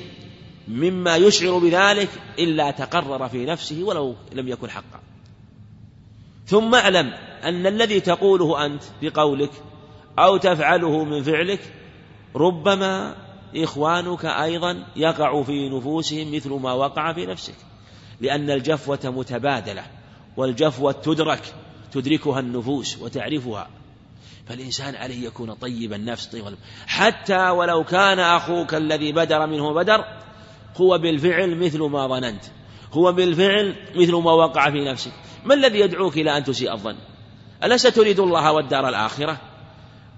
مما 0.68 1.16
يشعر 1.16 1.59
بذلك 1.59 2.09
إلا 2.39 2.71
تقرر 2.71 3.29
في 3.29 3.45
نفسه 3.45 3.83
ولو 3.83 4.16
لم 4.33 4.49
يكن 4.49 4.71
حقا. 4.71 5.01
ثم 6.51 6.74
اعلم 6.74 7.12
أن 7.44 7.66
الذي 7.66 8.01
تقوله 8.01 8.66
أنت 8.66 8.82
بقولك 9.03 9.51
أو 10.18 10.36
تفعله 10.36 11.05
من 11.05 11.22
فعلك 11.22 11.61
ربما 12.36 13.16
إخوانك 13.57 14.24
أيضا 14.24 14.86
يقع 14.96 15.42
في 15.42 15.68
نفوسهم 15.68 16.34
مثل 16.34 16.51
ما 16.51 16.72
وقع 16.72 17.12
في 17.12 17.26
نفسك 17.26 17.55
لأن 18.20 18.51
الجفوة 18.51 18.98
متبادلة 19.05 19.82
والجفوة 20.36 20.92
تدرك 20.92 21.55
تدركها 21.92 22.40
النفوس 22.40 22.98
وتعرفها 22.98 23.68
فالإنسان 24.46 24.94
عليه 24.94 25.26
يكون 25.26 25.55
طيب 25.55 25.92
النفس 25.92 26.26
طيب 26.26 26.57
حتى 26.86 27.51
ولو 27.51 27.84
كان 27.84 28.18
أخوك 28.18 28.74
الذي 28.74 29.12
بدر 29.12 29.46
منه 29.46 29.74
بدر 29.74 30.05
هو 30.76 30.98
بالفعل 30.98 31.57
مثل 31.57 31.82
ما 31.82 32.07
ظننت. 32.07 32.44
هو 32.93 33.12
بالفعل 33.12 33.74
مثل 33.95 34.12
ما 34.12 34.32
وقع 34.32 34.70
في 34.70 34.84
نفسك. 34.84 35.12
ما 35.45 35.55
الذي 35.55 35.80
يدعوك 35.80 36.16
إلى 36.16 36.36
أن 36.36 36.45
تسيء 36.45 36.72
الظن؟ 36.72 36.97
ألست 37.64 37.86
تريد 37.86 38.20
الله 38.20 38.53
والدار 38.53 38.88
الآخرة؟ 38.88 39.41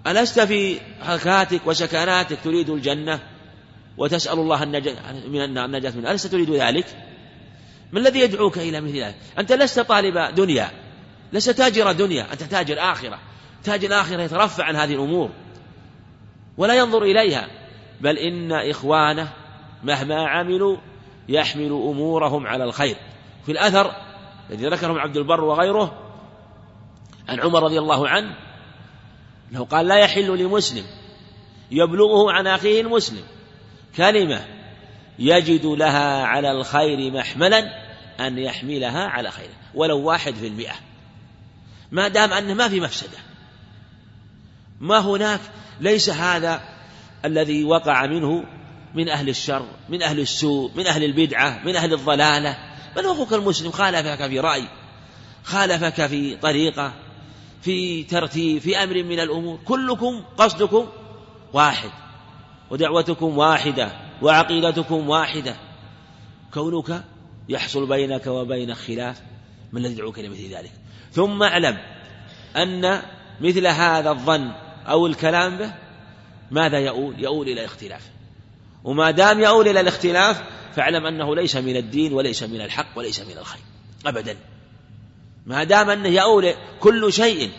ألست 0.07 0.41
في 0.41 0.81
حركاتك 1.01 1.67
وسكناتك 1.67 2.39
تريد 2.45 2.71
الجنة 2.71 3.21
وتسأل 3.99 4.39
الله 4.39 4.63
النجاة 4.63 4.95
من 5.29 5.59
النجاة 5.59 5.91
منه 5.91 6.11
ألست 6.11 6.27
تريد 6.27 6.51
ذلك؟ 6.51 6.87
ما 7.93 8.01
الذي 8.01 8.21
يدعوك 8.21 8.59
إلى 8.59 8.81
مثل 8.81 8.97
ذلك؟ 8.97 9.17
أنت 9.39 9.53
لست 9.53 9.81
طالب 9.81 10.35
دنيا 10.35 10.71
لست 11.33 11.51
تاجر 11.51 11.93
دنيا 11.93 12.33
أنت 12.33 12.43
تاجر 12.43 12.77
آخرة. 12.79 13.19
تاجر 13.65 14.01
آخرة 14.01 14.23
يترفع 14.23 14.65
عن 14.65 14.77
هذه 14.77 14.93
الأمور 14.93 15.31
ولا 16.57 16.75
ينظر 16.75 17.03
إليها. 17.03 17.49
بل 18.01 18.19
إن 18.19 18.53
إخوانه 18.53 19.33
مهما 19.85 20.29
عملوا 20.29 20.77
يحمل 21.29 21.73
أمورهم 21.73 22.47
على 22.47 22.65
الخير. 22.65 22.97
في 23.47 23.53
الأثر 23.53 23.95
الذي 24.51 24.67
ذكره 24.67 25.01
عبد 25.01 25.17
البر 25.17 25.45
وغيره 25.45 25.99
عن 27.29 27.41
عمر 27.41 27.63
رضي 27.63 27.79
الله 27.79 28.09
عنه 28.09 28.37
أنه 29.53 29.65
قال 29.65 29.87
لا 29.87 29.99
يحل 29.99 30.39
لمسلم 30.39 30.85
يبلغه 31.71 32.33
عن 32.33 32.47
أخيه 32.47 32.81
المسلم 32.81 33.23
كلمة 33.97 34.45
يجد 35.19 35.67
لها 35.67 36.25
على 36.25 36.51
الخير 36.51 37.11
محملا 37.13 37.59
أن 38.21 38.39
يحملها 38.39 39.09
على 39.09 39.31
خيره 39.31 39.55
ولو 39.75 39.99
واحد 39.99 40.35
في 40.35 40.47
المئة. 40.47 40.75
ما 41.93 42.09
دام 42.09 42.33
أنه 42.33 42.55
ما 42.55 42.69
في 42.69 42.81
مفسدة. 42.81 43.19
ما 44.81 44.99
هناك 44.99 45.41
ليس 45.81 46.11
هذا 46.11 46.61
الذي 47.25 47.65
وقع 47.65 48.07
منه 48.07 48.45
من 48.95 49.09
أهل 49.09 49.29
الشر 49.29 49.67
من 49.89 50.03
أهل 50.03 50.21
السوء 50.21 50.71
من 50.77 50.87
أهل 50.87 51.05
البدعة 51.05 51.61
من 51.65 51.77
أهل 51.77 51.93
الضلالة. 51.93 52.59
بل 52.97 53.07
أخوك 53.07 53.33
المسلم 53.33 53.71
خالفك 53.71 54.27
في 54.29 54.41
رأي 54.41 54.65
خالفك 55.45 56.07
في 56.07 56.37
طريقة 56.37 56.93
في 57.63 58.03
ترتيب 58.03 58.59
في 58.59 58.77
أمر 58.77 59.03
من 59.03 59.21
الأمور. 59.21 59.59
كلكم 59.65 60.23
قصدكم 60.39 60.87
واحد 61.53 61.91
ودعوتكم 62.71 63.39
واحدة 63.39 63.93
وعقيدتكم 64.23 65.09
واحدة. 65.09 65.57
كونك 66.55 67.05
يحصل 67.49 67.89
بينك 67.89 68.27
وبين 68.27 68.75
خلاف 68.75 69.23
من 69.73 69.81
الذي 69.81 69.93
يدعوك 69.93 70.19
إلى 70.19 70.29
مثل 70.29 70.55
ذلك؟ 70.55 70.73
ثم 71.13 71.43
أعلم 71.43 71.79
أن 72.57 73.03
مثل 73.41 73.67
هذا 73.67 74.11
الظن 74.11 74.53
أو 74.87 75.07
الكلام 75.07 75.57
به 75.57 75.75
ماذا 76.51 76.79
يؤول؟ 76.79 77.25
يؤول 77.25 77.49
إلى 77.49 77.61
الاختلاف 77.61 78.12
وما 78.85 79.11
دام 79.11 79.41
يؤول 79.41 79.69
إلى 79.69 79.81
الاختلاف 79.81 80.43
فاعلم 80.77 81.07
أنه 81.07 81.37
ليس 81.37 81.57
من 81.57 81.77
الدين 81.77 82.13
وليس 82.13 82.43
من 82.43 82.61
الحق 82.61 82.87
وليس 82.97 83.21
من 83.21 83.39
الخير. 83.39 83.63
أبدا. 84.07 84.37
ما 85.47 85.65
دام 85.65 85.91
أنه 85.91 86.09
يؤول 86.09 86.55
كل 86.81 87.13
شيء 87.13 87.51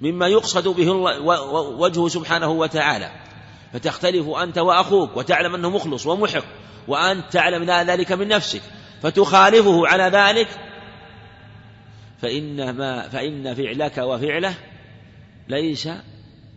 مما 0.00 0.28
يقصد 0.28 0.68
به 0.68 0.90
وجهه 1.78 2.08
سبحانه 2.08 2.48
وتعالى 2.48 3.10
فتختلف 3.72 4.28
أنت 4.28 4.58
وأخوك 4.58 5.16
وتعلم 5.16 5.54
أنه 5.54 5.70
مخلص 5.70 6.06
ومحق 6.06 6.44
وأنت 6.88 7.32
تعلم 7.32 7.64
ذلك 7.64 8.12
من 8.12 8.28
نفسك 8.28 8.62
فتخالفه 9.02 9.88
على 9.88 10.02
ذلك 10.02 10.48
فإن 12.22 12.70
ما 12.70 13.08
فإن 13.08 13.54
فعلك 13.54 13.98
وفعله 13.98 14.54
ليس 15.48 15.88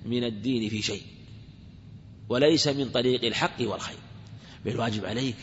من 0.06 0.24
الدين 0.24 0.70
في 0.70 0.82
شيء. 0.82 1.02
وليس 2.30 2.68
من 2.68 2.90
طريق 2.90 3.26
الحق 3.26 3.62
والخير. 3.62 3.98
بل 4.66 4.72
الواجب 4.72 5.06
عليك 5.06 5.36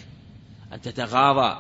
أن 0.73 0.81
تتغاضى 0.81 1.57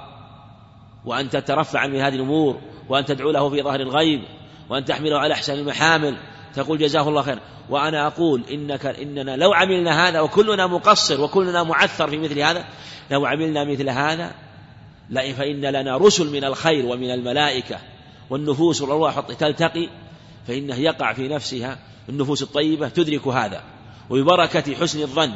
وأن 1.04 1.30
تترفع 1.30 1.86
من 1.86 2.00
هذه 2.00 2.14
الأمور 2.14 2.60
وأن 2.88 3.04
تدعو 3.04 3.30
له 3.30 3.50
في 3.50 3.62
ظهر 3.62 3.80
الغيب 3.80 4.22
وأن 4.68 4.84
تحمله 4.84 5.18
على 5.18 5.34
أحسن 5.34 5.54
المحامل. 5.54 6.16
تقول 6.54 6.78
جزاه 6.78 7.08
الله 7.08 7.22
خير. 7.22 7.38
وأنا 7.70 8.06
أقول 8.06 8.42
إنك 8.50 8.86
إننا 8.86 9.36
لو 9.36 9.52
عملنا 9.52 10.08
هذا 10.08 10.20
وكلنا 10.20 10.66
مقصر 10.66 11.20
وكلنا 11.20 11.62
معثر 11.62 12.10
في 12.10 12.18
مثل 12.18 12.38
هذا 12.38 12.64
لو 13.10 13.26
عملنا 13.26 13.64
مثل 13.64 13.88
هذا 13.88 14.34
فإن 15.10 15.60
لنا 15.60 15.96
رسل 15.96 16.32
من 16.32 16.44
الخير 16.44 16.86
ومن 16.86 17.10
الملائكة 17.10 17.78
والنفوس 18.30 18.82
والأرواح 18.82 19.20
تلتقي 19.20 19.88
فإنه 20.46 20.76
يقع 20.76 21.12
في 21.12 21.28
نفسها 21.28 21.78
النفوس 22.08 22.42
الطيبة 22.42 22.88
تدرك 22.88 23.26
هذا. 23.26 23.62
وببركة 24.10 24.74
حسن 24.74 25.02
الظن 25.02 25.32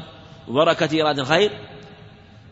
وبركة 0.48 1.02
إرادة 1.02 1.22
الخير 1.22 1.50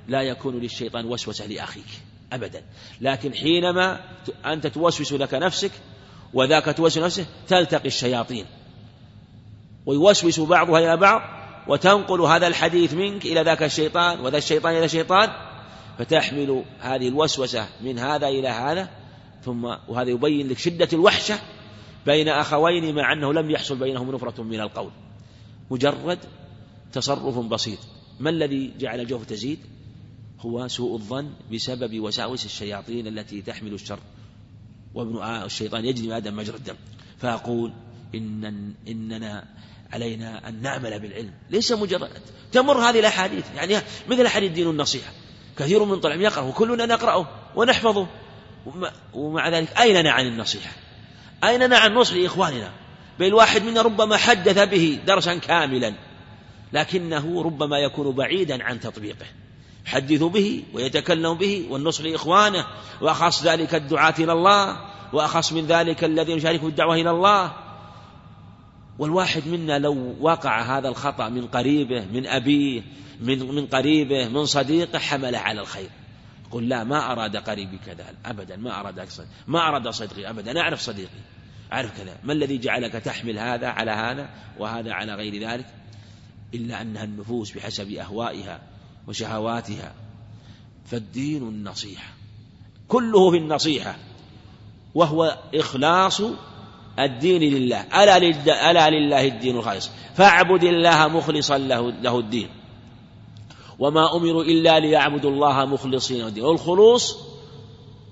لا 0.08 0.22
يكون 0.22 0.60
للشيطان 0.60 1.06
وسوسة 1.06 1.46
لأخيك 1.46 1.86
أبدا. 2.32 2.62
لكن 3.00 3.34
حينما 3.34 4.00
أنت 4.46 4.66
توسوس 4.66 5.12
لك 5.12 5.34
نفسك 5.34 5.70
وذاك 6.34 6.76
توسوس 6.76 6.98
نفسه 6.98 7.26
تلتقي 7.48 7.88
الشياطين. 7.88 8.46
ويوسوس 9.86 10.40
بعضها 10.40 10.78
إلى 10.78 10.96
بعض 10.96 11.22
وتنقل 11.68 12.20
هذا 12.20 12.46
الحديث 12.46 12.94
منك 12.94 13.26
إلى 13.26 13.42
ذاك 13.42 13.62
الشيطان 13.62 14.20
وذا 14.20 14.38
الشيطان 14.38 14.76
إلى 14.76 14.84
الشيطان 14.84 15.30
فتحمل 15.98 16.64
هذه 16.80 17.08
الوسوسة 17.08 17.68
من 17.80 17.98
هذا 17.98 18.28
إلى 18.28 18.48
هذا 18.48 18.88
ثم 19.44 19.64
وهذا 19.88 20.10
يبين 20.10 20.48
لك 20.48 20.58
شدة 20.58 20.88
الوحشة 20.92 21.38
بين 22.06 22.28
أخوين 22.28 22.94
مع 22.94 23.12
أنه 23.12 23.32
لم 23.32 23.50
يحصل 23.50 23.76
بينهم 23.76 24.14
نفرة 24.14 24.42
من 24.42 24.60
القول. 24.60 24.90
مجرد 25.70 26.18
تصرف 26.92 27.38
بسيط. 27.38 27.78
ما 28.20 28.30
الذي 28.30 28.72
جعل 28.78 29.00
الجوف 29.00 29.24
تزيد؟ 29.24 29.58
هو 30.40 30.68
سوء 30.68 30.94
الظن 30.94 31.30
بسبب 31.52 32.00
وساوس 32.00 32.44
الشياطين 32.44 33.06
التي 33.06 33.42
تحمل 33.42 33.74
الشر. 33.74 33.98
وابن 34.94 35.44
الشيطان 35.44 35.84
يجري 35.84 36.16
آدم 36.16 36.36
مجرى 36.36 36.56
الدم. 36.56 36.74
فأقول 37.18 37.72
إن 38.14 38.74
إننا 38.88 39.44
علينا 39.92 40.48
أن 40.48 40.62
نعمل 40.62 41.00
بالعلم. 41.00 41.32
ليس 41.50 41.72
مجرد. 41.72 42.10
تمر 42.52 42.78
هذه 42.78 43.00
الأحاديث. 43.00 43.44
يعني 43.54 43.76
مثل 44.08 44.28
حديث 44.28 44.52
دين 44.52 44.70
النصيحة. 44.70 45.12
كثير 45.58 45.84
من 45.84 46.00
طلاب 46.00 46.20
يقرأ 46.20 46.42
وكلنا 46.42 46.86
نقرأه 46.86 47.28
ونحفظه. 47.56 48.06
ومع 49.14 49.48
ذلك 49.48 49.78
أين 49.78 50.06
عن 50.06 50.26
النصيحة 50.26 50.72
أين 51.44 51.72
عن 51.72 51.94
نصح 51.94 52.14
لإخواننا؟ 52.14 52.72
بل 53.18 53.26
الواحد 53.26 53.64
منا 53.64 53.82
ربما 53.82 54.16
حدث 54.16 54.58
به 54.58 54.98
درسا 55.06 55.34
كاملا 55.34 55.94
لكنه 56.72 57.42
ربما 57.42 57.78
يكون 57.78 58.14
بعيدا 58.14 58.64
عن 58.64 58.80
تطبيقه. 58.80 59.26
يحدث 59.86 60.22
به 60.22 60.62
ويتكلم 60.72 61.34
به 61.34 61.66
والنصح 61.70 62.04
لإخوانه 62.04 62.66
وأخص 63.00 63.44
ذلك 63.44 63.74
الدعاة 63.74 64.14
إلى 64.18 64.32
الله 64.32 64.78
وأخص 65.12 65.52
من 65.52 65.66
ذلك 65.66 66.04
الذين 66.04 66.36
يشاركوا 66.36 66.68
الدعوة 66.68 66.94
إلى 66.94 67.10
الله. 67.10 67.52
والواحد 68.98 69.48
منا 69.48 69.78
لو 69.78 70.16
وقع 70.20 70.78
هذا 70.78 70.88
الخطأ 70.88 71.28
من 71.28 71.46
قريبه 71.46 72.04
من 72.04 72.26
أبيه 72.26 72.82
من 73.20 73.54
من 73.54 73.66
قريبه 73.66 74.28
من 74.28 74.44
صديقه 74.44 74.98
حمله 74.98 75.38
على 75.38 75.60
الخير. 75.60 75.90
قل 76.50 76.68
لا 76.68 76.84
ما 76.84 77.12
أراد 77.12 77.36
قريبي 77.36 77.78
كذا 77.86 78.04
أبدا 78.26 78.56
ما 78.56 78.80
أراد 78.80 79.08
ما 79.46 79.68
أراد 79.68 79.88
صديقي 79.88 80.30
أبدا 80.30 80.50
أنا 80.50 80.60
أعرف 80.60 80.80
صديقي. 80.80 81.35
أعرف 81.72 81.98
كذا. 81.98 82.18
ما 82.24 82.32
الذي 82.32 82.58
جعلك 82.58 82.92
تحمل 82.92 83.38
هذا 83.38 83.68
على 83.68 83.90
هذا 83.90 84.28
وهذا 84.58 84.92
على 84.92 85.14
غير 85.14 85.48
ذلك؟ 85.48 85.66
إلا 86.54 86.82
أنها 86.82 87.04
النفوس 87.04 87.52
بحسب 87.52 87.92
أهوائها 87.92 88.60
وشهواتها. 89.08 89.94
فالدين 90.86 91.42
النصيحة. 91.42 92.14
كله 92.88 93.30
في 93.30 93.36
النصيحة. 93.36 93.96
وهو 94.94 95.38
إخلاص 95.54 96.22
الدين 96.98 97.42
لله. 97.42 97.80
ألا, 97.80 98.16
ألا 98.70 98.90
لله 98.90 99.26
الدين 99.26 99.56
الخالص. 99.56 99.90
فاعبد 100.14 100.64
الله 100.64 101.08
مخلصا 101.08 101.58
له, 101.58 101.90
له 101.90 102.18
الدين. 102.18 102.48
وما 103.78 104.16
أمروا 104.16 104.44
إلا 104.44 104.80
ليعبدوا 104.80 105.30
الله 105.30 105.64
مخلصين 105.64 106.26
الدين. 106.26 106.44
والخلوص 106.44 107.16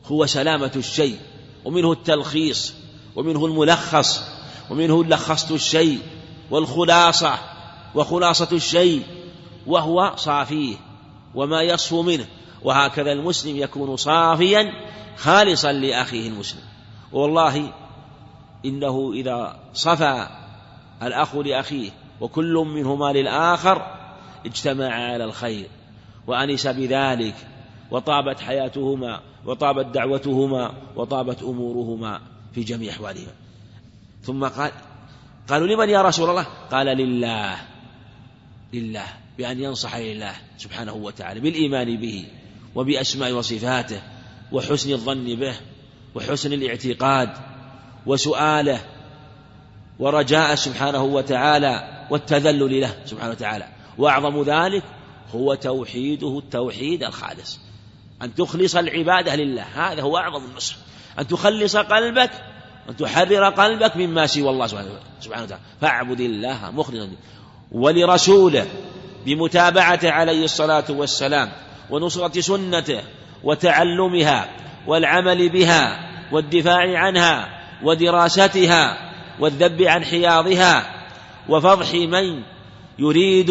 هو 0.06 0.26
سلامة 0.26 0.72
الشيء. 0.76 1.18
ومنه 1.64 1.92
التلخيص. 1.92 2.83
ومنه 3.16 3.46
الملخص 3.46 4.22
ومنه 4.70 5.04
لخصت 5.04 5.50
الشيء 5.50 5.98
والخلاصة 6.50 7.34
وخلاصة 7.94 8.48
الشيء 8.52 9.02
وهو 9.66 10.12
صافيه 10.16 10.76
وما 11.34 11.62
يصفو 11.62 12.02
منه 12.02 12.26
وهكذا 12.62 13.12
المسلم 13.12 13.56
يكون 13.56 13.96
صافيا 13.96 14.72
خالصا 15.16 15.72
لأخيه 15.72 16.28
المسلم. 16.28 16.62
والله 17.12 17.72
إنه 18.64 19.12
إذا 19.14 19.56
صفى 19.74 20.28
الأخ 21.02 21.36
لأخيه 21.36 21.90
وكل 22.20 22.54
منهما 22.54 23.12
للآخر 23.12 23.86
اجتمع 24.46 24.88
على 24.88 25.24
الخير 25.24 25.68
وأنس 26.26 26.66
بذلك 26.66 27.34
وطابت 27.90 28.40
حياتهما 28.40 29.20
وطابت 29.46 29.86
دعوتهما 29.86 30.74
وطابت 30.96 31.42
أمورهما. 31.42 32.20
في 32.54 32.62
جميع 32.62 32.92
أحوالهما 32.92 33.32
ثم 34.22 34.44
قال 34.44 34.72
قالوا 35.48 35.66
لمن 35.66 35.88
يا 35.88 36.02
رسول 36.02 36.30
الله؟ 36.30 36.46
قال 36.70 36.86
لله. 36.86 37.56
لله. 38.72 39.06
بأن 39.38 39.60
ينصح 39.60 39.96
لله 39.96 40.34
سبحانه 40.58 40.92
وتعالى 40.92 41.40
بالإيمان 41.40 41.96
به 41.96 42.26
وبأسماء 42.74 43.32
وصفاته 43.32 44.02
وحسن 44.52 44.92
الظن 44.92 45.24
به 45.24 45.54
وحسن 46.14 46.52
الاعتقاد 46.52 47.30
وسؤاله 48.06 48.80
ورجاء 49.98 50.54
سبحانه 50.54 51.02
وتعالى 51.02 52.06
والتذلل 52.10 52.80
له 52.80 52.96
سبحانه 53.04 53.30
وتعالى. 53.30 53.68
وأعظم 53.98 54.42
ذلك 54.42 54.82
هو 55.34 55.54
توحيده 55.54 56.38
التوحيد 56.38 57.04
الخالص. 57.04 57.60
أن 58.22 58.34
تخلص 58.34 58.76
العبادة 58.76 59.36
لله. 59.36 59.62
هذا 59.62 60.02
هو 60.02 60.16
أعظم 60.18 60.44
النصح. 60.44 60.76
أن 61.18 61.26
تخلص 61.26 61.76
قلبك 61.76 62.30
أن 62.88 62.96
تحرر 62.96 63.50
قلبك 63.50 63.96
مما 63.96 64.26
سوى 64.26 64.50
الله 64.50 64.66
سبحانه 64.66 64.98
وتعالى. 65.20 65.58
فاعبد 65.80 66.20
الله 66.20 66.70
مخلصا. 66.70 67.08
ولرسوله 67.72 68.66
بمتابعته 69.26 70.10
عليه 70.10 70.44
الصلاة 70.44 70.84
والسلام 70.88 71.52
ونصرة 71.90 72.40
سنته 72.40 73.00
وتعلمها 73.44 74.48
والعمل 74.86 75.48
بها 75.48 76.10
والدفاع 76.32 76.98
عنها 76.98 77.48
ودراستها 77.82 78.98
والذب 79.40 79.82
عن 79.82 80.04
حياضها 80.04 81.04
وفضح 81.48 81.94
من 81.94 82.42
يريد 82.98 83.50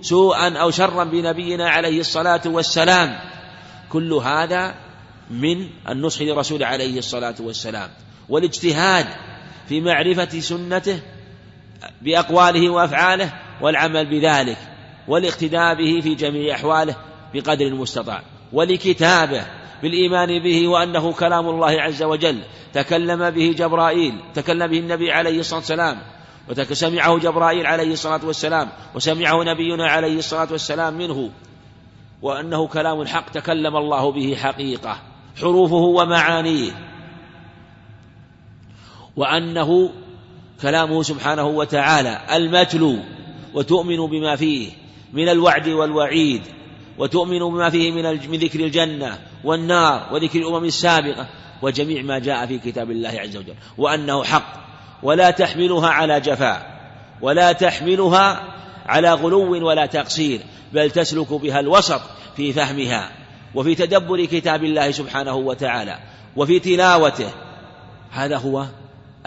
سوءا 0.00 0.58
أو 0.58 0.70
شرا 0.70 1.04
بنبينا 1.04 1.70
عليه 1.70 2.00
الصلاة 2.00 2.42
والسلام. 2.46 3.18
كل 3.90 4.12
هذا 4.12 4.74
من 5.32 5.68
النصح 5.88 6.22
لرسول 6.22 6.62
عليه 6.64 6.98
الصلاة 6.98 7.34
والسلام 7.40 7.90
والاجتهاد 8.28 9.06
في 9.68 9.80
معرفة 9.80 10.40
سنته 10.40 11.00
بأقواله 12.02 12.70
وأفعاله 12.70 13.32
والعمل 13.60 14.06
بذلك 14.06 14.58
والاقتداء 15.08 15.74
به 15.74 16.00
في 16.00 16.14
جميع 16.14 16.54
أحواله 16.54 16.96
بقدر 17.34 17.66
المستطاع 17.66 18.22
ولكتابه 18.52 19.46
بالإيمان 19.82 20.42
به 20.42 20.68
وأنه 20.68 21.12
كلام 21.12 21.48
الله 21.48 21.82
عز 21.82 22.02
وجل 22.02 22.42
تكلم 22.72 23.30
به 23.30 23.54
جبرائيل 23.58 24.20
تكلم 24.34 24.66
به 24.66 24.78
النبي 24.78 25.12
عليه 25.12 25.40
الصلاة 25.40 25.58
والسلام 25.58 25.98
وسمعه 26.48 27.18
جبرائيل 27.18 27.66
عليه 27.66 27.92
الصلاة 27.92 28.20
والسلام 28.26 28.68
وسمعه 28.94 29.42
نبينا 29.42 29.88
عليه 29.88 30.18
الصلاة 30.18 30.48
والسلام 30.52 30.94
منه 30.94 31.30
وأنه 32.22 32.66
كلام 32.66 33.00
الحق 33.00 33.30
تكلم 33.30 33.76
الله 33.76 34.12
به 34.12 34.36
حقيقة. 34.36 35.11
حروفه 35.40 35.76
ومعانيه. 35.76 36.72
وأنه 39.16 39.90
كلامه 40.62 41.02
سبحانه 41.02 41.46
وتعالى 41.46 42.20
المتلو 42.32 42.98
وتؤمن 43.54 44.06
بما 44.06 44.36
فيه 44.36 44.70
من 45.12 45.28
الوعد 45.28 45.68
والوعيد 45.68 46.42
وتؤمن 46.98 47.38
بما 47.38 47.70
فيه 47.70 47.92
من 48.28 48.38
ذكر 48.38 48.60
الجنة 48.60 49.18
والنار 49.44 50.08
وذكر 50.12 50.38
الأمم 50.38 50.64
السابقة 50.64 51.28
وجميع 51.62 52.02
ما 52.02 52.18
جاء 52.18 52.46
في 52.46 52.58
كتاب 52.58 52.90
الله 52.90 53.08
عز 53.08 53.36
وجل. 53.36 53.54
وأنه 53.78 54.24
حق. 54.24 54.62
ولا 55.02 55.30
تحملها 55.30 55.88
على 55.88 56.20
جفاء. 56.20 56.80
ولا 57.22 57.52
تحملها 57.52 58.54
على 58.86 59.12
غلو 59.12 59.66
ولا 59.66 59.86
تقصير 59.86 60.40
بل 60.72 60.90
تسلك 60.90 61.32
بها 61.32 61.60
الوسط 61.60 62.00
في 62.36 62.52
فهمها. 62.52 63.21
وفي 63.54 63.74
تدبر 63.74 64.24
كتاب 64.24 64.64
الله 64.64 64.90
سبحانه 64.90 65.34
وتعالى 65.34 65.98
وفي 66.36 66.60
تلاوته. 66.60 67.30
هذا 68.10 68.36
هو 68.36 68.66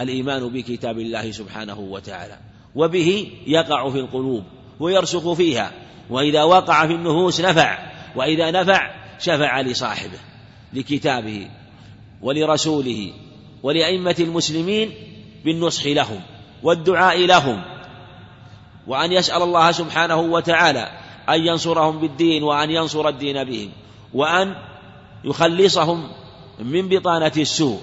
الإيمان 0.00 0.48
بكتاب 0.48 0.98
الله 0.98 1.30
سبحانه 1.30 1.78
وتعالى. 1.78 2.38
وبه 2.74 3.32
يقع 3.46 3.90
في 3.90 3.98
القلوب 3.98 4.44
ويرسخ 4.80 5.32
فيها. 5.32 5.72
وإذا 6.10 6.42
وقع 6.42 6.86
في 6.86 6.92
النفوس 6.92 7.40
نفع. 7.40 7.78
وإذا 8.16 8.50
نفع 8.50 8.90
شفع 9.18 9.60
لصاحبه 9.60 10.18
لكتابه 10.72 11.48
ولرسوله 12.22 13.12
ولأئمة 13.62 14.16
المسلمين 14.20 14.90
بالنصح 15.44 15.86
لهم 15.86 16.20
والدعاء 16.62 17.26
لهم. 17.26 17.62
وأن 18.86 19.12
يسأل 19.12 19.42
الله 19.42 19.72
سبحانه 19.72 20.20
وتعالى 20.20 20.90
أن 21.28 21.46
ينصرهم 21.46 22.00
بالدين 22.00 22.42
وأن 22.42 22.70
ينصر 22.70 23.08
الدين 23.08 23.44
بهم. 23.44 23.70
وأن 24.16 24.54
يخلصهم 25.24 26.08
من 26.58 26.88
بطانة 26.88 27.32
السوء. 27.36 27.80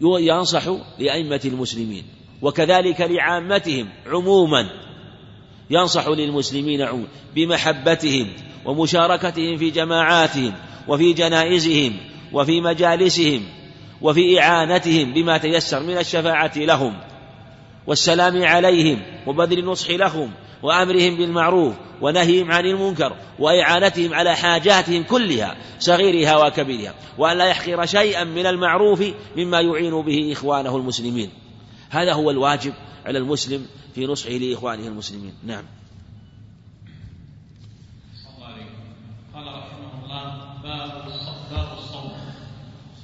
ينصح 0.00 0.62
لأئمة 0.98 1.40
المسلمين 1.44 2.04
وكذلك 2.42 3.00
لعامتهم 3.00 3.88
عموما. 4.06 4.70
ينصح 5.70 6.08
للمسلمين 6.08 6.82
عموما 6.82 7.08
بمحبتهم 7.34 8.32
ومشاركتهم 8.64 9.56
في 9.56 9.70
جماعاتهم 9.70 10.54
وفي 10.88 11.12
جنائزهم 11.12 11.96
وفي 12.32 12.60
مجالسهم 12.60 13.42
وفي 14.02 14.40
إعانتهم 14.40 15.12
بما 15.14 15.38
تيسر 15.38 15.82
من 15.82 15.98
الشفاعة 15.98 16.52
لهم 16.56 16.94
والسلام 17.86 18.44
عليهم 18.44 19.02
وبذل 19.26 19.58
النصح 19.58 19.90
لهم 19.90 20.30
وأمرهم 20.64 21.16
بالمعروف 21.16 21.74
ونهيهم 22.00 22.52
عن 22.52 22.66
المنكر 22.66 23.16
وإعانتهم 23.38 24.14
على 24.14 24.36
حاجاتهم 24.36 25.02
كلها 25.02 25.56
صغيرها 25.78 26.46
وكبيرها 26.46 26.94
وأن 27.18 27.38
لا 27.38 27.44
يحقر 27.44 27.86
شيئا 27.86 28.24
من 28.24 28.46
المعروف 28.46 29.04
مما 29.36 29.60
يعين 29.60 30.02
به 30.02 30.32
إخوانه 30.32 30.76
المسلمين. 30.76 31.30
هذا 31.90 32.12
هو 32.12 32.30
الواجب 32.30 32.72
على 33.06 33.18
المسلم 33.18 33.66
في 33.94 34.06
نصحه 34.06 34.30
لإخوانه 34.30 34.86
المسلمين. 34.86 35.34
نعم 35.46 35.64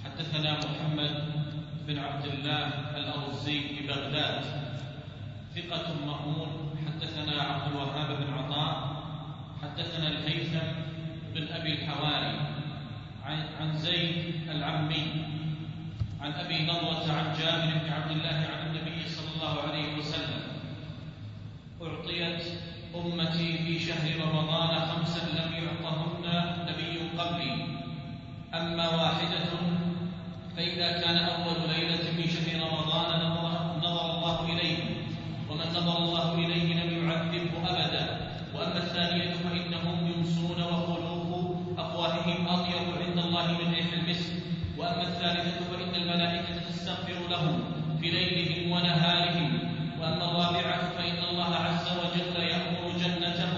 حدثنا 0.05 0.59
محمد 0.59 1.15
بن 1.87 1.99
عبد 1.99 2.25
الله 2.25 2.67
الأرزي 2.97 3.61
ببغداد 3.61 4.45
ثقة 5.55 5.95
مأمون 6.07 6.71
حدثنا 6.87 7.43
عبد 7.43 7.73
الوهاب 7.73 8.09
بن 8.17 8.33
عطاء 8.33 9.03
حدثنا 9.63 10.09
الهيثم 10.09 10.59
بن 11.35 11.49
أبي 11.49 11.73
الحواري 11.73 12.39
عن 13.61 13.77
زيد 13.77 14.51
العمي 14.51 15.07
عن 16.21 16.33
أبي 16.33 16.59
نضرة 16.63 17.13
عن 17.13 17.27
جابر 17.39 17.71
بن 17.85 17.93
عبد 17.93 18.11
الله 18.11 18.39
عن 18.53 18.61
النبي 18.67 19.09
صلى 19.09 19.29
الله 19.37 19.55
عليه 19.63 19.99
وسلم. 19.99 20.43
أعطيت 21.83 22.43
أمتي 22.95 23.59
في 23.59 23.79
شهر 23.79 24.07
رمضان 24.21 24.73
خمسا 24.81 25.23
لم 25.39 25.51
يعطهن 25.53 26.27
نبي 26.69 26.93
قبلي. 27.19 27.53
أما 28.55 28.87
واحدة 28.89 29.51
فإذا 30.57 30.89
كان 31.01 31.17
أول 31.17 31.59
ليلة 31.71 32.05
من 32.19 32.27
شهر 32.27 32.49
رمضان 32.67 33.11
نظر, 33.79 34.05
الله 34.11 34.37
إليه 34.53 34.79
ومن 35.49 35.69
نظر 35.77 35.97
الله 35.99 36.35
إليه 36.35 36.69
لم 36.81 36.91
يعذبه 36.99 37.53
أبدا. 37.71 38.05
وأما 38.55 38.77
الثانية 38.77 39.33
فإنهم 39.33 39.97
يمسون 40.13 40.63
وخلوف 40.63 41.10
أفواههم 42.01 42.49
أطيب 42.49 42.97
عند 43.07 43.19
الله 43.19 43.53
من 43.53 43.75
ريح 43.75 43.93
المسك 43.93 44.33
وأما 44.79 45.03
الثالثة 45.03 45.61
فإن 45.71 45.95
الملائكة 45.95 46.59
تستغفر 46.69 47.29
لهم 47.31 47.65
في 48.01 48.11
ليلهم 48.11 48.71
ونهارهم 48.73 49.59
وأما 50.01 50.25
الرابعة 50.25 50.91
فإن 50.97 51.25
الله 51.31 51.55
عز 51.55 51.89
وجل 51.99 52.43
يأمر 52.43 52.93
جنته 52.99 53.53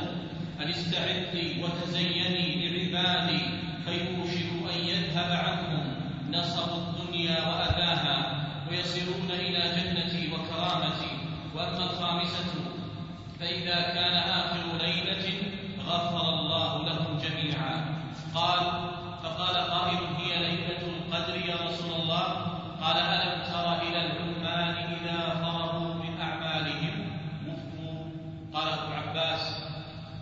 أن 0.62 0.68
استعدي 0.68 1.62
وتزيني 1.62 2.68
لعبادي 2.68 3.40
فيوشك 3.84 4.50
أن 4.74 4.84
يذهب 4.88 5.30
عنهم 5.32 5.94
نصب 6.32 6.70
الدنيا 6.78 7.48
وأذاها 7.48 8.46
ويصيرون 8.70 9.30
إلى 9.30 9.62
جنتي 9.76 10.32
وكرامتي. 10.32 11.12
وأما 11.54 11.84
الخامسة 11.90 12.54
فإذا 13.40 13.80
كان 13.80 14.14
آخر 14.14 14.76
ليلة 14.82 15.32
غفر 15.86 16.28
الله 16.34 16.84
لهم 16.86 17.18
جميعا. 17.18 17.91
قال 18.34 18.60
فقال 19.22 19.56
قائل 19.56 19.98
هي 20.16 20.38
ليلة 20.38 20.82
القدر 20.86 21.36
يا 21.36 21.54
رسول 21.54 21.92
الله. 22.00 22.26
قال 22.82 22.96
ألم 22.96 23.42
تر 23.52 23.82
إلى 23.82 24.00
العمال 24.06 24.76
إذا 24.76 25.34
فرغوا 25.34 25.94
من 25.94 26.20
أعمالهم 26.20 27.10
وفوا. 27.48 28.04
قال 28.54 28.68
أبو 28.78 28.92
عباس 28.92 29.64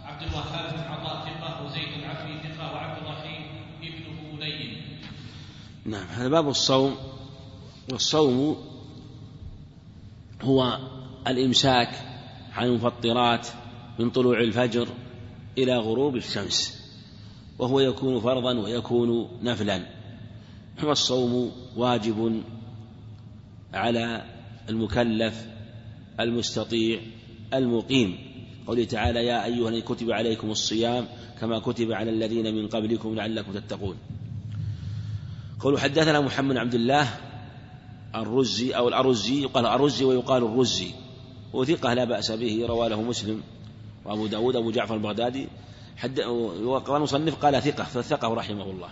عبد 0.04 0.22
الوهاب 0.22 0.74
بن 0.74 0.80
عطاء 0.80 1.24
ثقة 1.24 1.64
وزيد 1.64 1.88
العفري 2.02 2.38
ثقة 2.38 2.72
وعبد 2.72 3.02
الرحيم 3.02 3.42
ابنه 3.82 4.38
لين 4.38 4.98
نعم 5.84 6.06
هذا 6.06 6.28
باب 6.28 6.48
الصوم. 6.48 6.96
والصوم 7.92 8.56
هو 10.42 10.78
الإمساك 11.26 11.88
عن 12.52 12.66
المفطرات 12.66 13.48
من 13.98 14.10
طلوع 14.10 14.40
الفجر 14.40 14.88
إلى 15.58 15.76
غروب 15.76 16.16
الشمس. 16.16 16.79
وهو 17.60 17.80
يكون 17.80 18.20
فرضا 18.20 18.58
ويكون 18.58 19.28
نفلا. 19.42 19.86
والصوم 20.82 21.52
واجب 21.76 22.42
على 23.74 24.24
المكلف 24.68 25.46
المستطيع 26.20 27.00
المقيم. 27.54 28.18
قوله 28.66 28.84
تعالى 28.84 29.26
يا 29.26 29.44
أيها 29.44 29.68
الذين 29.68 29.82
كتب 29.82 30.10
عليكم 30.10 30.50
الصيام 30.50 31.04
كما 31.40 31.58
كتب 31.58 31.92
على 31.92 32.10
الذين 32.10 32.54
من 32.54 32.68
قبلكم 32.68 33.14
لعلكم 33.14 33.52
تتقون. 33.52 33.96
قولوا 35.60 35.78
حدثنا 35.78 36.20
محمد 36.20 36.56
عبد 36.56 36.74
الله 36.74 37.08
الرزي 38.14 38.72
أو 38.72 38.88
الأرزي 38.88 39.42
يقال 39.42 39.66
الرزي 39.66 40.04
ويقال 40.04 40.42
الرزي. 40.44 40.90
وثقة 41.52 41.94
لا 41.94 42.04
بأس 42.04 42.32
به 42.32 42.66
روى 42.66 42.88
له 42.88 43.02
مسلم 43.02 43.42
وأبو 44.04 44.26
داود 44.26 44.56
أبو 44.56 44.70
جعفر 44.70 44.94
البغدادي. 44.94 45.46
حد 46.00 46.20
وقال 46.64 46.96
المصنف 46.96 47.34
قال 47.34 47.62
ثقة 47.62 47.84
فثقه 47.84 48.34
رحمه 48.34 48.64
الله. 48.64 48.88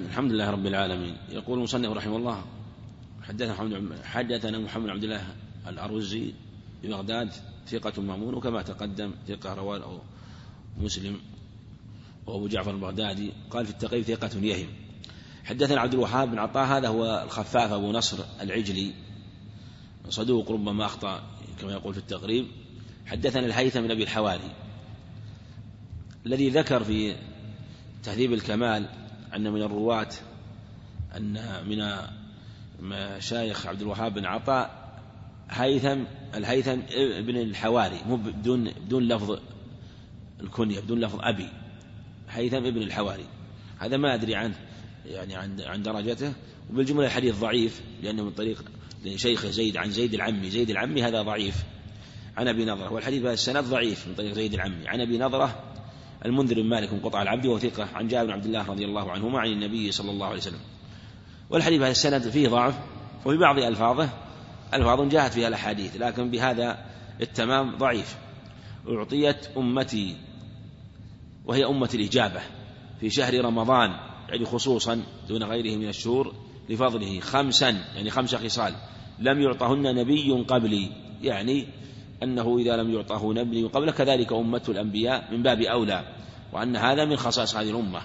قوله 0.00 0.12
الحمد 0.12 0.32
لله 0.32 0.50
رب 0.50 0.66
العالمين. 0.66 1.16
يقول 1.28 1.58
المصنف 1.58 1.92
رحمه 1.92 2.16
الله 2.16 2.44
حدثنا 3.22 3.54
حدثنا 4.04 4.58
محمد 4.58 4.88
عبد 4.90 5.04
الله 5.04 5.22
الأروزي 5.66 6.32
ببغداد 6.82 7.30
ثقة 7.66 8.02
مأمون 8.02 8.34
وكما 8.34 8.62
تقدم 8.62 9.14
ثقة 9.28 9.54
رواه 9.54 10.00
مسلم 10.78 11.20
وأبو 12.26 12.48
جعفر 12.48 12.70
البغدادي 12.70 13.32
قال 13.50 13.66
في 13.66 13.72
التقريب 13.72 14.02
ثقة 14.02 14.38
يهم. 14.38 14.68
حدثنا 15.44 15.80
عبد 15.80 15.94
الوهاب 15.94 16.30
بن 16.30 16.38
عطاء 16.38 16.66
هذا 16.66 16.88
هو 16.88 17.22
الخفاف 17.24 17.72
أبو 17.72 17.92
نصر 17.92 18.24
العجلي 18.40 18.92
صدوق 20.08 20.50
ربما 20.50 20.84
أخطأ 20.84 21.22
كما 21.60 21.72
يقول 21.72 21.94
في 21.94 22.00
التقريب. 22.00 22.46
حدثنا 23.06 23.46
الهيثم 23.46 23.80
بن 23.80 23.90
أبي 23.90 24.02
الحواري 24.02 24.50
الذي 26.26 26.48
ذكر 26.48 26.84
في 26.84 27.16
تهذيب 28.02 28.32
الكمال 28.32 28.99
أن 29.34 29.52
من 29.52 29.62
الرواة 29.62 30.10
أن 31.16 31.38
من 31.68 32.08
مشايخ 32.80 33.66
عبد 33.66 33.80
الوهاب 33.80 34.14
بن 34.14 34.24
عطاء 34.24 34.90
هيثم 35.50 35.98
الهيثم 36.34 36.78
ابن 36.92 37.36
الحواري 37.36 38.00
مو 38.06 38.16
بدون 38.16 38.70
بدون 38.70 39.08
لفظ 39.08 39.38
الكنية 40.40 40.80
بدون 40.80 41.00
لفظ 41.00 41.18
أبي. 41.20 41.48
هيثم 42.30 42.64
ابن 42.64 42.82
الحواري. 42.82 43.24
هذا 43.78 43.96
ما 43.96 44.14
أدري 44.14 44.34
عنه 44.34 44.54
يعني 45.06 45.34
عن 45.36 45.60
عن 45.60 45.82
درجته. 45.82 46.32
وبالجملة 46.70 47.06
الحديث 47.06 47.40
ضعيف 47.40 47.80
لأنه 48.02 48.24
من 48.24 48.30
طريق 48.30 48.64
شيخه 49.16 49.50
زيد 49.50 49.76
عن 49.76 49.90
زيد 49.90 50.14
العمي. 50.14 50.50
زيد 50.50 50.70
العمي 50.70 51.02
هذا 51.02 51.22
ضعيف. 51.22 51.64
عن 52.36 52.48
أبي 52.48 52.64
نظرة. 52.64 52.92
والحديث 52.92 53.22
بهذا 53.22 53.34
السند 53.34 53.64
ضعيف 53.64 54.08
من 54.08 54.14
طريق 54.14 54.32
زيد 54.32 54.54
العمي. 54.54 54.88
عن 54.88 55.00
أبي 55.00 55.18
نظرة 55.18 55.64
المنذر 56.24 56.62
بن 56.62 56.68
مالك 56.68 56.90
قطع 57.04 57.22
العبد 57.22 57.46
وثقة 57.46 57.88
عن 57.94 58.08
جابر 58.08 58.26
بن 58.26 58.32
عبد 58.32 58.44
الله 58.44 58.66
رضي 58.66 58.84
الله 58.84 59.10
عنهما 59.10 59.40
عن 59.40 59.48
النبي 59.48 59.92
صلى 59.92 60.10
الله 60.10 60.26
عليه 60.26 60.36
وسلم. 60.36 60.60
والحديث 61.50 61.78
بهذا 61.78 61.90
السند 61.90 62.28
فيه 62.28 62.48
ضعف 62.48 62.78
وفي 63.26 63.36
بعض 63.36 63.58
ألفاظه 63.58 64.08
ألفاظ 64.74 65.08
جاءت 65.08 65.32
فيها 65.32 65.48
الأحاديث 65.48 65.96
لكن 65.96 66.30
بهذا 66.30 66.78
التمام 67.20 67.76
ضعيف. 67.76 68.16
أعطيت 68.88 69.48
أمتي 69.56 70.16
وهي 71.44 71.64
أمة 71.64 71.90
الإجابة 71.94 72.40
في 73.00 73.10
شهر 73.10 73.44
رمضان 73.44 73.90
يعني 74.28 74.44
خصوصا 74.44 75.02
دون 75.28 75.42
غيره 75.42 75.76
من 75.76 75.88
الشهور 75.88 76.34
لفضله 76.68 77.20
خمسا 77.20 77.68
يعني 77.68 78.10
خمس 78.10 78.34
خصال. 78.34 78.74
لم 79.18 79.40
يعطهن 79.40 79.94
نبي 79.94 80.44
قبلي 80.48 80.90
يعني 81.22 81.66
أنه 82.22 82.58
إذا 82.58 82.76
لم 82.76 82.94
يعطه 82.94 83.32
نبي 83.32 83.64
قبله 83.64 83.92
كذلك 83.92 84.32
أمة 84.32 84.62
الأنبياء 84.68 85.28
من 85.32 85.42
باب 85.42 85.60
أولى 85.60 86.04
وأن 86.52 86.76
هذا 86.76 87.04
من 87.04 87.16
خصائص 87.16 87.56
هذه 87.56 87.70
الأمة. 87.70 88.00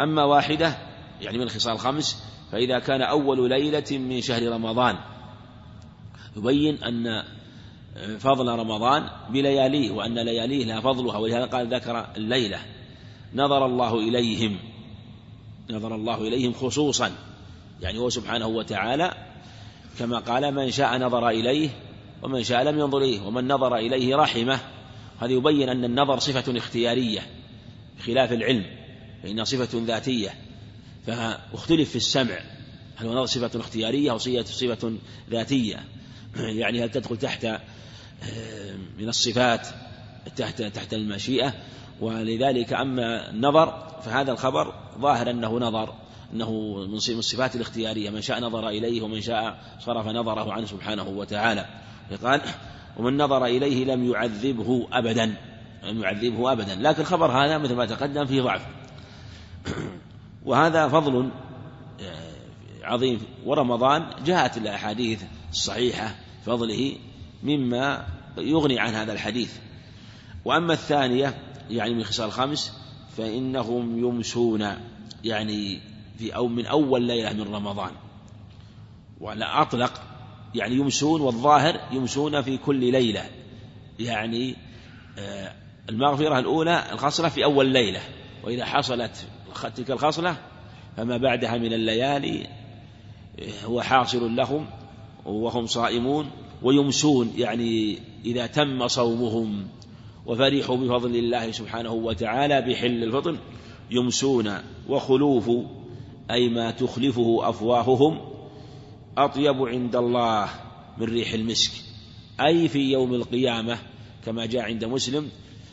أما 0.00 0.24
واحدة 0.24 0.76
يعني 1.20 1.38
من 1.38 1.44
الخصال 1.44 1.78
خمس 1.78 2.22
فإذا 2.52 2.78
كان 2.78 3.02
أول 3.02 3.48
ليلة 3.48 3.98
من 3.98 4.20
شهر 4.20 4.42
رمضان. 4.48 4.96
يبين 6.36 6.84
أن 6.84 7.24
فضل 8.18 8.48
رمضان 8.48 9.08
بلياليه 9.30 9.90
وأن 9.90 10.18
لياليه 10.18 10.64
لها 10.64 10.80
فضلها 10.80 11.18
ولهذا 11.18 11.44
قال 11.44 11.74
ذكر 11.74 12.06
الليلة. 12.16 12.58
نظر 13.34 13.66
الله 13.66 13.94
إليهم. 13.98 14.58
نظر 15.70 15.94
الله 15.94 16.20
إليهم 16.20 16.52
خصوصا. 16.52 17.12
يعني 17.80 17.98
هو 17.98 18.08
سبحانه 18.10 18.46
وتعالى 18.46 19.14
كما 19.98 20.18
قال 20.18 20.54
من 20.54 20.70
شاء 20.70 20.98
نظر 20.98 21.28
إليه 21.28 21.70
ومن 22.24 22.42
شاء 22.42 22.62
لم 22.62 22.78
ينظر 22.78 22.98
إليه 22.98 23.20
ومن 23.20 23.48
نظر 23.48 23.76
إليه 23.76 24.16
رحمة. 24.16 24.60
هذا 25.20 25.32
يبين 25.32 25.68
أن 25.68 25.84
النظر 25.84 26.18
صفة 26.18 26.58
اختيارية 26.58 27.20
بخلاف 27.98 28.32
العلم 28.32 28.64
فإنها 29.22 29.44
صفة 29.44 29.84
ذاتية. 29.86 30.34
فاختلف 31.06 31.90
في 31.90 31.96
السمع 31.96 32.38
هل 32.96 33.06
هو 33.06 33.12
نظر 33.12 33.26
صفة 33.26 33.60
اختيارية 33.60 34.10
أو 34.10 34.18
صفة 34.18 34.92
ذاتية؟ 35.30 35.84
يعني 36.60 36.84
هل 36.84 36.90
تدخل 36.90 37.16
تحت 37.16 37.44
آه، 37.44 37.60
من 38.98 39.08
الصفات 39.08 39.66
تحت 40.36 40.62
تحت 40.62 40.94
المشيئة؟ 40.94 41.54
ولذلك 42.00 42.72
أما 42.72 43.30
النظر 43.30 44.00
فهذا 44.04 44.32
الخبر 44.32 44.74
ظاهر 44.98 45.30
أنه 45.30 45.58
نظر 45.58 45.94
أنه 46.32 46.76
من 46.86 46.94
الصفات 46.94 47.56
الاختيارية. 47.56 48.10
من 48.10 48.22
شاء 48.22 48.40
نظر 48.40 48.68
إليه 48.68 49.02
ومن 49.02 49.20
شاء 49.20 49.58
صرف 49.80 50.06
نظره 50.06 50.52
عنه 50.52 50.66
سبحانه 50.66 51.08
وتعالى. 51.08 51.84
قال 52.24 52.40
ومن 52.96 53.16
نظر 53.16 53.44
إليه 53.44 53.84
لم 53.84 54.10
يعذبه 54.10 54.88
أبدا 54.92 55.34
لم 55.84 56.02
يعذبه 56.02 56.52
أبدا. 56.52 56.74
لكن 56.74 57.00
الخبر 57.00 57.30
هذا 57.30 57.58
مثل 57.58 57.74
ما 57.74 57.86
تقدم 57.86 58.26
فيه 58.26 58.42
ضعف. 58.42 58.66
وهذا 60.46 60.88
فضل 60.88 61.30
آه، 62.00 62.34
عظيم. 62.82 63.20
ورمضان 63.44 64.10
جاءت 64.24 64.56
الأحاديث 64.56 65.22
الصحيحة 65.50 66.14
فضله 66.46 66.96
مما 67.42 68.06
يغني 68.38 68.78
عن 68.78 68.94
هذا 68.94 69.12
الحديث. 69.12 69.52
وأما 70.44 70.72
الثانية 70.72 71.34
يعني 71.70 71.94
من 71.94 72.04
خصال 72.04 72.32
خمس 72.32 72.72
فإنهم 73.16 73.98
يمسون 73.98 74.66
يعني 75.24 75.80
في 76.18 76.36
أو 76.36 76.48
من 76.48 76.66
أول 76.66 77.02
ليلة 77.02 77.32
من 77.32 77.54
رمضان. 77.54 77.90
ولا 79.20 79.62
أطلق 79.62 80.02
يعني 80.54 80.74
يمسون 80.74 81.20
والظاهر 81.20 81.80
يمسون 81.92 82.42
في 82.42 82.56
كل 82.56 82.92
ليلة. 82.92 83.24
يعني 84.00 84.56
آه، 85.18 85.52
المغفرة 85.88 86.38
الأولى 86.38 86.84
الخصلة 86.92 87.28
في 87.28 87.44
أول 87.44 87.66
ليلة. 87.66 88.00
وإذا 88.44 88.64
حصلت 88.64 89.26
تلك 89.76 89.90
الخصلة 89.90 90.36
فما 90.96 91.16
بعدها 91.16 91.58
من 91.58 91.72
الليالي 91.72 92.46
آه، 93.38 93.66
هو 93.66 93.82
حاصل 93.82 94.36
لهم 94.36 94.66
وهم 95.24 95.66
صائمون 95.66 96.30
ويمسون. 96.62 97.32
يعني 97.36 97.98
إذا 98.24 98.46
تم 98.46 98.88
صومهم 98.88 99.66
وفرحوا 100.26 100.76
بفضل 100.76 101.16
الله 101.16 101.50
سبحانه 101.50 101.92
وتعالى 101.92 102.60
بحل 102.60 103.02
الفطر 103.04 103.36
يمسون 103.90 104.58
وخلوف 104.88 105.50
أي 106.30 106.48
ما 106.48 106.70
تخلفه 106.70 107.48
أفواههم 107.48 108.33
أطيب 109.18 109.62
عند 109.62 109.96
الله 109.96 110.48
من 110.98 111.06
ريح 111.06 111.32
المسك. 111.32 111.72
أي 112.40 112.68
في 112.68 112.92
يوم 112.92 113.14
القيامة 113.14 113.78
كما 114.24 114.46
جاء 114.46 114.62
عند 114.62 114.84
مسلم 114.84 115.28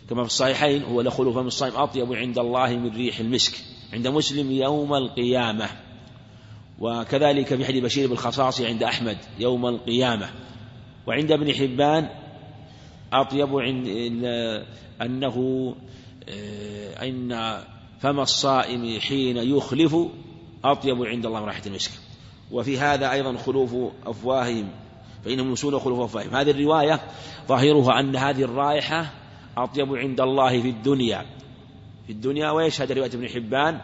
كما 0.09 0.23
في 0.23 0.29
الصحيحين 0.29 0.83
هو 0.83 1.01
لخلوف 1.01 1.37
من 1.37 1.47
الصائم 1.47 1.75
أطيب 1.75 2.13
عند 2.13 2.39
الله 2.39 2.77
من 2.77 2.95
ريح 2.95 3.19
المسك. 3.19 3.53
عند 3.93 4.07
مسلم 4.07 4.51
يوم 4.51 4.93
القيامة. 4.93 5.69
وكذلك 6.79 7.55
في 7.55 7.65
حديث 7.65 7.83
بشير 7.83 8.09
بالخصاص 8.09 8.61
عند 8.61 8.83
أحمد 8.83 9.17
يوم 9.39 9.65
القيامة. 9.65 10.29
وعند 11.07 11.31
ابن 11.31 11.53
حبان 11.53 12.09
أطيب 13.13 13.55
عند 13.55 13.87
أنه 15.01 15.75
أن 17.01 17.61
فم 17.99 18.19
الصائم 18.19 18.99
حين 18.99 19.37
يخلف 19.37 19.95
أطيب 20.63 21.03
عند 21.03 21.25
الله 21.25 21.39
من 21.39 21.45
رائحة 21.45 21.61
المسك. 21.65 21.91
وفي 22.51 22.79
هذا 22.79 23.11
أيضا 23.11 23.37
خلوف 23.37 23.75
أفواههم 24.05 24.69
فإنهم 25.25 25.49
يمسون 25.49 25.79
خلوف 25.79 25.99
أفواههم. 25.99 26.35
هذه 26.35 26.51
الرواية 26.51 26.99
ظاهرها 27.47 27.99
أن 27.99 28.15
هذه 28.15 28.43
الرائحة 28.43 29.13
أطيب 29.57 29.95
عند 29.95 30.21
الله 30.21 30.61
في 30.61 30.69
الدنيا. 30.69 31.25
في 32.07 32.11
الدنيا 32.13 32.51
ويشهد 32.51 32.91
رواية 32.91 33.11
ابن 33.13 33.27
حبان 33.27 33.81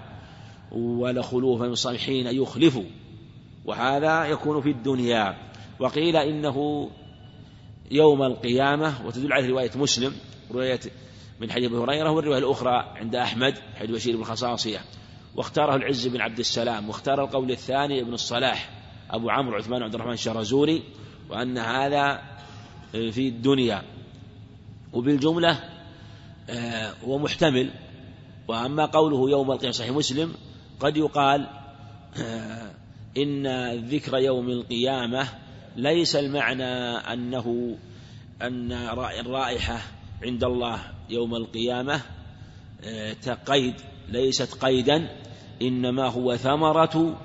ولخلوف 0.72 1.62
من 1.62 1.70
الصائم 1.70 1.98
حين 1.98 2.28
يخلف 2.28 2.80
وهذا 3.66 4.26
يكون 4.26 4.62
في 4.62 4.70
الدنيا. 4.70 5.38
وقيل 5.80 6.16
إنه 6.16 6.90
يوم 7.92 8.24
القيامة 8.24 8.94
وتدل 9.06 9.34
عليه 9.34 9.50
رواية 9.50 9.72
مسلم 9.76 10.14
رواية 10.52 10.80
من 11.40 11.52
حديث 11.52 11.72
أبي 11.72 11.78
هريرة 11.78 12.12
والرواية 12.12 12.40
الأخرى 12.40 12.94
عند 12.96 13.16
أحمد 13.16 13.54
حديث 13.76 13.96
بشير 13.96 14.18
بن 14.18 14.24
خصاصية. 14.24 14.80
واختاره 15.38 15.76
العز 15.76 16.08
بن 16.08 16.22
عبد 16.22 16.40
السلام 16.40 16.88
واختار 16.88 17.24
القول 17.24 17.52
الثاني 17.52 18.02
ابن 18.02 18.14
الصلاح 18.14 18.70
أبو 19.12 19.30
عمرو 19.30 19.56
عثمان 19.56 19.84
عبد 19.84 19.94
الرحمن 19.94 20.14
الشرزوري 20.14 20.84
وأن 21.30 21.58
هذا 21.58 22.22
في 22.92 23.28
الدنيا. 23.28 23.84
وبالجملة 24.94 25.60
آه، 26.50 26.94
هو 27.06 27.18
محتمل. 27.18 27.72
وأما 28.48 28.86
قوله 28.86 29.30
يوم 29.30 29.52
القيامة 29.52 29.72
صحيح 29.72 29.92
مسلم 29.92 30.34
قد 30.80 30.98
يقال 30.98 31.48
آه، 32.18 32.72
إن 33.18 33.48
ذكر 33.86 34.18
يوم 34.18 34.50
القيامة 34.50 35.28
ليس 35.76 36.16
المعنى 36.16 36.64
أنه 37.14 37.78
أن 38.42 38.72
الرائحة 39.20 39.80
عند 40.24 40.44
الله 40.44 40.80
يوم 41.10 41.36
القيامة 41.36 42.02
آه، 42.84 43.14
تقيد 43.14 43.74
ليست 44.10 44.54
قيدا. 44.54 45.27
إنما 45.62 46.08
هو 46.08 46.36
ثمرة 46.36 47.16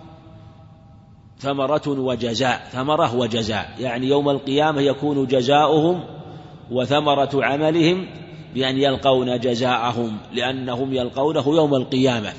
ثمرة 1.39 1.89
وجزاء 1.89 2.69
ثمرة 2.73 3.17
وجزاء. 3.17 3.75
يعني 3.79 4.07
يوم 4.07 4.31
القيامة 4.31 4.81
يكون 4.81 5.27
جزاؤهم 5.27 6.05
وثمرة 6.71 7.31
عملهم 7.35 8.07
بأن 8.55 8.79
يلقون 8.79 9.41
جزاءهم 9.41 10.19
لأنهم 10.33 10.95
يلقونه 10.95 11.45
يوم 11.47 11.75
القيامة. 11.75 12.33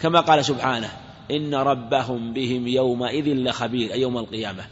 كما 0.00 0.20
قال 0.20 0.44
سبحانه 0.44 0.88
إن 1.30 1.54
ربهم 1.54 2.32
بهم 2.32 2.66
يومئذ 2.68 3.34
لخبير 3.34 3.92
أي 3.92 4.00
يوم 4.00 4.18
القيامة. 4.18 4.64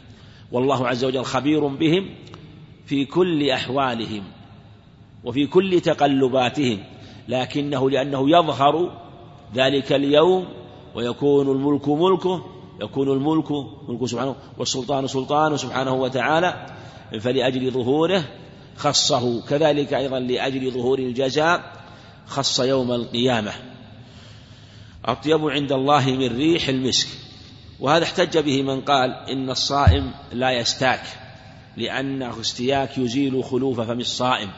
والله 0.51 0.87
عز 0.87 1.05
وجل 1.05 1.23
خبير 1.23 1.67
بهم 1.67 2.09
في 2.85 3.05
كل 3.05 3.49
أحوالهم 3.49 4.23
وفي 5.23 5.47
كل 5.47 5.81
تقلباتهم 5.81 6.77
لكنه 7.27 7.89
لأنه 7.89 8.29
يظهر 8.29 8.91
ذلك 9.55 9.93
اليوم 9.93 10.45
ويكون 10.95 11.51
الملك 11.51 11.89
ملكه 11.89 12.45
يكون 12.81 13.11
الملك 13.11 13.51
ملك 13.87 14.05
سبحانه 14.05 14.35
والسلطان 14.57 15.07
سلطانه 15.07 15.55
سبحانه 15.55 15.93
وتعالى 15.93 16.65
فلأجل 17.19 17.71
ظهوره 17.71 18.23
خصه. 18.77 19.41
كذلك 19.41 19.93
أيضا 19.93 20.19
لأجل 20.19 20.71
ظهور 20.71 20.99
الجزاء 20.99 21.73
خص 22.25 22.59
يوم 22.59 22.91
القيامة. 22.91 23.51
أطيب 25.05 25.49
عند 25.49 25.71
الله 25.71 26.05
من 26.09 26.37
ريح 26.37 26.67
المسك. 26.67 27.07
وهذا 27.79 28.03
احتج 28.03 28.37
به 28.37 28.63
من 28.63 28.81
قال 28.81 29.11
إن 29.29 29.49
الصائم 29.49 30.11
لا 30.33 30.51
يستاك 30.51 31.03
لأنه 31.77 32.39
استياك 32.41 32.97
يزيل 32.97 33.43
خلوف 33.43 33.81
فم 33.81 33.99
الصائم 33.99 34.49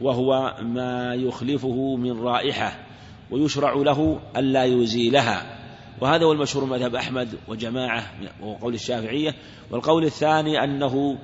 وهو 0.00 0.56
ما 0.62 1.14
يخلفه 1.14 1.96
من 1.96 2.20
رائحة. 2.20 2.85
ويشرع 3.30 3.74
له 3.74 4.20
ألا 4.36 4.64
يزيلها. 4.64 5.56
وهذا 6.00 6.24
هو 6.24 6.32
المشهور 6.32 6.64
مذهب 6.64 6.94
أحمد 6.94 7.28
وجماعة 7.48 8.10
وقول 8.42 8.74
الشافعية. 8.74 9.34
والقول 9.70 10.04
الثاني 10.04 10.64
أنه 10.64 11.18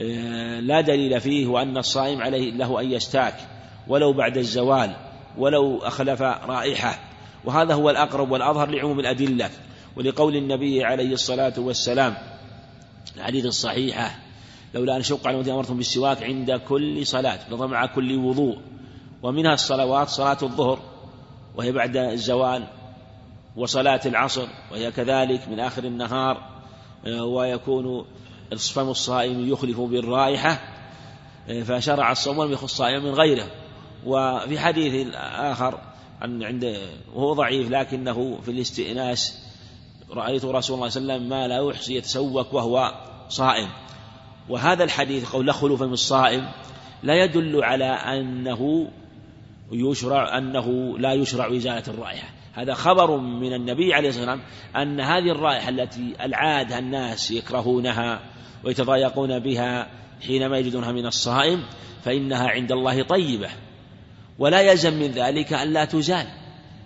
آه، 0.00 0.60
لا 0.60 0.80
دليل 0.80 1.20
فيه 1.20 1.46
وأن 1.46 1.76
الصائم 1.76 2.22
عليه 2.22 2.50
له 2.50 2.80
أن 2.80 2.92
يستاك 2.92 3.34
ولو 3.88 4.12
بعد 4.12 4.36
الزوال 4.36 4.96
ولو 5.38 5.78
أخلف 5.78 6.22
رائحة. 6.22 6.98
وهذا 7.44 7.74
هو 7.74 7.90
الأقرب 7.90 8.30
والأظهر 8.30 8.70
لعموم 8.70 9.00
الأدلة. 9.00 9.50
ولقول 9.96 10.36
النبي 10.36 10.84
عليه 10.84 11.12
الصلاة 11.12 11.52
والسلام 11.58 12.14
الحديث 13.16 13.46
الصحيحة 13.46 14.18
لولا 14.74 14.96
أن 14.96 15.02
شق 15.02 15.26
على 15.26 15.36
الذين 15.36 15.52
أمرتم 15.52 15.76
بالسواك 15.76 16.22
عند 16.22 16.52
كل 16.52 17.06
صلاة 17.06 17.38
مع 17.50 17.86
كل 17.86 18.16
وضوء. 18.16 18.58
ومنها 19.22 19.54
الصلوات 19.54 20.08
صلاة 20.08 20.38
الظهر. 20.42 20.91
وهي 21.56 21.72
بعد 21.72 21.96
الزوال 21.96 22.66
وصلاة 23.56 24.00
العصر 24.06 24.46
وهي 24.72 24.92
كذلك 24.92 25.48
من 25.48 25.60
آخر 25.60 25.84
النهار 25.84 26.52
آه، 27.06 27.24
ويكون 27.24 28.04
فم 28.74 28.88
الصائم 28.88 29.48
يخلف 29.48 29.80
بالرائحة 29.80 30.60
آه، 31.48 31.62
فشرع 31.62 32.12
الصوم 32.12 32.38
ولم 32.38 32.52
يخص 32.52 32.62
الصائم 32.62 33.04
من 33.04 33.10
غيره. 33.10 33.46
وفي 34.06 34.58
حديث 34.58 35.14
آخر 35.14 35.78
عن 36.20 36.42
عند 36.42 36.78
وهو 37.14 37.32
ضعيف 37.32 37.70
لكنه 37.70 38.38
في 38.42 38.50
الاستئناس 38.50 39.38
رأيت 40.10 40.44
رسول 40.44 40.76
الله 40.76 40.88
صلى 40.88 41.02
الله 41.02 41.14
عليه 41.14 41.24
وسلم 41.24 41.28
ما 41.28 41.48
لا 41.48 41.70
يحصي 41.70 41.94
يتسوك 41.94 42.52
وهو 42.52 42.94
صائم. 43.28 43.68
وهذا 44.48 44.84
الحديث 44.84 45.30
قول 45.30 45.46
لا 45.46 45.52
خلوف 45.52 45.82
من 45.82 45.92
الصائم 45.92 46.48
لا 47.02 47.24
يدل 47.24 47.64
على 47.64 47.84
أنه 47.84 48.88
يشرع 49.72 50.38
أنه 50.38 50.98
لا 50.98 51.12
يشرع 51.12 51.56
إزالة 51.56 51.82
الرائحة. 51.88 52.28
هذا 52.54 52.74
خبر 52.74 53.16
من 53.16 53.52
النبي 53.52 53.94
عليه 53.94 54.08
الصلاة 54.08 54.30
والسلام 54.30 54.42
أن 54.76 55.00
هذه 55.00 55.30
الرائحة 55.30 55.68
التي 55.68 56.14
العادة 56.20 56.78
الناس 56.78 57.30
يكرهونها 57.30 58.20
ويتضايقون 58.64 59.38
بها 59.38 59.88
حينما 60.26 60.58
يجدونها 60.58 60.92
من 60.92 61.06
الصائم 61.06 61.62
فإنها 62.04 62.48
عند 62.48 62.72
الله 62.72 63.02
طيبة. 63.02 63.48
ولا 64.38 64.60
يلزم 64.60 64.94
من 64.94 65.10
ذلك 65.10 65.52
أن 65.52 65.72
لا 65.72 65.84
تزال 65.84 66.26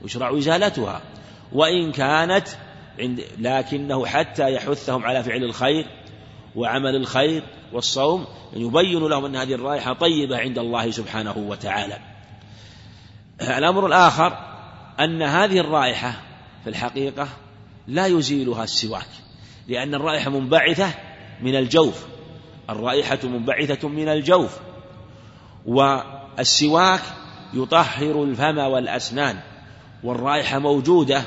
يشرع 0.04 0.38
إزالتها. 0.38 1.02
وإن 1.52 1.92
كانت 1.92 2.48
عند 2.98 3.20
لكنه 3.38 4.06
حتى 4.06 4.52
يحثهم 4.52 5.04
على 5.04 5.22
فعل 5.22 5.44
الخير 5.44 5.86
وعمل 6.56 6.96
الخير 6.96 7.42
والصوم 7.72 8.26
يبين 8.56 9.06
لهم 9.06 9.24
أن 9.24 9.36
هذه 9.36 9.54
الرائحة 9.54 9.92
طيبة 9.92 10.38
عند 10.38 10.58
الله 10.58 10.90
سبحانه 10.90 11.38
وتعالى. 11.38 12.15
الأمر 13.40 13.86
الآخر 13.86 14.38
أن 15.00 15.22
هذه 15.22 15.58
الرائحة 15.58 16.12
في 16.64 16.70
الحقيقة 16.70 17.28
لا 17.86 18.06
يزيلها 18.06 18.64
السواك 18.64 19.08
لأن 19.68 19.94
الرائحة 19.94 20.30
منبعثة 20.30 20.94
من 21.40 21.56
الجوف 21.56 22.06
الرائحة 22.70 23.18
منبعثة 23.24 23.88
من 23.88 24.08
الجوف 24.08 24.58
والسواك 25.66 27.00
يطهر 27.54 28.24
الفم 28.24 28.58
والأسنان 28.58 29.38
والرائحة 30.04 30.58
موجودة 30.58 31.22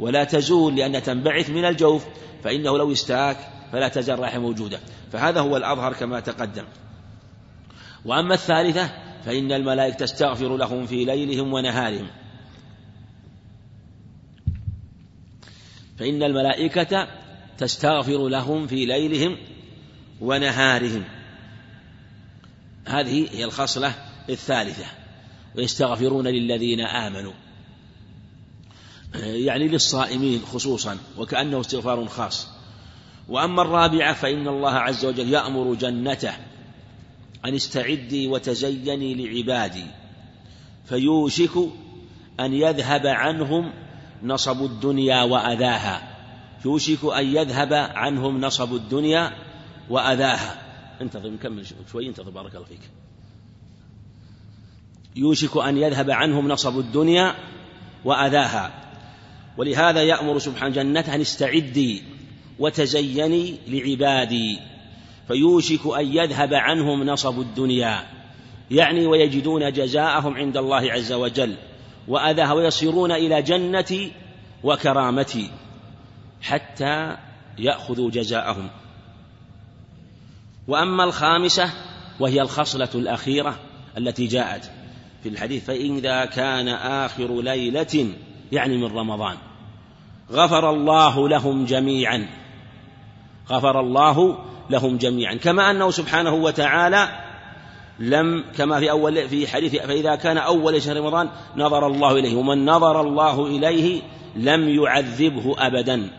ولا 0.00 0.24
تزول 0.24 0.76
لأنها 0.76 1.00
تنبعث 1.00 1.50
من 1.50 1.64
الجوف 1.64 2.04
فإنه 2.44 2.78
لو 2.78 2.92
استاك 2.92 3.36
فلا 3.72 3.88
تزال 3.88 4.14
الرائحة 4.14 4.38
موجودة. 4.38 4.80
فهذا 5.12 5.40
هو 5.40 5.56
الأظهر 5.56 5.92
كما 5.92 6.20
تقدم. 6.20 6.64
وأما 8.04 8.34
الثالثة 8.34 8.90
فإن 9.24 9.52
الملائكة 9.52 9.96
تستغفر 9.96 10.56
لهم 10.56 10.86
في 10.86 11.04
ليلهم 11.04 11.52
ونهارهم. 11.52 12.06
فإن 15.98 16.22
الملائكة 16.22 17.08
تستغفر 17.58 18.28
لهم 18.28 18.66
في 18.66 18.86
ليلهم 18.86 19.36
ونهارهم. 20.20 21.04
هذه 22.86 23.28
هي 23.32 23.44
الخصلة 23.44 23.94
الثالثة. 24.28 24.86
ويستغفرون 25.56 26.28
للذين 26.28 26.80
آمنوا. 26.80 27.32
يعني 29.14 29.68
للصائمين 29.68 30.40
خصوصا 30.40 30.98
وكأنه 31.18 31.60
استغفار 31.60 32.06
خاص. 32.06 32.48
وأما 33.28 33.62
الرابعة 33.62 34.14
فإن 34.14 34.48
الله 34.48 34.72
عز 34.72 35.04
وجل 35.04 35.28
يأمر 35.28 35.74
جنته 35.74 36.34
أن 37.44 37.54
استعدي 37.54 38.28
وتزيني 38.28 39.14
لعبادي. 39.14 39.86
فيوشك 40.84 41.50
أن 42.40 42.54
يذهب 42.54 43.06
عنهم 43.06 43.72
نصب 44.22 44.64
الدنيا 44.64 45.22
وأذاها. 45.22 46.16
يوشك 46.64 47.04
أن 47.04 47.26
يذهب 47.26 47.72
عنهم 47.72 48.40
نصب 48.40 48.74
الدنيا 48.74 49.32
وأذاها. 49.90 50.60
انتظر 51.00 51.30
نكمل 51.30 51.66
شوي. 51.92 52.08
انتظر 52.08 52.30
بارك 52.30 52.54
الله 52.54 52.66
فيك. 52.66 52.90
يوشك 55.16 55.56
أن 55.56 55.78
يذهب 55.78 56.10
عنهم 56.10 56.48
نصب 56.48 56.78
الدنيا 56.78 57.34
وأذاها. 58.04 58.72
ولهذا 59.56 60.02
يأمر 60.02 60.38
سبحانه 60.38 60.74
جنته 60.74 61.14
أن 61.14 61.20
استعدي 61.20 62.02
وتزيني 62.58 63.58
لعبادي. 63.68 64.73
فيوشك 65.28 65.86
أن 65.98 66.06
يذهب 66.06 66.54
عنهم 66.54 67.04
نصب 67.04 67.40
الدنيا. 67.40 68.04
يعني 68.70 69.06
ويجدون 69.06 69.72
جزاءهم 69.72 70.36
عند 70.36 70.56
الله 70.56 70.92
عز 70.92 71.12
وجل 71.12 71.56
وأذاها 72.08 72.52
ويصيرون 72.52 73.12
إلى 73.12 73.42
جنتي 73.42 74.12
وكرامتي 74.64 75.50
حتى 76.42 77.16
يأخذوا 77.58 78.10
جزاءهم. 78.10 78.68
وأما 80.68 81.04
الخامسة 81.04 81.70
وهي 82.20 82.42
الخصلة 82.42 82.88
الأخيرة 82.94 83.58
التي 83.98 84.26
جاءت 84.26 84.70
في 85.22 85.28
الحديث 85.28 85.64
فإذا 85.64 86.24
كان 86.24 86.68
آخر 86.68 87.42
ليلة 87.42 88.14
يعني 88.52 88.76
من 88.76 88.96
رمضان 88.96 89.36
غفر 90.32 90.70
الله 90.70 91.28
لهم 91.28 91.64
جميعا. 91.64 92.28
غفر 93.50 93.80
الله 93.80 94.38
لهم 94.70 94.96
جميعا. 94.96 95.34
كما 95.34 95.70
أنه 95.70 95.90
سبحانه 95.90 96.34
وتعالى 96.34 97.08
لم 97.98 98.44
كما 98.56 98.80
في 98.80 98.90
أول 98.90 99.28
في 99.28 99.46
حديث 99.46 99.76
فإذا 99.76 100.14
كان 100.14 100.38
أول 100.38 100.82
شهر 100.82 100.96
رمضان 100.96 101.28
نظر 101.56 101.86
الله 101.86 102.12
إليه 102.12 102.36
ومن 102.36 102.64
نظر 102.64 103.00
الله 103.00 103.46
إليه 103.46 104.02
لم 104.36 104.68
يعذبه 104.68 105.54
أبدا. 105.58 106.10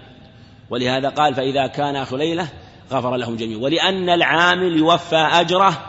ولهذا 0.70 1.10
قال 1.10 1.36
فإذا 1.36 1.68
كان 1.68 1.96
آخر 1.96 2.18
ليلة 2.18 2.48
غفر 2.92 3.16
لهم 3.16 3.36
جميعا. 3.36 3.60
ولأن 3.60 4.10
العامل 4.10 4.78
يوفى 4.78 5.16
أجره 5.16 5.82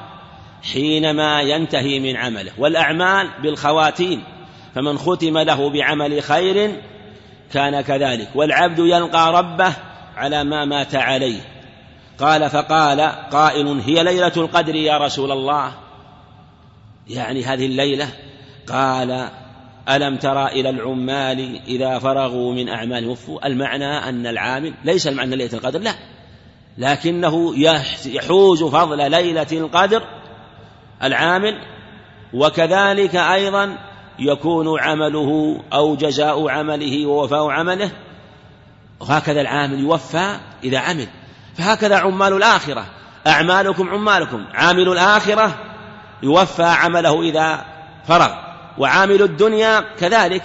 حينما 0.73 1.41
ينتهي 1.41 2.01
من 2.01 2.17
عمله. 2.17 2.53
والأعمال 2.59 3.31
بالخواتيم 3.43 4.23
فمن 4.75 4.99
ختم 4.99 5.39
له 5.39 5.71
بعمل 5.71 6.23
خير 6.23 6.83
كان 7.53 7.81
كذلك. 7.81 8.29
والعبد 8.35 8.79
يلقى 8.79 9.33
ربه 9.33 9.73
على 10.17 10.45
ما 10.45 10.65
مات 10.65 10.95
عليه. 10.95 11.56
قال 12.19 12.51
فقال 12.51 13.01
قائل 13.31 13.81
هي 13.81 14.05
ليلة 14.05 14.33
القدر 14.37 14.75
يا 14.75 14.99
رسول 14.99 15.33
الله؟ 15.33 15.73
يعني 17.09 17.45
هذه 17.45 17.67
الليلة؟ 17.67 18.09
قال 18.69 19.29
ألم 19.89 20.17
ترى 20.17 20.47
إلى 20.47 20.71
العمال 20.71 21.61
إذا 21.67 21.99
فرغوا 21.99 22.55
من 22.55 22.69
أعمالهم 22.69 23.11
وفوا؟ 23.11 23.47
المعنى 23.47 24.09
أن 24.09 24.27
العامل 24.27 24.75
ليس 24.85 25.07
المعنى 25.07 25.37
ليلة 25.37 25.55
القدر 25.55 25.81
لا. 25.81 25.95
لكنه 26.79 27.55
يحوز 28.07 28.65
فضل 28.65 29.11
ليلة 29.11 29.47
القدر 29.53 30.03
العامل 31.03 31.55
وكذلك 32.35 33.17
أيضا 33.17 33.79
يكون 34.19 34.81
عمله 34.81 35.61
أو 35.73 35.97
جزاء 35.97 36.49
عمله 36.49 37.07
ووفاء 37.07 37.51
عمله 37.51 37.91
وهكذا 39.01 39.41
العامل 39.41 39.81
يوفى 39.81 40.37
إذا 40.65 40.79
عمل. 40.79 41.09
فهكذا 41.59 41.97
عمال 41.97 42.33
الآخرة. 42.33 42.87
أعمالكم 43.27 43.89
عمالكم. 43.89 44.47
عامل 44.55 44.89
الآخرة 44.89 45.59
يوفى 46.23 46.63
عمله 46.63 47.23
إذا 47.23 47.65
فرغ. 48.09 48.35
وعامل 48.79 49.23
الدنيا 49.23 49.85
كذلك. 49.99 50.43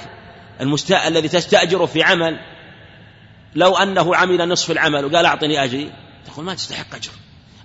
المست... 0.61 0.91
الذي 0.91 1.27
تستأجره 1.27 1.85
في 1.85 2.03
عمل. 2.03 2.39
لو 3.55 3.77
أنه 3.77 4.15
عمل 4.15 4.49
نصف 4.49 4.71
العمل 4.71 5.05
وقال 5.05 5.25
أعطني 5.25 5.63
أجري. 5.63 5.91
تقول 6.25 6.45
ما 6.45 6.53
تستحق 6.53 6.95
أجر. 6.95 7.11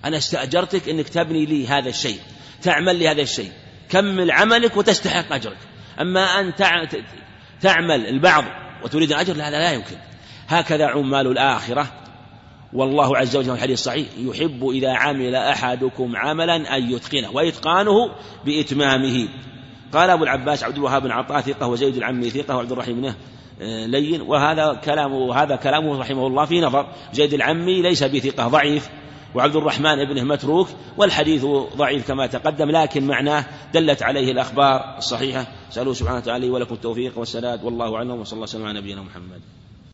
أنا 0.05 0.17
استأجرتك 0.17 0.89
أنك 0.89 1.09
تبني 1.09 1.45
لي 1.45 1.67
هذا 1.67 1.89
الشيء. 1.89 2.19
تعمل 2.61 2.95
لي 2.95 3.11
هذا 3.11 3.21
الشيء. 3.21 3.51
كمل 3.89 4.31
عملك 4.31 4.77
وتستحق 4.77 5.33
أجرك. 5.33 5.57
أما 6.01 6.39
أن 6.39 6.55
تعمل 7.61 8.07
البعض 8.07 8.43
وتريد 8.83 9.11
الأجر 9.11 9.33
لا 9.33 9.49
هذا 9.49 9.57
لا 9.57 9.71
يمكن. 9.71 9.97
هكذا 10.47 10.87
عمال 10.87 11.27
الآخرة. 11.27 11.87
والله 12.73 13.17
عز 13.17 13.35
وجل 13.35 13.45
في 13.45 13.53
الحديث 13.53 13.79
الصحيح 13.79 14.07
يحب 14.17 14.69
إذا 14.69 14.93
عمل 14.93 15.35
أحدكم 15.35 16.15
عملا 16.15 16.77
أن 16.77 16.91
يتقنه 16.91 17.31
وإتقانه 17.31 18.11
بإتمامه. 18.45 19.27
قال 19.93 20.09
أبو 20.09 20.23
العباس 20.23 20.63
عبد 20.63 20.77
الوهاب 20.77 21.01
بن 21.01 21.11
عطاء 21.11 21.41
ثقة 21.41 21.67
وزيد 21.67 21.97
العمي 21.97 22.29
ثقة 22.29 22.55
وعبد 22.55 22.71
الرحيم 22.71 23.01
بن 23.01 23.13
آه، 23.61 23.85
لين 23.85 24.21
وهذا 24.21 24.73
كلامه 24.83 25.43
هذا 25.43 25.55
كلامه 25.55 25.99
رحمه 25.99 26.27
الله 26.27 26.45
في 26.45 26.61
نظر. 26.61 26.87
زيد 27.13 27.33
العمي 27.33 27.81
ليس 27.81 28.03
بثقة 28.03 28.47
ضعيف. 28.47 28.89
وعبد 29.35 29.55
الرحمن 29.55 29.99
ابنه 29.99 30.23
متروك 30.23 30.67
والحديث 30.97 31.45
ضعيف 31.77 32.07
كما 32.07 32.27
تقدم 32.27 32.71
لكن 32.71 33.07
معناه 33.07 33.45
دلت 33.73 34.03
عليه 34.03 34.31
الأخبار 34.31 34.97
الصحيحة. 34.97 35.47
سألوه 35.69 35.93
سبحانه 35.93 36.17
وتعالى 36.17 36.49
ولكم 36.49 36.75
التوفيق 36.75 37.19
والسداد 37.19 37.63
والله 37.63 37.95
أعلم 37.95 38.11
وصلى 38.11 38.33
الله 38.33 38.43
وسلم 38.43 38.65
على 38.65 38.79
نبينا 38.79 39.01
محمد. 39.01 39.56